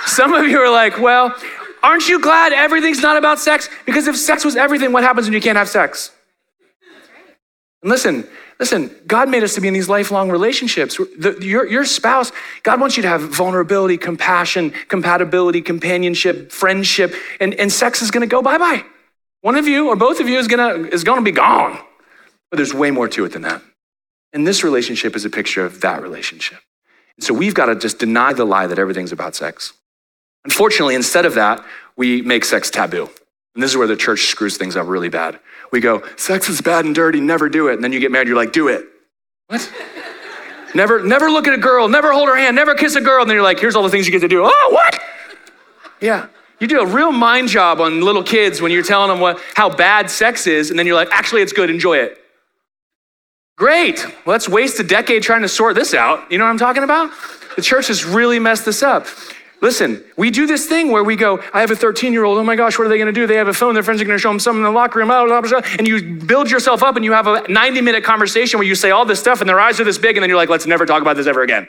some 0.05 0.35
of 0.35 0.47
you 0.47 0.59
are 0.59 0.71
like, 0.71 1.01
well, 1.01 1.35
Aren't 1.87 2.09
you 2.09 2.19
glad 2.19 2.53
everything's 2.53 3.01
not 3.01 3.17
about 3.17 3.39
sex? 3.39 3.69
Because 3.85 4.09
if 4.09 4.17
sex 4.17 4.45
was 4.45 4.57
everything, 4.57 4.91
what 4.91 5.05
happens 5.05 5.29
when 5.29 5.35
you 5.35 5.41
can't 5.41 5.57
have 5.57 5.69
sex? 5.69 6.11
And 7.81 7.93
listen, 7.93 8.27
listen, 8.59 8.91
God 9.07 9.29
made 9.29 9.45
us 9.45 9.55
to 9.55 9.61
be 9.61 9.69
in 9.69 9.75
these 9.75 9.89
lifelong 9.89 10.29
relationships. 10.29 10.97
The, 10.97 11.39
your, 11.41 11.65
your 11.65 11.85
spouse, 11.85 12.33
God 12.65 12.81
wants 12.81 12.97
you 12.97 13.05
to 13.05 13.09
have 13.09 13.21
vulnerability, 13.21 13.99
compassion, 13.99 14.73
compatibility, 14.89 15.63
companionship, 15.63 16.51
friendship, 16.51 17.15
and, 17.39 17.55
and 17.55 17.71
sex 17.71 18.03
is 18.03 18.11
gonna 18.11 18.27
go 18.27 18.43
bye 18.43 18.59
bye. 18.59 18.83
One 19.43 19.55
of 19.55 19.69
you 19.69 19.87
or 19.89 19.95
both 19.95 20.19
of 20.19 20.29
you 20.29 20.39
is 20.39 20.49
gonna, 20.49 20.89
is 20.89 21.05
gonna 21.05 21.23
be 21.23 21.31
gone. 21.31 21.79
But 22.51 22.57
there's 22.57 22.75
way 22.75 22.91
more 22.91 23.07
to 23.07 23.25
it 23.27 23.33
than 23.33 23.43
that. 23.43 23.63
And 24.33 24.45
this 24.45 24.65
relationship 24.65 25.15
is 25.15 25.25
a 25.25 25.31
picture 25.31 25.65
of 25.65 25.81
that 25.83 26.03
relationship. 26.03 26.59
And 27.17 27.25
so 27.25 27.33
we've 27.33 27.55
got 27.55 27.67
to 27.67 27.77
just 27.77 28.01
deny 28.01 28.33
the 28.33 28.45
lie 28.45 28.67
that 28.67 28.81
everything's 28.81 29.13
about 29.13 29.37
sex. 29.37 29.73
Unfortunately, 30.47 30.95
instead 30.95 31.27
of 31.27 31.35
that, 31.35 31.63
we 31.97 32.23
make 32.23 32.45
sex 32.45 32.71
taboo. 32.71 33.11
And 33.55 33.63
this 33.63 33.73
is 33.73 33.77
where 33.77 33.89
the 33.89 33.97
church 33.97 34.27
screws 34.27 34.57
things 34.57 34.77
up 34.77 34.87
really 34.87 35.09
bad. 35.09 35.41
We 35.73 35.81
go, 35.81 36.03
sex 36.17 36.49
is 36.49 36.61
bad 36.61 36.85
and 36.85 36.95
dirty, 36.95 37.21
never 37.21 37.49
do 37.49 37.69
it. 37.69 37.75
And 37.75 37.83
then 37.83 37.93
you 37.93 37.99
get 37.99 38.13
married, 38.13 38.29
you're 38.29 38.37
like, 38.37 38.53
do 38.53 38.69
it. 38.69 38.87
What? 39.49 39.73
never, 40.75 41.03
never 41.03 41.29
look 41.29 41.49
at 41.49 41.55
a 41.55 41.59
girl, 41.59 41.89
never 41.89 42.13
hold 42.13 42.29
her 42.29 42.37
hand, 42.37 42.55
never 42.55 42.75
kiss 42.75 42.95
a 42.95 43.01
girl. 43.01 43.23
And 43.23 43.29
then 43.29 43.35
you're 43.35 43.43
like, 43.43 43.59
here's 43.59 43.75
all 43.75 43.83
the 43.83 43.91
things 43.91 44.07
you 44.07 44.13
get 44.13 44.21
to 44.21 44.29
do. 44.29 44.45
Oh, 44.45 44.69
what? 44.71 45.01
Yeah. 46.01 46.29
You 46.61 46.69
do 46.69 46.81
a 46.81 46.87
real 46.87 47.11
mind 47.13 47.49
job 47.49 47.81
on 47.81 48.01
little 48.01 48.23
kids 48.23 48.63
when 48.63 48.71
you're 48.71 48.85
telling 48.85 49.11
them 49.11 49.21
what, 49.21 49.41
how 49.55 49.69
bad 49.69 50.09
sex 50.09 50.47
is, 50.47 50.71
and 50.71 50.79
then 50.79 50.87
you're 50.87 50.95
like, 50.95 51.11
actually, 51.11 51.43
it's 51.43 51.53
good, 51.53 51.69
enjoy 51.69 51.99
it. 51.99 52.23
Great. 53.57 54.07
Let's 54.27 54.49
waste 54.49 54.79
a 54.81 54.85
decade 54.85 55.23
trying 55.23 55.43
to 55.43 55.49
sort 55.49 55.75
this 55.75 55.93
out. 55.93 56.31
You 56.31 56.39
know 56.39 56.45
what 56.45 56.51
I'm 56.51 56.59
talking 56.59 56.85
about? 56.85 57.11
The 57.57 57.63
church 57.63 57.89
has 57.89 58.05
really 58.05 58.39
messed 58.39 58.65
this 58.65 58.83
up. 58.83 59.07
Listen, 59.63 60.05
we 60.17 60.31
do 60.31 60.47
this 60.47 60.67
thing 60.67 60.91
where 60.91 61.03
we 61.03 61.17
go, 61.17 61.43
I 61.55 61.61
have 61.61 61.71
a 61.71 61.77
13 61.77 62.13
year 62.13 62.25
old, 62.25 62.37
oh 62.37 62.45
my 62.45 62.57
gosh, 62.57 62.79
what 62.79 62.87
are 62.87 62.89
they 62.89 62.99
gonna 62.99 63.13
do? 63.13 63.27
They 63.27 63.37
have 63.37 63.49
a 63.49 63.55
phone, 63.55 63.75
their 63.75 63.83
friends 63.83 64.03
are 64.03 64.05
gonna 64.05 64.19
show 64.19 64.29
them 64.29 64.39
something 64.39 64.61
in 64.61 64.65
the 64.65 64.71
locker 64.71 64.99
room, 64.99 65.11
and 65.11 65.89
you 65.89 66.17
build 66.17 66.51
yourself 66.51 66.83
up 66.83 66.97
and 66.97 67.05
you 67.05 67.13
have 67.13 67.27
a 67.27 67.47
90 67.49 67.81
minute 67.81 68.05
conversation 68.05 68.59
where 68.59 68.67
you 68.67 68.75
say 68.75 68.91
all 68.91 69.07
this 69.07 69.19
stuff 69.19 69.41
and 69.41 69.49
their 69.49 69.59
eyes 69.59 69.81
are 69.81 69.85
this 69.85 69.99
big, 69.99 70.17
and 70.17 70.23
then 70.23 70.29
you're 70.29 70.37
like, 70.37 70.51
let's 70.51 70.67
never 70.67 70.85
talk 70.85 71.01
about 71.01 71.17
this 71.17 71.27
ever 71.27 71.43
again. 71.43 71.67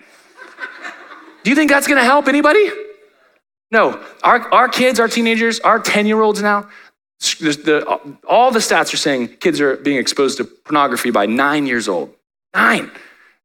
do 1.44 1.50
you 1.50 1.56
think 1.56 1.72
that's 1.72 1.88
gonna 1.88 2.04
help 2.04 2.28
anybody? 2.28 2.70
No. 3.72 4.04
Our, 4.24 4.54
our 4.54 4.70
kids, 4.70 5.00
our 5.00 5.08
teenagers, 5.08 5.60
our 5.62 5.80
10 5.80 6.08
year 6.08 6.22
olds 6.22 6.42
now, 6.42 6.68
the, 7.20 8.18
all 8.28 8.52
the 8.52 8.60
stats 8.60 8.94
are 8.94 8.98
saying 8.98 9.30
kids 9.40 9.60
are 9.60 9.78
being 9.78 9.98
exposed 9.98 10.38
to 10.38 10.44
pornography 10.44 11.10
by 11.10 11.26
nine 11.26 11.66
years 11.66 11.88
old. 11.88 12.14
Nine. 12.54 12.92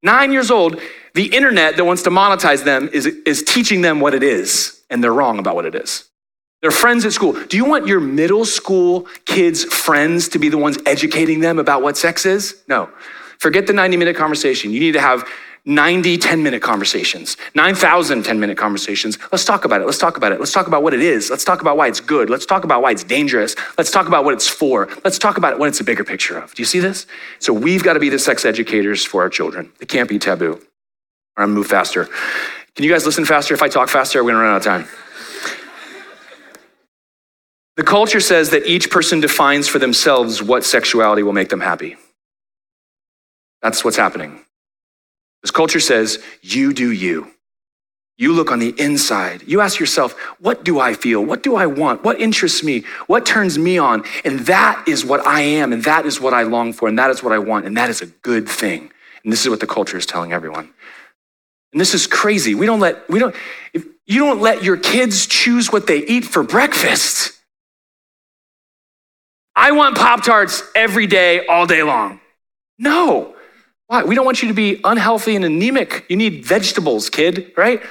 Nine 0.02 0.32
years 0.32 0.50
old, 0.50 0.80
the 1.14 1.26
internet 1.26 1.76
that 1.76 1.84
wants 1.84 2.02
to 2.02 2.10
monetize 2.10 2.64
them 2.64 2.90
is, 2.92 3.06
is 3.06 3.42
teaching 3.42 3.82
them 3.82 4.00
what 4.00 4.14
it 4.14 4.22
is, 4.22 4.82
and 4.90 5.02
they're 5.02 5.12
wrong 5.12 5.38
about 5.38 5.54
what 5.54 5.64
it 5.64 5.74
is. 5.74 6.08
Their 6.60 6.70
friends 6.70 7.04
at 7.04 7.12
school. 7.12 7.32
Do 7.32 7.56
you 7.56 7.64
want 7.64 7.86
your 7.86 8.00
middle 8.00 8.44
school 8.44 9.06
kids' 9.24 9.64
friends 9.64 10.28
to 10.28 10.38
be 10.38 10.48
the 10.48 10.58
ones 10.58 10.78
educating 10.86 11.40
them 11.40 11.58
about 11.58 11.82
what 11.82 11.96
sex 11.96 12.24
is? 12.24 12.62
No. 12.68 12.88
Forget 13.38 13.66
the 13.66 13.72
90 13.72 13.96
minute 13.96 14.16
conversation. 14.16 14.70
You 14.70 14.78
need 14.78 14.92
to 14.92 15.00
have 15.00 15.28
90 15.64 16.18
10 16.18 16.42
minute 16.42 16.61
conversations, 16.61 17.37
9,000 17.55 18.25
10 18.25 18.40
minute 18.40 18.59
conversations. 18.59 19.18
Let's 19.31 19.44
talk 19.44 19.64
about 19.64 19.81
it. 19.81 19.85
Let's 19.85 19.98
talk 19.98 20.16
about 20.16 20.33
it. 20.33 20.40
Let's 20.40 20.53
talk 20.53 20.66
about 20.66 20.83
what 20.83 20.92
it 20.92 21.01
is. 21.01 21.31
Let's 21.31 21.44
talk 21.44 21.61
about 21.61 21.77
why 21.77 21.87
it's 21.87 22.01
good. 22.01 22.29
Let's 22.29 22.46
talk 22.46 22.64
about 22.64 22.83
why 22.83 22.90
it's 22.90 23.05
dangerous. 23.05 23.55
Let's 23.79 23.90
talk 23.90 24.09
about 24.09 24.25
what 24.25 24.35
it's 24.35 24.48
for. 24.48 24.88
Let's 25.05 25.18
talk 25.18 25.37
about 25.37 25.59
what 25.61 25.68
it's 25.68 25.81
a 25.81 25.85
bigger 25.85 26.03
picture 26.03 26.37
of. 26.37 26.53
Do 26.55 26.62
you 26.62 26.66
see 26.66 26.81
this? 26.81 27.07
So 27.38 27.53
we've 27.53 27.85
got 27.85 27.92
to 27.92 28.01
be 28.01 28.09
the 28.09 28.18
sex 28.18 28.44
educators 28.44 29.05
for 29.05 29.22
our 29.22 29.31
children. 29.31 29.72
It 29.81 29.88
can't 29.88 30.09
be 30.09 30.18
taboo. 30.18 30.61
I'm 31.37 31.44
gonna 31.44 31.55
move 31.55 31.68
faster. 31.68 32.09
Can 32.75 32.85
you 32.85 32.90
guys 32.90 33.07
listen 33.07 33.25
faster? 33.25 33.55
If 33.55 33.62
I 33.62 33.68
talk 33.68 33.88
faster, 33.88 34.22
we're 34.22 34.33
gonna 34.33 34.42
run 34.42 34.55
out 34.55 34.57
of 34.59 34.64
time. 34.64 34.88
The 37.77 37.85
culture 37.85 38.20
says 38.20 38.51
that 38.51 38.66
each 38.66 38.90
person 38.90 39.20
defines 39.20 39.66
for 39.66 39.79
themselves 39.79 40.42
what 40.42 40.64
sexuality 40.64 41.22
will 41.22 41.33
make 41.33 41.48
them 41.48 41.61
happy. 41.61 41.96
That's 43.62 43.85
what's 43.85 43.96
happening. 43.96 44.44
This 45.42 45.50
culture 45.50 45.81
says, 45.81 46.22
you 46.40 46.72
do 46.72 46.90
you. 46.90 47.28
You 48.18 48.33
look 48.33 48.52
on 48.52 48.61
the 48.61 48.74
inside. 48.78 49.42
You 49.46 49.61
ask 49.61 49.81
yourself, 49.81 50.12
what 50.38 50.64
do 50.64 50.78
I 50.78 50.94
feel? 50.94 51.24
What 51.24 51.42
do 51.42 51.57
I 51.57 51.66
want? 51.66 52.05
What 52.05 52.20
interests 52.20 52.62
me? 52.62 52.85
What 53.07 53.26
turns 53.26 53.59
me 53.59 53.78
on? 53.78 54.05
And 54.24 54.40
that 54.40 54.85
is 54.87 55.05
what 55.05 55.26
I 55.26 55.40
am, 55.40 55.72
and 55.72 55.83
that 55.85 56.07
is 56.07 56.20
what 56.20 56.33
I 56.33 56.42
long 56.42 56.72
for, 56.72 56.88
and 56.88 56.98
that 56.98 57.11
is 57.11 57.22
what 57.22 57.33
I 57.33 57.38
want, 57.38 57.66
and 57.66 57.76
that 57.76 57.90
is 57.90 58.00
a 58.00 58.07
good 58.07 58.48
thing. 58.48 58.92
And 59.24 59.33
this 59.33 59.42
is 59.42 59.50
what 59.50 59.61
the 59.61 59.66
culture 59.66 59.96
is 59.96 60.07
telling 60.07 60.33
everyone. 60.33 60.70
And 61.72 61.81
this 61.81 61.94
is 61.94 62.07
crazy. 62.07 62.55
We 62.55 62.66
don't 62.66 62.81
let, 62.81 63.09
we 63.09 63.18
don't, 63.18 63.35
if 63.72 63.85
you 64.07 64.20
don't 64.20 64.40
let 64.40 64.62
your 64.62 64.76
kids 64.76 65.26
choose 65.26 65.72
what 65.72 65.87
they 65.87 66.05
eat 66.05 66.24
for 66.24 66.42
breakfast. 66.42 67.33
I 69.57 69.72
want 69.72 69.96
Pop 69.96 70.22
Tarts 70.22 70.62
every 70.74 71.07
day, 71.07 71.46
all 71.46 71.66
day 71.66 71.83
long. 71.83 72.20
No. 72.78 73.35
Why? 73.92 74.05
We 74.05 74.14
don't 74.14 74.24
want 74.24 74.40
you 74.40 74.48
to 74.48 74.55
be 74.55 74.81
unhealthy 74.85 75.37
and 75.37 75.44
anemic. 75.44 76.07
You 76.09 76.16
need 76.16 76.46
vegetables, 76.46 77.11
kid, 77.11 77.52
right? 77.59 77.83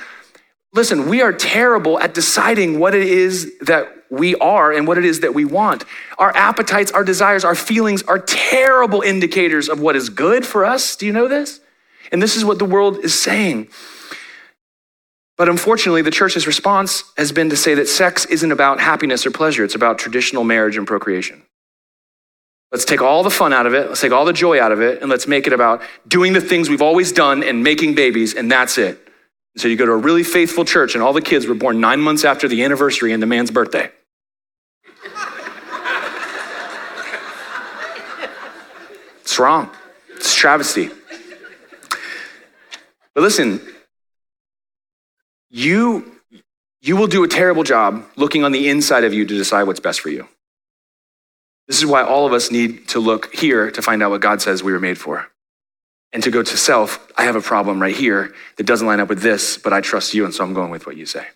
Listen, 0.74 1.08
we 1.08 1.22
are 1.22 1.32
terrible 1.32 2.00
at 2.00 2.16
deciding 2.16 2.80
what 2.80 2.96
it 2.96 3.04
is 3.04 3.56
that 3.60 3.88
we 4.10 4.34
are 4.38 4.72
and 4.72 4.88
what 4.88 4.98
it 4.98 5.06
is 5.06 5.20
that 5.20 5.36
we 5.36 5.46
want. 5.46 5.86
Our 6.18 6.36
appetites, 6.36 6.92
our 6.92 7.04
desires, 7.04 7.46
our 7.46 7.54
feelings 7.54 8.02
are 8.02 8.18
terrible 8.18 9.04
indicators 9.04 9.70
of 9.70 9.80
what 9.80 9.96
is 9.96 10.10
good 10.10 10.44
for 10.44 10.66
us. 10.66 10.96
Do 10.96 11.06
you 11.06 11.14
know 11.14 11.28
this? 11.28 11.60
And 12.12 12.20
this 12.20 12.36
is 12.36 12.44
what 12.44 12.58
the 12.58 12.66
world 12.66 12.98
is 13.06 13.14
saying. 13.14 13.68
But 15.38 15.50
unfortunately, 15.50 16.02
the 16.02 16.10
church's 16.10 16.48
response 16.48 17.04
has 17.16 17.32
been 17.32 17.52
to 17.52 17.56
say 17.56 17.76
that 17.76 17.88
sex 17.88 18.26
isn't 18.26 18.52
about 18.52 18.80
happiness 18.80 19.24
or 19.28 19.30
pleasure, 19.30 19.64
it's 19.64 19.76
about 19.76 20.00
traditional 20.00 20.46
marriage 20.46 20.78
and 20.78 20.88
procreation. 20.88 21.44
Let's 22.72 22.86
take 22.86 23.02
all 23.02 23.22
the 23.22 23.30
fun 23.30 23.52
out 23.52 23.66
of 23.66 23.74
it, 23.74 23.90
let's 23.90 24.00
take 24.00 24.14
all 24.14 24.24
the 24.24 24.32
joy 24.32 24.62
out 24.62 24.72
of 24.72 24.82
it, 24.82 25.02
and 25.02 25.10
let's 25.10 25.28
make 25.28 25.46
it 25.46 25.52
about 25.52 25.82
doing 26.08 26.32
the 26.32 26.40
things 26.40 26.70
we've 26.70 26.82
always 26.82 27.12
done 27.12 27.44
and 27.44 27.62
making 27.64 27.96
babies, 27.96 28.34
and 28.34 28.50
that's 28.50 28.78
it. 28.78 29.10
so 29.58 29.68
you 29.68 29.76
go 29.76 29.86
to 29.86 29.92
a 29.92 29.98
really 29.98 30.24
faithful 30.24 30.64
church, 30.64 30.96
and 30.96 31.04
all 31.04 31.12
the 31.12 31.22
kids 31.22 31.48
were 31.48 31.56
born 31.56 31.82
nine 31.82 32.00
months 32.00 32.24
after 32.24 32.48
the 32.48 32.64
anniversary 32.64 33.12
and 33.12 33.22
the 33.22 33.28
man's 33.28 33.52
birthday. 33.52 33.92
it's 39.20 39.38
wrong. 39.38 39.70
It's 40.16 40.34
travesty. 40.34 40.90
But 43.14 43.22
listen, 43.22 43.60
you, 45.50 46.10
you 46.82 46.96
will 46.96 47.08
do 47.08 47.26
a 47.26 47.28
terrible 47.28 47.64
job 47.64 48.06
looking 48.16 48.46
on 48.46 48.54
the 48.54 48.70
inside 48.70 49.04
of 49.04 49.14
you 49.14 49.26
to 49.26 49.38
decide 49.38 49.64
what's 49.64 49.82
best 49.82 50.00
for 50.00 50.10
you. 50.10 50.30
This 51.72 51.80
is 51.80 51.86
why 51.86 52.04
all 52.04 52.26
of 52.28 52.34
us 52.34 52.52
need 52.52 52.90
to 52.90 53.00
look 53.00 53.34
here 53.34 53.72
to 53.72 53.82
find 53.82 54.04
out 54.04 54.12
what 54.12 54.20
God 54.20 54.41
says 54.41 54.62
we 54.62 54.74
were 54.74 54.80
made 54.82 54.98
for. 54.98 55.28
And 56.12 56.22
to 56.22 56.30
go 56.30 56.43
to 56.43 56.58
self, 56.58 57.10
I 57.16 57.24
have 57.24 57.38
a 57.38 57.41
problem 57.41 57.82
right 57.82 57.95
here 57.95 58.34
that 58.58 58.66
doesn't 58.66 58.86
line 58.86 59.00
up 59.00 59.08
with 59.08 59.22
this, 59.22 59.58
but 59.58 59.72
I 59.72 59.80
trust 59.80 60.14
you, 60.14 60.26
and 60.26 60.34
so 60.34 60.43
I'm 60.43 60.54
going 60.54 60.70
with 60.70 60.86
what 60.86 60.98
you 60.98 61.06
say. 61.06 61.28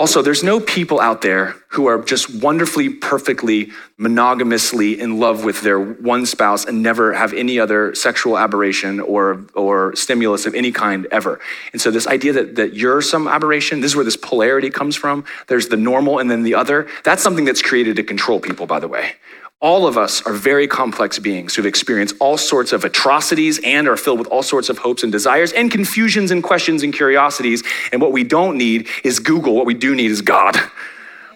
Also, 0.00 0.22
there's 0.22 0.42
no 0.42 0.60
people 0.60 0.98
out 0.98 1.20
there 1.20 1.54
who 1.68 1.86
are 1.86 2.02
just 2.02 2.34
wonderfully, 2.42 2.88
perfectly, 2.88 3.70
monogamously 3.98 4.98
in 4.98 5.20
love 5.20 5.44
with 5.44 5.60
their 5.60 5.78
one 5.78 6.24
spouse 6.24 6.64
and 6.64 6.82
never 6.82 7.12
have 7.12 7.34
any 7.34 7.60
other 7.60 7.94
sexual 7.94 8.38
aberration 8.38 8.98
or, 8.98 9.44
or 9.54 9.94
stimulus 9.94 10.46
of 10.46 10.54
any 10.54 10.72
kind 10.72 11.06
ever. 11.10 11.38
And 11.72 11.82
so, 11.82 11.90
this 11.90 12.06
idea 12.06 12.32
that, 12.32 12.56
that 12.56 12.72
you're 12.72 13.02
some 13.02 13.28
aberration, 13.28 13.82
this 13.82 13.90
is 13.90 13.96
where 13.96 14.06
this 14.06 14.16
polarity 14.16 14.70
comes 14.70 14.96
from. 14.96 15.22
There's 15.48 15.68
the 15.68 15.76
normal 15.76 16.18
and 16.18 16.30
then 16.30 16.44
the 16.44 16.54
other. 16.54 16.88
That's 17.04 17.22
something 17.22 17.44
that's 17.44 17.60
created 17.60 17.96
to 17.96 18.02
control 18.02 18.40
people, 18.40 18.64
by 18.64 18.80
the 18.80 18.88
way. 18.88 19.16
All 19.62 19.86
of 19.86 19.98
us 19.98 20.22
are 20.22 20.32
very 20.32 20.66
complex 20.66 21.18
beings 21.18 21.54
who've 21.54 21.66
experienced 21.66 22.14
all 22.18 22.38
sorts 22.38 22.72
of 22.72 22.82
atrocities 22.82 23.60
and 23.62 23.88
are 23.88 23.96
filled 23.96 24.18
with 24.18 24.28
all 24.28 24.42
sorts 24.42 24.70
of 24.70 24.78
hopes 24.78 25.02
and 25.02 25.12
desires 25.12 25.52
and 25.52 25.70
confusions 25.70 26.30
and 26.30 26.42
questions 26.42 26.82
and 26.82 26.94
curiosities. 26.94 27.62
And 27.92 28.00
what 28.00 28.10
we 28.10 28.24
don't 28.24 28.56
need 28.56 28.88
is 29.04 29.18
Google. 29.18 29.54
What 29.54 29.66
we 29.66 29.74
do 29.74 29.94
need 29.94 30.10
is 30.10 30.22
God. 30.22 30.56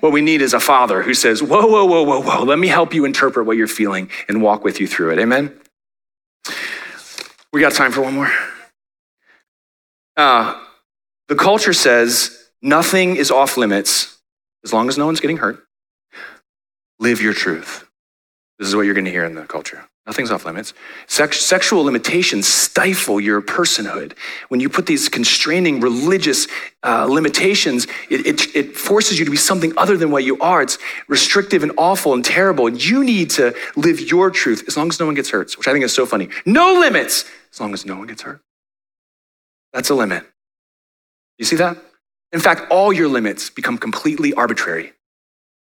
What 0.00 0.12
we 0.12 0.22
need 0.22 0.40
is 0.40 0.54
a 0.54 0.60
father 0.60 1.02
who 1.02 1.12
says, 1.12 1.42
Whoa, 1.42 1.66
whoa, 1.66 1.84
whoa, 1.84 2.02
whoa, 2.02 2.22
whoa, 2.22 2.44
let 2.44 2.58
me 2.58 2.68
help 2.68 2.94
you 2.94 3.04
interpret 3.04 3.46
what 3.46 3.58
you're 3.58 3.66
feeling 3.66 4.08
and 4.26 4.40
walk 4.40 4.64
with 4.64 4.80
you 4.80 4.86
through 4.86 5.12
it. 5.12 5.18
Amen? 5.18 5.58
We 7.52 7.60
got 7.60 7.72
time 7.72 7.92
for 7.92 8.00
one 8.00 8.14
more. 8.14 8.32
Uh, 10.16 10.62
the 11.28 11.36
culture 11.36 11.72
says 11.72 12.48
nothing 12.62 13.16
is 13.16 13.30
off 13.30 13.56
limits 13.56 14.18
as 14.64 14.72
long 14.72 14.88
as 14.88 14.96
no 14.96 15.04
one's 15.06 15.20
getting 15.20 15.38
hurt. 15.38 15.62
Live 16.98 17.20
your 17.20 17.34
truth. 17.34 17.86
This 18.58 18.68
is 18.68 18.76
what 18.76 18.82
you're 18.82 18.94
going 18.94 19.06
to 19.06 19.10
hear 19.10 19.24
in 19.24 19.34
the 19.34 19.44
culture. 19.44 19.84
Nothing's 20.06 20.30
off 20.30 20.44
limits. 20.44 20.74
Sex, 21.06 21.40
sexual 21.40 21.82
limitations 21.82 22.46
stifle 22.46 23.18
your 23.18 23.40
personhood. 23.40 24.12
When 24.48 24.60
you 24.60 24.68
put 24.68 24.84
these 24.84 25.08
constraining 25.08 25.80
religious 25.80 26.46
uh, 26.82 27.06
limitations, 27.06 27.86
it, 28.10 28.26
it, 28.26 28.54
it, 28.54 28.76
forces 28.76 29.18
you 29.18 29.24
to 29.24 29.30
be 29.30 29.36
something 29.36 29.72
other 29.78 29.96
than 29.96 30.10
what 30.10 30.24
you 30.24 30.38
are. 30.40 30.60
It's 30.60 30.78
restrictive 31.08 31.62
and 31.62 31.72
awful 31.78 32.12
and 32.12 32.22
terrible. 32.22 32.66
And 32.66 32.84
you 32.84 33.02
need 33.02 33.30
to 33.30 33.56
live 33.76 33.98
your 33.98 34.30
truth 34.30 34.64
as 34.68 34.76
long 34.76 34.88
as 34.88 35.00
no 35.00 35.06
one 35.06 35.14
gets 35.14 35.30
hurt, 35.30 35.56
which 35.56 35.66
I 35.66 35.72
think 35.72 35.84
is 35.84 35.94
so 35.94 36.04
funny. 36.04 36.28
No 36.44 36.74
limits 36.74 37.24
as 37.50 37.58
long 37.58 37.72
as 37.72 37.86
no 37.86 37.96
one 37.96 38.06
gets 38.06 38.22
hurt. 38.22 38.42
That's 39.72 39.88
a 39.88 39.94
limit. 39.94 40.24
You 41.38 41.46
see 41.46 41.56
that? 41.56 41.78
In 42.30 42.40
fact, 42.40 42.70
all 42.70 42.92
your 42.92 43.08
limits 43.08 43.48
become 43.48 43.78
completely 43.78 44.34
arbitrary. 44.34 44.92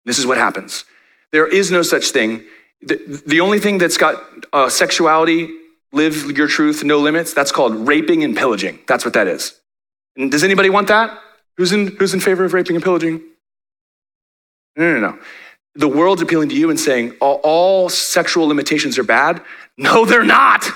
This 0.05 0.19
is 0.19 0.27
what 0.27 0.37
happens. 0.37 0.85
There 1.31 1.47
is 1.47 1.71
no 1.71 1.83
such 1.83 2.07
thing 2.07 2.45
the, 2.83 3.23
the 3.27 3.41
only 3.41 3.59
thing 3.59 3.79
that's 3.79 3.97
got 3.97 4.23
uh, 4.53 4.69
sexuality, 4.69 5.49
live 5.93 6.37
your 6.37 6.49
truth, 6.49 6.83
no 6.85 6.99
limits, 6.99 7.33
that's 7.33 7.53
called 7.53 7.87
raping 7.87 8.25
and 8.25 8.37
pillaging. 8.37 8.79
That's 8.87 9.05
what 9.05 9.15
that 9.15 9.27
is. 9.27 9.59
And 10.17 10.31
does 10.31 10.45
anybody 10.45 10.71
want 10.71 10.89
that? 10.89 11.19
Who's 11.57 11.73
in, 11.73 11.97
who's 11.97 12.15
in 12.15 12.21
favor 12.21 12.45
of 12.45 12.55
raping 12.55 12.77
and 12.77 12.85
pillaging? 12.85 13.23
No, 14.77 14.99
no, 14.99 15.01
no. 15.01 15.19
The 15.75 15.89
world's 15.89 16.23
appealing 16.23 16.49
to 16.51 16.55
you 16.55 16.71
and 16.71 16.79
saying 16.79 17.15
all, 17.21 17.41
all 17.43 17.89
sexual 17.89 18.47
limitations 18.47 18.99
are 18.99 19.05
bad. 19.05 19.43
No, 19.79 20.05
they're 20.05 20.25
not. 20.25 20.67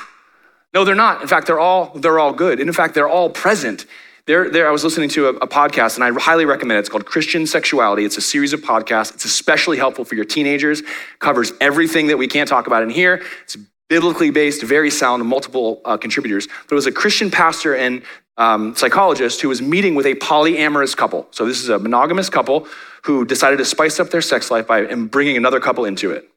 No, 0.72 0.84
they're 0.84 0.94
not. 0.94 1.22
In 1.22 1.28
fact, 1.28 1.46
they're 1.46 1.60
all, 1.60 1.90
they're 1.94 2.18
all 2.18 2.32
good. 2.32 2.60
And 2.60 2.68
in 2.68 2.74
fact, 2.74 2.94
they're 2.94 3.08
all 3.08 3.30
present 3.30 3.86
there, 4.26 4.50
there 4.50 4.68
I 4.68 4.72
was 4.72 4.82
listening 4.82 5.08
to 5.10 5.28
a, 5.28 5.34
a, 5.36 5.46
podcast, 5.46 5.94
and 5.94 6.04
I 6.04 6.20
highly 6.20 6.44
recommend 6.44 6.78
it. 6.78 6.80
It's 6.80 6.88
called 6.88 7.06
Christian 7.06 7.46
Sexuality. 7.46 8.04
It's 8.04 8.16
a 8.16 8.20
series 8.20 8.52
of 8.52 8.60
podcasts. 8.60 9.14
It's 9.14 9.24
especially 9.24 9.78
helpful 9.78 10.04
for 10.04 10.16
your 10.16 10.24
teenagers. 10.24 10.82
Covers 11.20 11.52
everything 11.60 12.08
that 12.08 12.16
we 12.16 12.26
can't 12.26 12.48
talk 12.48 12.66
about 12.66 12.82
in 12.82 12.90
here. 12.90 13.22
It's 13.44 13.56
biblically 13.88 14.30
based, 14.30 14.64
very 14.64 14.90
sound, 14.90 15.24
multiple 15.24 15.80
uh, 15.84 15.96
contributors. 15.96 16.48
But 16.48 16.72
it 16.72 16.74
was 16.74 16.86
a 16.86 16.92
Christian 16.92 17.30
pastor 17.30 17.76
and 17.76 18.02
um, 18.36 18.74
psychologist 18.74 19.40
who 19.40 19.48
was 19.48 19.62
meeting 19.62 19.94
with 19.94 20.06
a 20.06 20.16
polyamorous 20.16 20.96
couple. 20.96 21.28
So 21.30 21.46
this 21.46 21.62
is 21.62 21.68
a 21.68 21.78
monogamous 21.78 22.28
couple 22.28 22.66
who 23.04 23.24
decided 23.24 23.58
to 23.58 23.64
spice 23.64 24.00
up 24.00 24.10
their 24.10 24.20
sex 24.20 24.50
life 24.50 24.66
by 24.66 24.92
bringing 24.94 25.36
another 25.36 25.60
couple 25.60 25.84
into 25.84 26.10
it. 26.10 26.28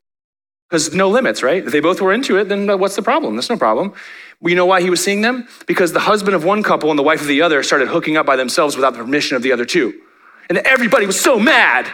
Because 0.69 0.93
no 0.93 1.09
limits, 1.09 1.41
right? 1.41 1.65
If 1.65 1.71
they 1.71 1.79
both 1.79 1.99
were 1.99 2.13
into 2.13 2.37
it, 2.37 2.47
then 2.47 2.69
uh, 2.69 2.77
what's 2.77 2.95
the 2.95 3.01
problem? 3.01 3.35
There's 3.35 3.49
no 3.49 3.57
problem. 3.57 3.93
You 4.41 4.55
know 4.55 4.67
why 4.67 4.81
he 4.81 4.89
was 4.89 5.03
seeing 5.03 5.21
them? 5.21 5.47
Because 5.65 5.93
the 5.93 5.99
husband 5.99 6.35
of 6.35 6.43
one 6.43 6.61
couple 6.61 6.91
and 6.91 6.99
the 6.99 7.03
wife 7.03 7.21
of 7.21 7.27
the 7.27 7.41
other 7.41 7.63
started 7.63 7.87
hooking 7.87 8.17
up 8.17 8.25
by 8.25 8.35
themselves 8.35 8.75
without 8.75 8.93
the 8.93 8.99
permission 8.99 9.35
of 9.35 9.41
the 9.41 9.51
other 9.51 9.65
two. 9.65 9.99
And 10.47 10.59
everybody 10.59 11.07
was 11.07 11.19
so 11.19 11.39
mad. 11.39 11.87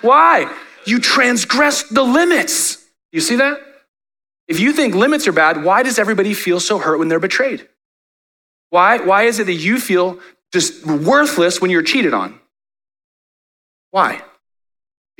why? 0.00 0.50
You 0.86 1.00
transgressed 1.00 1.94
the 1.94 2.02
limits. 2.02 2.82
You 3.12 3.20
see 3.20 3.36
that? 3.36 3.60
If 4.48 4.58
you 4.58 4.72
think 4.72 4.94
limits 4.94 5.28
are 5.28 5.32
bad, 5.32 5.62
why 5.62 5.82
does 5.82 5.98
everybody 5.98 6.34
feel 6.34 6.60
so 6.60 6.78
hurt 6.78 6.98
when 6.98 7.08
they're 7.08 7.20
betrayed? 7.20 7.68
Why, 8.70 8.98
why 8.98 9.24
is 9.24 9.38
it 9.38 9.44
that 9.44 9.52
you 9.52 9.78
feel 9.78 10.18
just 10.50 10.86
worthless 10.86 11.60
when 11.60 11.70
you're 11.70 11.82
cheated 11.82 12.14
on? 12.14 12.40
Why? 13.90 14.22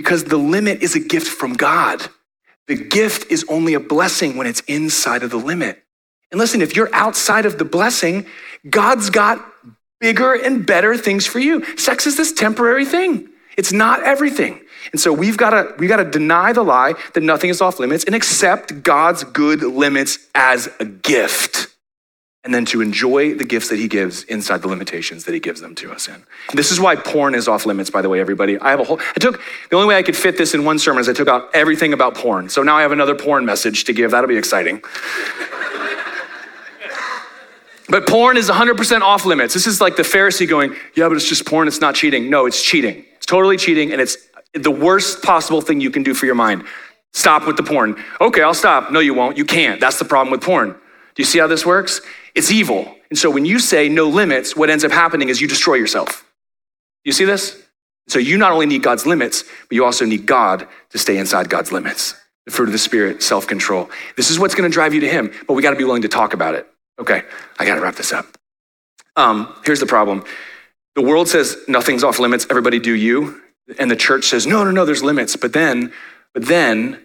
Because 0.02 0.24
the 0.24 0.36
limit 0.36 0.82
is 0.82 0.96
a 0.96 1.00
gift 1.00 1.28
from 1.28 1.52
God. 1.52 2.02
The 2.66 2.74
gift 2.74 3.30
is 3.30 3.44
only 3.48 3.74
a 3.74 3.80
blessing 3.80 4.36
when 4.36 4.48
it's 4.48 4.58
inside 4.66 5.22
of 5.22 5.30
the 5.30 5.36
limit. 5.36 5.80
And 6.32 6.40
listen, 6.40 6.60
if 6.60 6.74
you're 6.74 6.92
outside 6.92 7.46
of 7.46 7.56
the 7.58 7.64
blessing, 7.64 8.26
God's 8.68 9.10
got 9.10 9.46
bigger 10.00 10.34
and 10.34 10.66
better 10.66 10.96
things 10.96 11.24
for 11.24 11.38
you. 11.38 11.64
Sex 11.76 12.06
is 12.06 12.16
this 12.16 12.32
temporary 12.32 12.84
thing. 12.84 13.28
It's 13.56 13.72
not 13.72 14.02
everything. 14.02 14.60
And 14.90 15.00
so 15.00 15.12
we've 15.12 15.36
got 15.36 15.50
to 15.50 15.74
we've 15.78 15.88
got 15.88 15.98
to 15.98 16.10
deny 16.10 16.52
the 16.52 16.64
lie 16.64 16.94
that 17.14 17.22
nothing 17.22 17.50
is 17.50 17.60
off 17.60 17.78
limits 17.78 18.02
and 18.02 18.14
accept 18.14 18.82
God's 18.82 19.22
good 19.22 19.62
limits 19.62 20.18
as 20.34 20.68
a 20.80 20.84
gift 20.84 21.71
and 22.44 22.52
then 22.52 22.64
to 22.64 22.80
enjoy 22.80 23.34
the 23.34 23.44
gifts 23.44 23.68
that 23.68 23.78
he 23.78 23.86
gives 23.86 24.24
inside 24.24 24.62
the 24.62 24.68
limitations 24.68 25.24
that 25.24 25.32
he 25.32 25.38
gives 25.38 25.60
them 25.60 25.76
to 25.76 25.92
us 25.92 26.08
in. 26.08 26.24
This 26.54 26.72
is 26.72 26.80
why 26.80 26.96
porn 26.96 27.36
is 27.36 27.46
off 27.46 27.66
limits, 27.66 27.88
by 27.88 28.02
the 28.02 28.08
way, 28.08 28.18
everybody. 28.18 28.58
I 28.58 28.70
have 28.70 28.80
a 28.80 28.84
whole, 28.84 28.98
I 29.00 29.20
took, 29.20 29.40
the 29.70 29.76
only 29.76 29.86
way 29.86 29.96
I 29.96 30.02
could 30.02 30.16
fit 30.16 30.36
this 30.36 30.52
in 30.52 30.64
one 30.64 30.78
sermon 30.80 31.00
is 31.00 31.08
I 31.08 31.12
took 31.12 31.28
out 31.28 31.50
everything 31.54 31.92
about 31.92 32.16
porn. 32.16 32.48
So 32.48 32.64
now 32.64 32.76
I 32.76 32.82
have 32.82 32.90
another 32.90 33.14
porn 33.14 33.44
message 33.44 33.84
to 33.84 33.92
give. 33.92 34.10
That'll 34.10 34.26
be 34.26 34.36
exciting. 34.36 34.82
but 37.88 38.08
porn 38.08 38.36
is 38.36 38.50
100% 38.50 39.02
off 39.02 39.24
limits. 39.24 39.54
This 39.54 39.68
is 39.68 39.80
like 39.80 39.94
the 39.94 40.02
Pharisee 40.02 40.48
going, 40.48 40.74
yeah, 40.96 41.06
but 41.06 41.16
it's 41.16 41.28
just 41.28 41.46
porn, 41.46 41.68
it's 41.68 41.80
not 41.80 41.94
cheating. 41.94 42.28
No, 42.28 42.46
it's 42.46 42.60
cheating. 42.60 43.04
It's 43.18 43.26
totally 43.26 43.56
cheating, 43.56 43.92
and 43.92 44.00
it's 44.00 44.16
the 44.52 44.70
worst 44.70 45.22
possible 45.22 45.60
thing 45.60 45.80
you 45.80 45.92
can 45.92 46.02
do 46.02 46.12
for 46.12 46.26
your 46.26 46.34
mind. 46.34 46.64
Stop 47.12 47.46
with 47.46 47.56
the 47.56 47.62
porn. 47.62 48.02
Okay, 48.20 48.42
I'll 48.42 48.52
stop. 48.52 48.90
No, 48.90 48.98
you 48.98 49.14
won't. 49.14 49.36
You 49.36 49.44
can't. 49.44 49.80
That's 49.80 50.00
the 50.00 50.04
problem 50.04 50.32
with 50.32 50.40
porn. 50.40 50.74
Do 51.14 51.22
you 51.22 51.26
see 51.26 51.38
how 51.38 51.46
this 51.46 51.66
works? 51.66 52.00
It's 52.34 52.50
evil. 52.50 52.94
And 53.10 53.18
so 53.18 53.30
when 53.30 53.44
you 53.44 53.58
say 53.58 53.88
no 53.88 54.08
limits, 54.08 54.56
what 54.56 54.70
ends 54.70 54.84
up 54.84 54.92
happening 54.92 55.28
is 55.28 55.40
you 55.40 55.48
destroy 55.48 55.74
yourself. 55.74 56.26
You 57.04 57.12
see 57.12 57.24
this? 57.24 57.62
So 58.08 58.18
you 58.18 58.36
not 58.36 58.52
only 58.52 58.66
need 58.66 58.82
God's 58.82 59.06
limits, 59.06 59.42
but 59.42 59.72
you 59.72 59.84
also 59.84 60.04
need 60.04 60.26
God 60.26 60.66
to 60.90 60.98
stay 60.98 61.18
inside 61.18 61.48
God's 61.48 61.72
limits. 61.72 62.14
The 62.46 62.50
fruit 62.50 62.66
of 62.66 62.72
the 62.72 62.78
Spirit, 62.78 63.22
self 63.22 63.46
control. 63.46 63.88
This 64.16 64.30
is 64.30 64.38
what's 64.38 64.54
going 64.54 64.68
to 64.68 64.72
drive 64.72 64.94
you 64.94 65.00
to 65.00 65.08
Him, 65.08 65.32
but 65.46 65.54
we 65.54 65.62
got 65.62 65.70
to 65.70 65.76
be 65.76 65.84
willing 65.84 66.02
to 66.02 66.08
talk 66.08 66.34
about 66.34 66.54
it. 66.54 66.66
Okay, 66.98 67.22
I 67.58 67.66
got 67.66 67.76
to 67.76 67.80
wrap 67.80 67.94
this 67.94 68.12
up. 68.12 68.26
Um, 69.14 69.54
here's 69.64 69.80
the 69.80 69.86
problem 69.86 70.24
the 70.94 71.02
world 71.02 71.28
says 71.28 71.56
nothing's 71.68 72.04
off 72.04 72.18
limits, 72.18 72.46
everybody 72.50 72.78
do 72.78 72.92
you. 72.92 73.40
And 73.78 73.90
the 73.90 73.96
church 73.96 74.24
says, 74.24 74.46
no, 74.46 74.64
no, 74.64 74.70
no, 74.70 74.84
there's 74.84 75.04
limits. 75.04 75.36
But 75.36 75.52
then, 75.52 75.92
but 76.34 76.46
then 76.46 77.00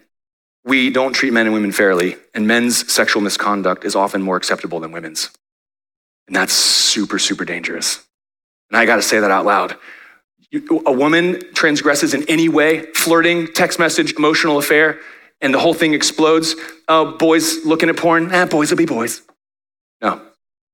we 0.67 0.89
don't 0.89 1.13
treat 1.13 1.31
men 1.31 1.45
and 1.45 1.53
women 1.53 1.71
fairly, 1.71 2.17
and 2.33 2.45
men's 2.45 2.91
sexual 2.91 3.21
misconduct 3.21 3.85
is 3.85 3.95
often 3.95 4.21
more 4.21 4.35
acceptable 4.35 4.81
than 4.81 4.91
women's. 4.91 5.31
And 6.27 6.35
that's 6.35 6.51
super, 6.51 7.17
super 7.19 7.45
dangerous. 7.45 8.03
And 8.69 8.77
I 8.77 8.85
got 8.85 8.97
to 8.97 9.01
say 9.01 9.19
that 9.19 9.31
out 9.31 9.45
loud. 9.45 9.77
A 10.85 10.91
woman 10.91 11.41
transgresses 11.53 12.13
in 12.13 12.23
any 12.29 12.49
way, 12.49 12.81
flirting, 12.93 13.47
text 13.53 13.79
message, 13.79 14.13
emotional 14.15 14.57
affair, 14.57 14.99
and 15.39 15.53
the 15.53 15.59
whole 15.59 15.73
thing 15.73 15.93
explodes. 15.93 16.55
Oh, 16.89 17.15
boys 17.17 17.65
looking 17.65 17.89
at 17.89 17.95
porn, 17.95 18.33
eh, 18.33 18.45
boys 18.45 18.69
will 18.69 18.77
be 18.77 18.85
boys. 18.85 19.21
No, 20.01 20.21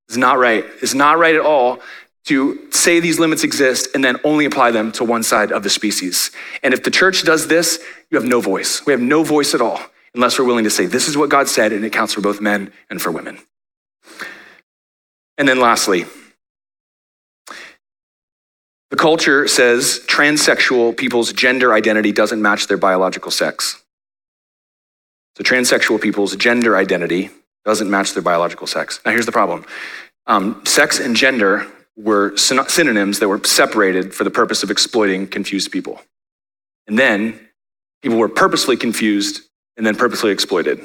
it's 0.08 0.16
not 0.16 0.38
right. 0.38 0.64
It's 0.82 0.94
not 0.94 1.18
right 1.18 1.34
at 1.36 1.40
all 1.40 1.80
to 2.24 2.70
say 2.70 3.00
these 3.00 3.18
limits 3.18 3.44
exist 3.44 3.88
and 3.94 4.02
then 4.02 4.16
only 4.24 4.44
apply 4.46 4.70
them 4.70 4.90
to 4.92 5.04
one 5.04 5.22
side 5.22 5.52
of 5.52 5.62
the 5.62 5.70
species. 5.70 6.30
And 6.62 6.72
if 6.72 6.82
the 6.82 6.90
church 6.90 7.22
does 7.22 7.48
this, 7.48 7.82
you 8.10 8.18
have 8.18 8.26
no 8.26 8.40
voice. 8.40 8.84
We 8.86 8.92
have 8.92 9.00
no 9.00 9.22
voice 9.22 9.54
at 9.54 9.60
all 9.60 9.80
unless 10.14 10.38
we're 10.38 10.46
willing 10.46 10.64
to 10.64 10.70
say, 10.70 10.86
this 10.86 11.08
is 11.08 11.16
what 11.16 11.28
God 11.28 11.48
said, 11.48 11.72
and 11.72 11.84
it 11.84 11.92
counts 11.92 12.14
for 12.14 12.20
both 12.20 12.40
men 12.40 12.72
and 12.88 13.02
for 13.02 13.10
women. 13.10 13.38
And 15.36 15.48
then 15.48 15.60
lastly, 15.60 16.04
the 18.90 18.96
culture 18.96 19.48
says 19.48 20.00
transsexual 20.06 20.96
people's 20.96 21.32
gender 21.32 21.74
identity 21.74 22.12
doesn't 22.12 22.40
match 22.40 22.68
their 22.68 22.76
biological 22.76 23.32
sex. 23.32 23.82
So, 25.36 25.42
transsexual 25.42 26.00
people's 26.00 26.36
gender 26.36 26.76
identity 26.76 27.30
doesn't 27.64 27.90
match 27.90 28.12
their 28.12 28.22
biological 28.22 28.68
sex. 28.68 29.00
Now, 29.04 29.10
here's 29.10 29.26
the 29.26 29.32
problem 29.32 29.64
um, 30.28 30.64
sex 30.64 31.00
and 31.00 31.16
gender 31.16 31.66
were 31.96 32.36
synonyms 32.36 33.20
that 33.20 33.28
were 33.28 33.42
separated 33.44 34.14
for 34.14 34.24
the 34.24 34.30
purpose 34.30 34.62
of 34.62 34.70
exploiting 34.70 35.26
confused 35.26 35.70
people. 35.70 36.00
And 36.86 36.98
then 36.98 37.38
people 38.02 38.18
were 38.18 38.28
purposefully 38.28 38.76
confused 38.76 39.42
and 39.76 39.86
then 39.86 39.96
purposely 39.96 40.30
exploited. 40.30 40.80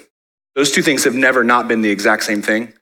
Those 0.55 0.72
two 0.72 0.82
things 0.82 1.03
have 1.03 1.16
never 1.16 1.43
not 1.43 1.68
been 1.68 1.82
the 1.82 1.89
exact 1.89 2.24
same 2.24 2.41
thing. 2.41 2.74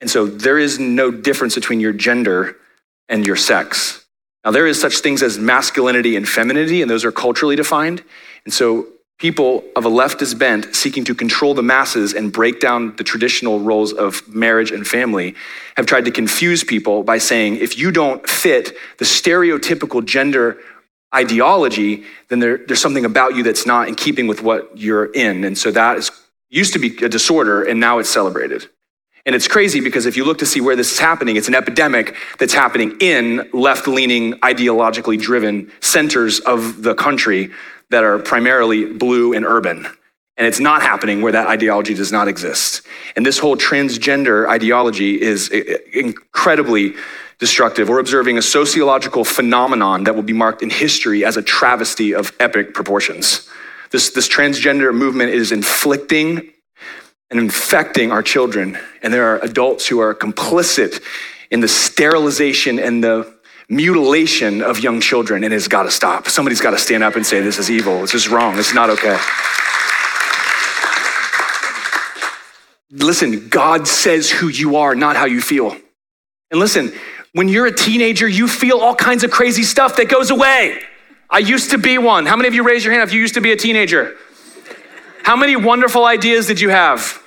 And 0.00 0.10
so 0.10 0.26
there 0.26 0.58
is 0.58 0.78
no 0.78 1.10
difference 1.10 1.54
between 1.54 1.80
your 1.80 1.92
gender 1.92 2.56
and 3.08 3.26
your 3.26 3.36
sex. 3.36 4.04
Now, 4.44 4.50
there 4.50 4.66
is 4.66 4.80
such 4.80 4.98
things 4.98 5.22
as 5.22 5.38
masculinity 5.38 6.16
and 6.16 6.28
femininity, 6.28 6.82
and 6.82 6.90
those 6.90 7.04
are 7.04 7.12
culturally 7.12 7.56
defined. 7.56 8.02
And 8.44 8.54
so, 8.54 8.86
people 9.18 9.64
of 9.74 9.86
a 9.86 9.90
leftist 9.90 10.38
bent 10.38 10.74
seeking 10.74 11.04
to 11.04 11.14
control 11.14 11.54
the 11.54 11.62
masses 11.62 12.12
and 12.12 12.32
break 12.32 12.60
down 12.60 12.94
the 12.96 13.04
traditional 13.04 13.60
roles 13.60 13.92
of 13.92 14.26
marriage 14.28 14.70
and 14.70 14.86
family 14.86 15.34
have 15.76 15.86
tried 15.86 16.04
to 16.04 16.10
confuse 16.10 16.62
people 16.62 17.02
by 17.02 17.16
saying 17.16 17.56
if 17.56 17.78
you 17.78 17.90
don't 17.90 18.28
fit 18.28 18.76
the 18.98 19.04
stereotypical 19.04 20.04
gender 20.04 20.58
ideology, 21.14 22.04
then 22.28 22.40
there, 22.40 22.58
there's 22.58 22.80
something 22.80 23.04
about 23.04 23.34
you 23.34 23.42
that's 23.42 23.64
not 23.64 23.88
in 23.88 23.94
keeping 23.94 24.26
with 24.26 24.42
what 24.42 24.76
you're 24.76 25.06
in. 25.06 25.44
And 25.44 25.56
so 25.56 25.70
that 25.70 25.96
is, 25.96 26.10
used 26.48 26.72
to 26.74 26.78
be 26.78 26.96
a 27.04 27.08
disorder, 27.08 27.64
and 27.64 27.80
now 27.80 27.98
it's 27.98 28.10
celebrated. 28.10 28.68
And 29.24 29.34
it's 29.34 29.48
crazy 29.48 29.80
because 29.80 30.06
if 30.06 30.16
you 30.16 30.24
look 30.24 30.38
to 30.38 30.46
see 30.46 30.60
where 30.60 30.76
this 30.76 30.92
is 30.92 30.98
happening, 31.00 31.34
it's 31.34 31.48
an 31.48 31.54
epidemic 31.54 32.14
that's 32.38 32.54
happening 32.54 32.96
in 33.00 33.48
left 33.52 33.88
leaning, 33.88 34.34
ideologically 34.34 35.20
driven 35.20 35.72
centers 35.80 36.38
of 36.40 36.82
the 36.82 36.94
country 36.94 37.50
that 37.90 38.04
are 38.04 38.18
primarily 38.18 38.92
blue 38.92 39.32
and 39.32 39.44
urban. 39.44 39.86
And 40.36 40.46
it's 40.46 40.60
not 40.60 40.82
happening 40.82 41.22
where 41.22 41.32
that 41.32 41.46
ideology 41.46 41.94
does 41.94 42.12
not 42.12 42.28
exist. 42.28 42.82
And 43.16 43.24
this 43.24 43.38
whole 43.38 43.56
transgender 43.56 44.46
ideology 44.48 45.20
is 45.20 45.50
uh, 45.50 45.56
uh, 45.56 45.76
incredibly 45.92 46.94
destructive. 47.38 47.88
We're 47.88 48.00
observing 48.00 48.36
a 48.36 48.42
sociological 48.42 49.24
phenomenon 49.24 50.04
that 50.04 50.14
will 50.14 50.22
be 50.22 50.32
marked 50.32 50.62
in 50.62 50.70
history 50.70 51.24
as 51.24 51.36
a 51.36 51.42
travesty 51.42 52.14
of 52.14 52.32
epic 52.38 52.74
proportions. 52.74 53.48
This, 53.90 54.10
this 54.10 54.28
transgender 54.28 54.94
movement 54.94 55.30
is 55.30 55.52
inflicting 55.52 56.50
and 57.30 57.40
infecting 57.40 58.12
our 58.12 58.22
children. 58.22 58.78
And 59.02 59.12
there 59.12 59.34
are 59.34 59.38
adults 59.40 59.86
who 59.86 60.00
are 60.00 60.14
complicit 60.14 61.02
in 61.50 61.60
the 61.60 61.68
sterilization 61.68 62.78
and 62.78 63.02
the 63.02 63.35
mutilation 63.68 64.62
of 64.62 64.78
young 64.78 65.00
children, 65.00 65.44
and 65.44 65.52
it's 65.52 65.68
got 65.68 65.84
to 65.84 65.90
stop. 65.90 66.28
Somebody's 66.28 66.60
got 66.60 66.70
to 66.70 66.78
stand 66.78 67.02
up 67.02 67.16
and 67.16 67.26
say, 67.26 67.40
This 67.40 67.58
is 67.58 67.70
evil. 67.70 68.00
This 68.00 68.14
is 68.14 68.28
wrong. 68.28 68.56
Is 68.58 68.74
not 68.74 68.90
okay. 68.90 69.18
Listen, 72.90 73.48
God 73.48 73.88
says 73.88 74.30
who 74.30 74.48
you 74.48 74.76
are, 74.76 74.94
not 74.94 75.16
how 75.16 75.26
you 75.26 75.40
feel. 75.40 75.76
And 76.50 76.60
listen, 76.60 76.92
when 77.32 77.48
you're 77.48 77.66
a 77.66 77.74
teenager, 77.74 78.28
you 78.28 78.48
feel 78.48 78.78
all 78.78 78.94
kinds 78.94 79.24
of 79.24 79.30
crazy 79.30 79.64
stuff 79.64 79.96
that 79.96 80.08
goes 80.08 80.30
away. 80.30 80.80
I 81.28 81.38
used 81.38 81.72
to 81.72 81.78
be 81.78 81.98
one. 81.98 82.24
How 82.24 82.36
many 82.36 82.48
of 82.48 82.54
you 82.54 82.62
raise 82.62 82.84
your 82.84 82.94
hand 82.94 83.06
if 83.06 83.12
you 83.12 83.20
used 83.20 83.34
to 83.34 83.40
be 83.40 83.52
a 83.52 83.56
teenager? 83.56 84.16
How 85.24 85.34
many 85.34 85.56
wonderful 85.56 86.04
ideas 86.04 86.46
did 86.46 86.60
you 86.60 86.70
have? 86.70 87.20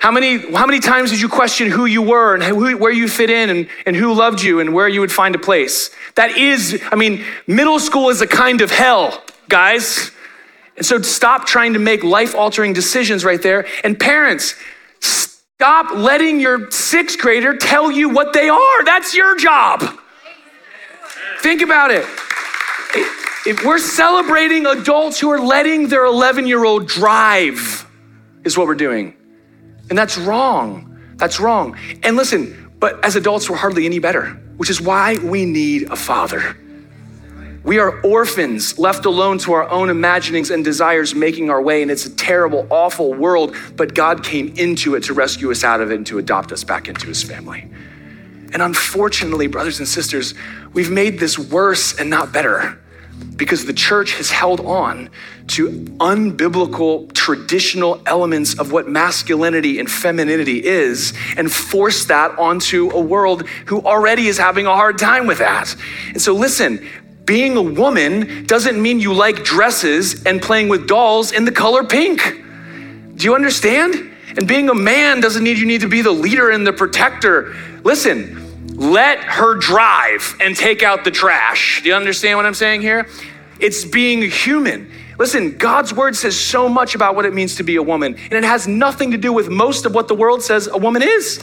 How 0.00 0.12
many, 0.12 0.52
how 0.54 0.66
many 0.66 0.78
times 0.78 1.10
did 1.10 1.20
you 1.20 1.28
question 1.28 1.70
who 1.70 1.84
you 1.84 2.02
were 2.02 2.34
and 2.34 2.42
who, 2.42 2.76
where 2.76 2.92
you 2.92 3.08
fit 3.08 3.30
in 3.30 3.50
and, 3.50 3.68
and 3.84 3.96
who 3.96 4.14
loved 4.14 4.42
you 4.42 4.60
and 4.60 4.72
where 4.72 4.88
you 4.88 5.00
would 5.00 5.10
find 5.10 5.34
a 5.34 5.38
place? 5.38 5.90
That 6.14 6.36
is, 6.36 6.80
I 6.92 6.94
mean, 6.94 7.24
middle 7.46 7.80
school 7.80 8.08
is 8.08 8.20
a 8.20 8.26
kind 8.26 8.60
of 8.60 8.70
hell, 8.70 9.24
guys. 9.48 10.12
And 10.76 10.86
so 10.86 11.02
stop 11.02 11.46
trying 11.46 11.72
to 11.72 11.80
make 11.80 12.04
life 12.04 12.36
altering 12.36 12.72
decisions 12.72 13.24
right 13.24 13.42
there. 13.42 13.66
And 13.82 13.98
parents, 13.98 14.54
stop 15.00 15.90
letting 15.96 16.38
your 16.38 16.70
sixth 16.70 17.18
grader 17.18 17.56
tell 17.56 17.90
you 17.90 18.08
what 18.08 18.32
they 18.32 18.48
are. 18.48 18.84
That's 18.84 19.14
your 19.14 19.36
job. 19.36 19.82
Think 21.40 21.60
about 21.62 21.90
it. 21.90 22.04
If 23.46 23.64
we're 23.64 23.78
celebrating 23.78 24.66
adults 24.66 25.18
who 25.18 25.30
are 25.30 25.40
letting 25.40 25.88
their 25.88 26.04
11 26.04 26.46
year 26.46 26.64
old 26.64 26.86
drive, 26.86 27.84
is 28.44 28.56
what 28.56 28.66
we're 28.68 28.74
doing. 28.74 29.17
And 29.88 29.98
that's 29.98 30.18
wrong. 30.18 30.98
That's 31.16 31.40
wrong. 31.40 31.76
And 32.02 32.16
listen, 32.16 32.70
but 32.78 33.04
as 33.04 33.16
adults, 33.16 33.50
we're 33.50 33.56
hardly 33.56 33.86
any 33.86 33.98
better, 33.98 34.30
which 34.56 34.70
is 34.70 34.80
why 34.80 35.16
we 35.18 35.44
need 35.44 35.90
a 35.90 35.96
father. 35.96 36.56
We 37.64 37.78
are 37.80 38.00
orphans 38.02 38.78
left 38.78 39.04
alone 39.04 39.38
to 39.38 39.52
our 39.52 39.68
own 39.68 39.90
imaginings 39.90 40.50
and 40.50 40.64
desires, 40.64 41.14
making 41.14 41.50
our 41.50 41.60
way. 41.60 41.82
And 41.82 41.90
it's 41.90 42.06
a 42.06 42.14
terrible, 42.14 42.66
awful 42.70 43.12
world, 43.12 43.54
but 43.76 43.94
God 43.94 44.24
came 44.24 44.54
into 44.56 44.94
it 44.94 45.02
to 45.04 45.12
rescue 45.14 45.50
us 45.50 45.64
out 45.64 45.80
of 45.80 45.90
it 45.90 45.96
and 45.96 46.06
to 46.06 46.18
adopt 46.18 46.52
us 46.52 46.64
back 46.64 46.88
into 46.88 47.06
his 47.06 47.22
family. 47.22 47.68
And 48.52 48.62
unfortunately, 48.62 49.48
brothers 49.48 49.80
and 49.80 49.88
sisters, 49.88 50.34
we've 50.72 50.90
made 50.90 51.18
this 51.18 51.38
worse 51.38 51.98
and 51.98 52.08
not 52.08 52.32
better 52.32 52.78
because 53.36 53.64
the 53.64 53.72
church 53.72 54.14
has 54.14 54.30
held 54.30 54.60
on 54.60 55.08
to 55.46 55.70
unbiblical 56.00 57.10
traditional 57.12 58.02
elements 58.04 58.58
of 58.58 58.72
what 58.72 58.88
masculinity 58.88 59.78
and 59.78 59.90
femininity 59.90 60.64
is 60.64 61.12
and 61.36 61.50
forced 61.50 62.08
that 62.08 62.36
onto 62.38 62.90
a 62.90 63.00
world 63.00 63.48
who 63.66 63.80
already 63.82 64.26
is 64.26 64.38
having 64.38 64.66
a 64.66 64.74
hard 64.74 64.98
time 64.98 65.26
with 65.26 65.38
that. 65.38 65.74
And 66.08 66.20
so, 66.20 66.34
listen, 66.34 66.86
being 67.24 67.56
a 67.56 67.62
woman 67.62 68.46
doesn't 68.46 68.80
mean 68.80 69.00
you 69.00 69.12
like 69.12 69.44
dresses 69.44 70.24
and 70.24 70.40
playing 70.40 70.68
with 70.68 70.88
dolls 70.88 71.32
in 71.32 71.44
the 71.44 71.52
color 71.52 71.84
pink. 71.84 72.20
Do 73.16 73.24
you 73.24 73.34
understand? 73.34 74.10
And 74.36 74.46
being 74.48 74.68
a 74.68 74.74
man 74.74 75.20
doesn't 75.20 75.44
need 75.44 75.58
you 75.58 75.66
need 75.66 75.82
to 75.82 75.88
be 75.88 76.00
the 76.00 76.10
leader 76.10 76.50
and 76.50 76.66
the 76.66 76.72
protector. 76.72 77.54
Listen, 77.82 78.47
let 78.78 79.18
her 79.24 79.56
drive 79.56 80.36
and 80.40 80.56
take 80.56 80.82
out 80.82 81.04
the 81.04 81.10
trash. 81.10 81.82
Do 81.82 81.88
you 81.88 81.96
understand 81.96 82.36
what 82.36 82.46
I'm 82.46 82.54
saying 82.54 82.80
here? 82.80 83.08
It's 83.58 83.84
being 83.84 84.22
human. 84.22 84.90
Listen, 85.18 85.58
God's 85.58 85.92
word 85.92 86.14
says 86.14 86.38
so 86.38 86.68
much 86.68 86.94
about 86.94 87.16
what 87.16 87.24
it 87.24 87.34
means 87.34 87.56
to 87.56 87.64
be 87.64 87.74
a 87.74 87.82
woman, 87.82 88.14
and 88.14 88.32
it 88.32 88.44
has 88.44 88.68
nothing 88.68 89.10
to 89.10 89.18
do 89.18 89.32
with 89.32 89.48
most 89.48 89.84
of 89.84 89.94
what 89.94 90.06
the 90.06 90.14
world 90.14 90.42
says 90.42 90.68
a 90.68 90.78
woman 90.78 91.02
is. 91.02 91.42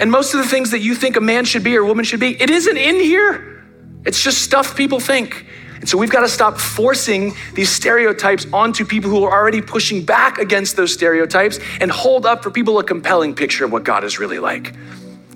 And 0.00 0.12
most 0.12 0.32
of 0.32 0.38
the 0.40 0.46
things 0.46 0.70
that 0.70 0.78
you 0.78 0.94
think 0.94 1.16
a 1.16 1.20
man 1.20 1.44
should 1.44 1.64
be 1.64 1.76
or 1.76 1.82
a 1.82 1.86
woman 1.86 2.04
should 2.04 2.20
be, 2.20 2.40
it 2.40 2.50
isn't 2.50 2.76
in 2.76 2.94
here. 2.94 3.64
It's 4.06 4.22
just 4.22 4.42
stuff 4.42 4.76
people 4.76 5.00
think. 5.00 5.44
And 5.80 5.88
so 5.88 5.98
we've 5.98 6.10
got 6.10 6.20
to 6.20 6.28
stop 6.28 6.58
forcing 6.58 7.34
these 7.54 7.70
stereotypes 7.70 8.46
onto 8.52 8.84
people 8.84 9.10
who 9.10 9.24
are 9.24 9.32
already 9.32 9.60
pushing 9.60 10.04
back 10.04 10.38
against 10.38 10.76
those 10.76 10.92
stereotypes 10.92 11.58
and 11.80 11.90
hold 11.90 12.26
up 12.26 12.44
for 12.44 12.50
people 12.52 12.78
a 12.78 12.84
compelling 12.84 13.34
picture 13.34 13.64
of 13.64 13.72
what 13.72 13.82
God 13.82 14.04
is 14.04 14.20
really 14.20 14.38
like. 14.38 14.72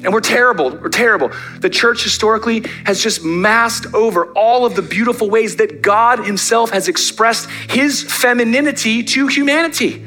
And 0.05 0.13
we're 0.13 0.21
terrible. 0.21 0.71
We're 0.71 0.89
terrible. 0.89 1.31
The 1.61 1.71
church 1.71 2.03
historically 2.03 2.65
has 2.85 3.03
just 3.03 3.25
masked 3.25 3.95
over 3.95 4.33
all 4.33 4.67
of 4.67 4.75
the 4.75 4.83
beautiful 4.83 5.31
ways 5.31 5.57
that 5.57 5.83
God 5.83 6.27
Himself 6.27 6.71
has 6.71 6.89
expressed 6.89 7.49
His 7.69 8.03
femininity 8.03 9.05
to 9.05 9.29
humanity. 9.29 10.05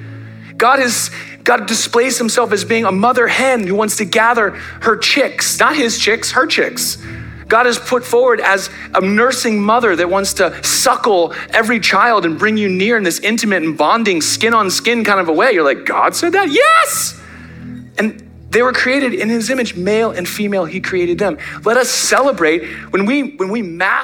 God 0.57 0.79
has 0.79 1.09
God 1.43 1.67
displays 1.67 2.17
Himself 2.17 2.51
as 2.51 2.65
being 2.65 2.85
a 2.85 2.91
mother 2.91 3.27
hen 3.27 3.67
who 3.67 3.75
wants 3.75 3.97
to 3.97 4.05
gather 4.05 4.51
her 4.81 4.97
chicks, 4.97 5.59
not 5.59 5.75
His 5.75 5.99
chicks, 5.99 6.31
her 6.31 6.47
chicks. 6.47 6.97
God 7.47 7.67
is 7.67 7.77
put 7.77 8.03
forward 8.03 8.41
as 8.41 8.71
a 8.95 9.01
nursing 9.01 9.61
mother 9.61 9.95
that 9.95 10.09
wants 10.09 10.33
to 10.35 10.63
suckle 10.63 11.33
every 11.51 11.79
child 11.79 12.25
and 12.25 12.39
bring 12.39 12.57
you 12.57 12.67
near 12.67 12.97
in 12.97 13.03
this 13.03 13.19
intimate 13.19 13.61
and 13.61 13.77
bonding, 13.77 14.21
skin 14.21 14.55
on 14.55 14.71
skin 14.71 15.03
kind 15.03 15.19
of 15.19 15.29
a 15.29 15.33
way. 15.33 15.51
You're 15.51 15.63
like, 15.63 15.85
God 15.85 16.15
said 16.15 16.33
that? 16.33 16.49
Yes! 16.49 17.21
And 17.99 18.24
they 18.55 18.61
were 18.61 18.71
created 18.71 19.13
in 19.13 19.27
his 19.27 19.49
image, 19.49 19.75
male 19.75 20.11
and 20.11 20.25
female, 20.25 20.63
he 20.63 20.79
created 20.79 21.19
them. 21.19 21.37
Let 21.65 21.75
us 21.75 21.89
celebrate 21.89 22.63
when 22.91 23.05
we 23.05 23.35
when 23.35 23.49
we 23.49 23.61
mass 23.61 23.95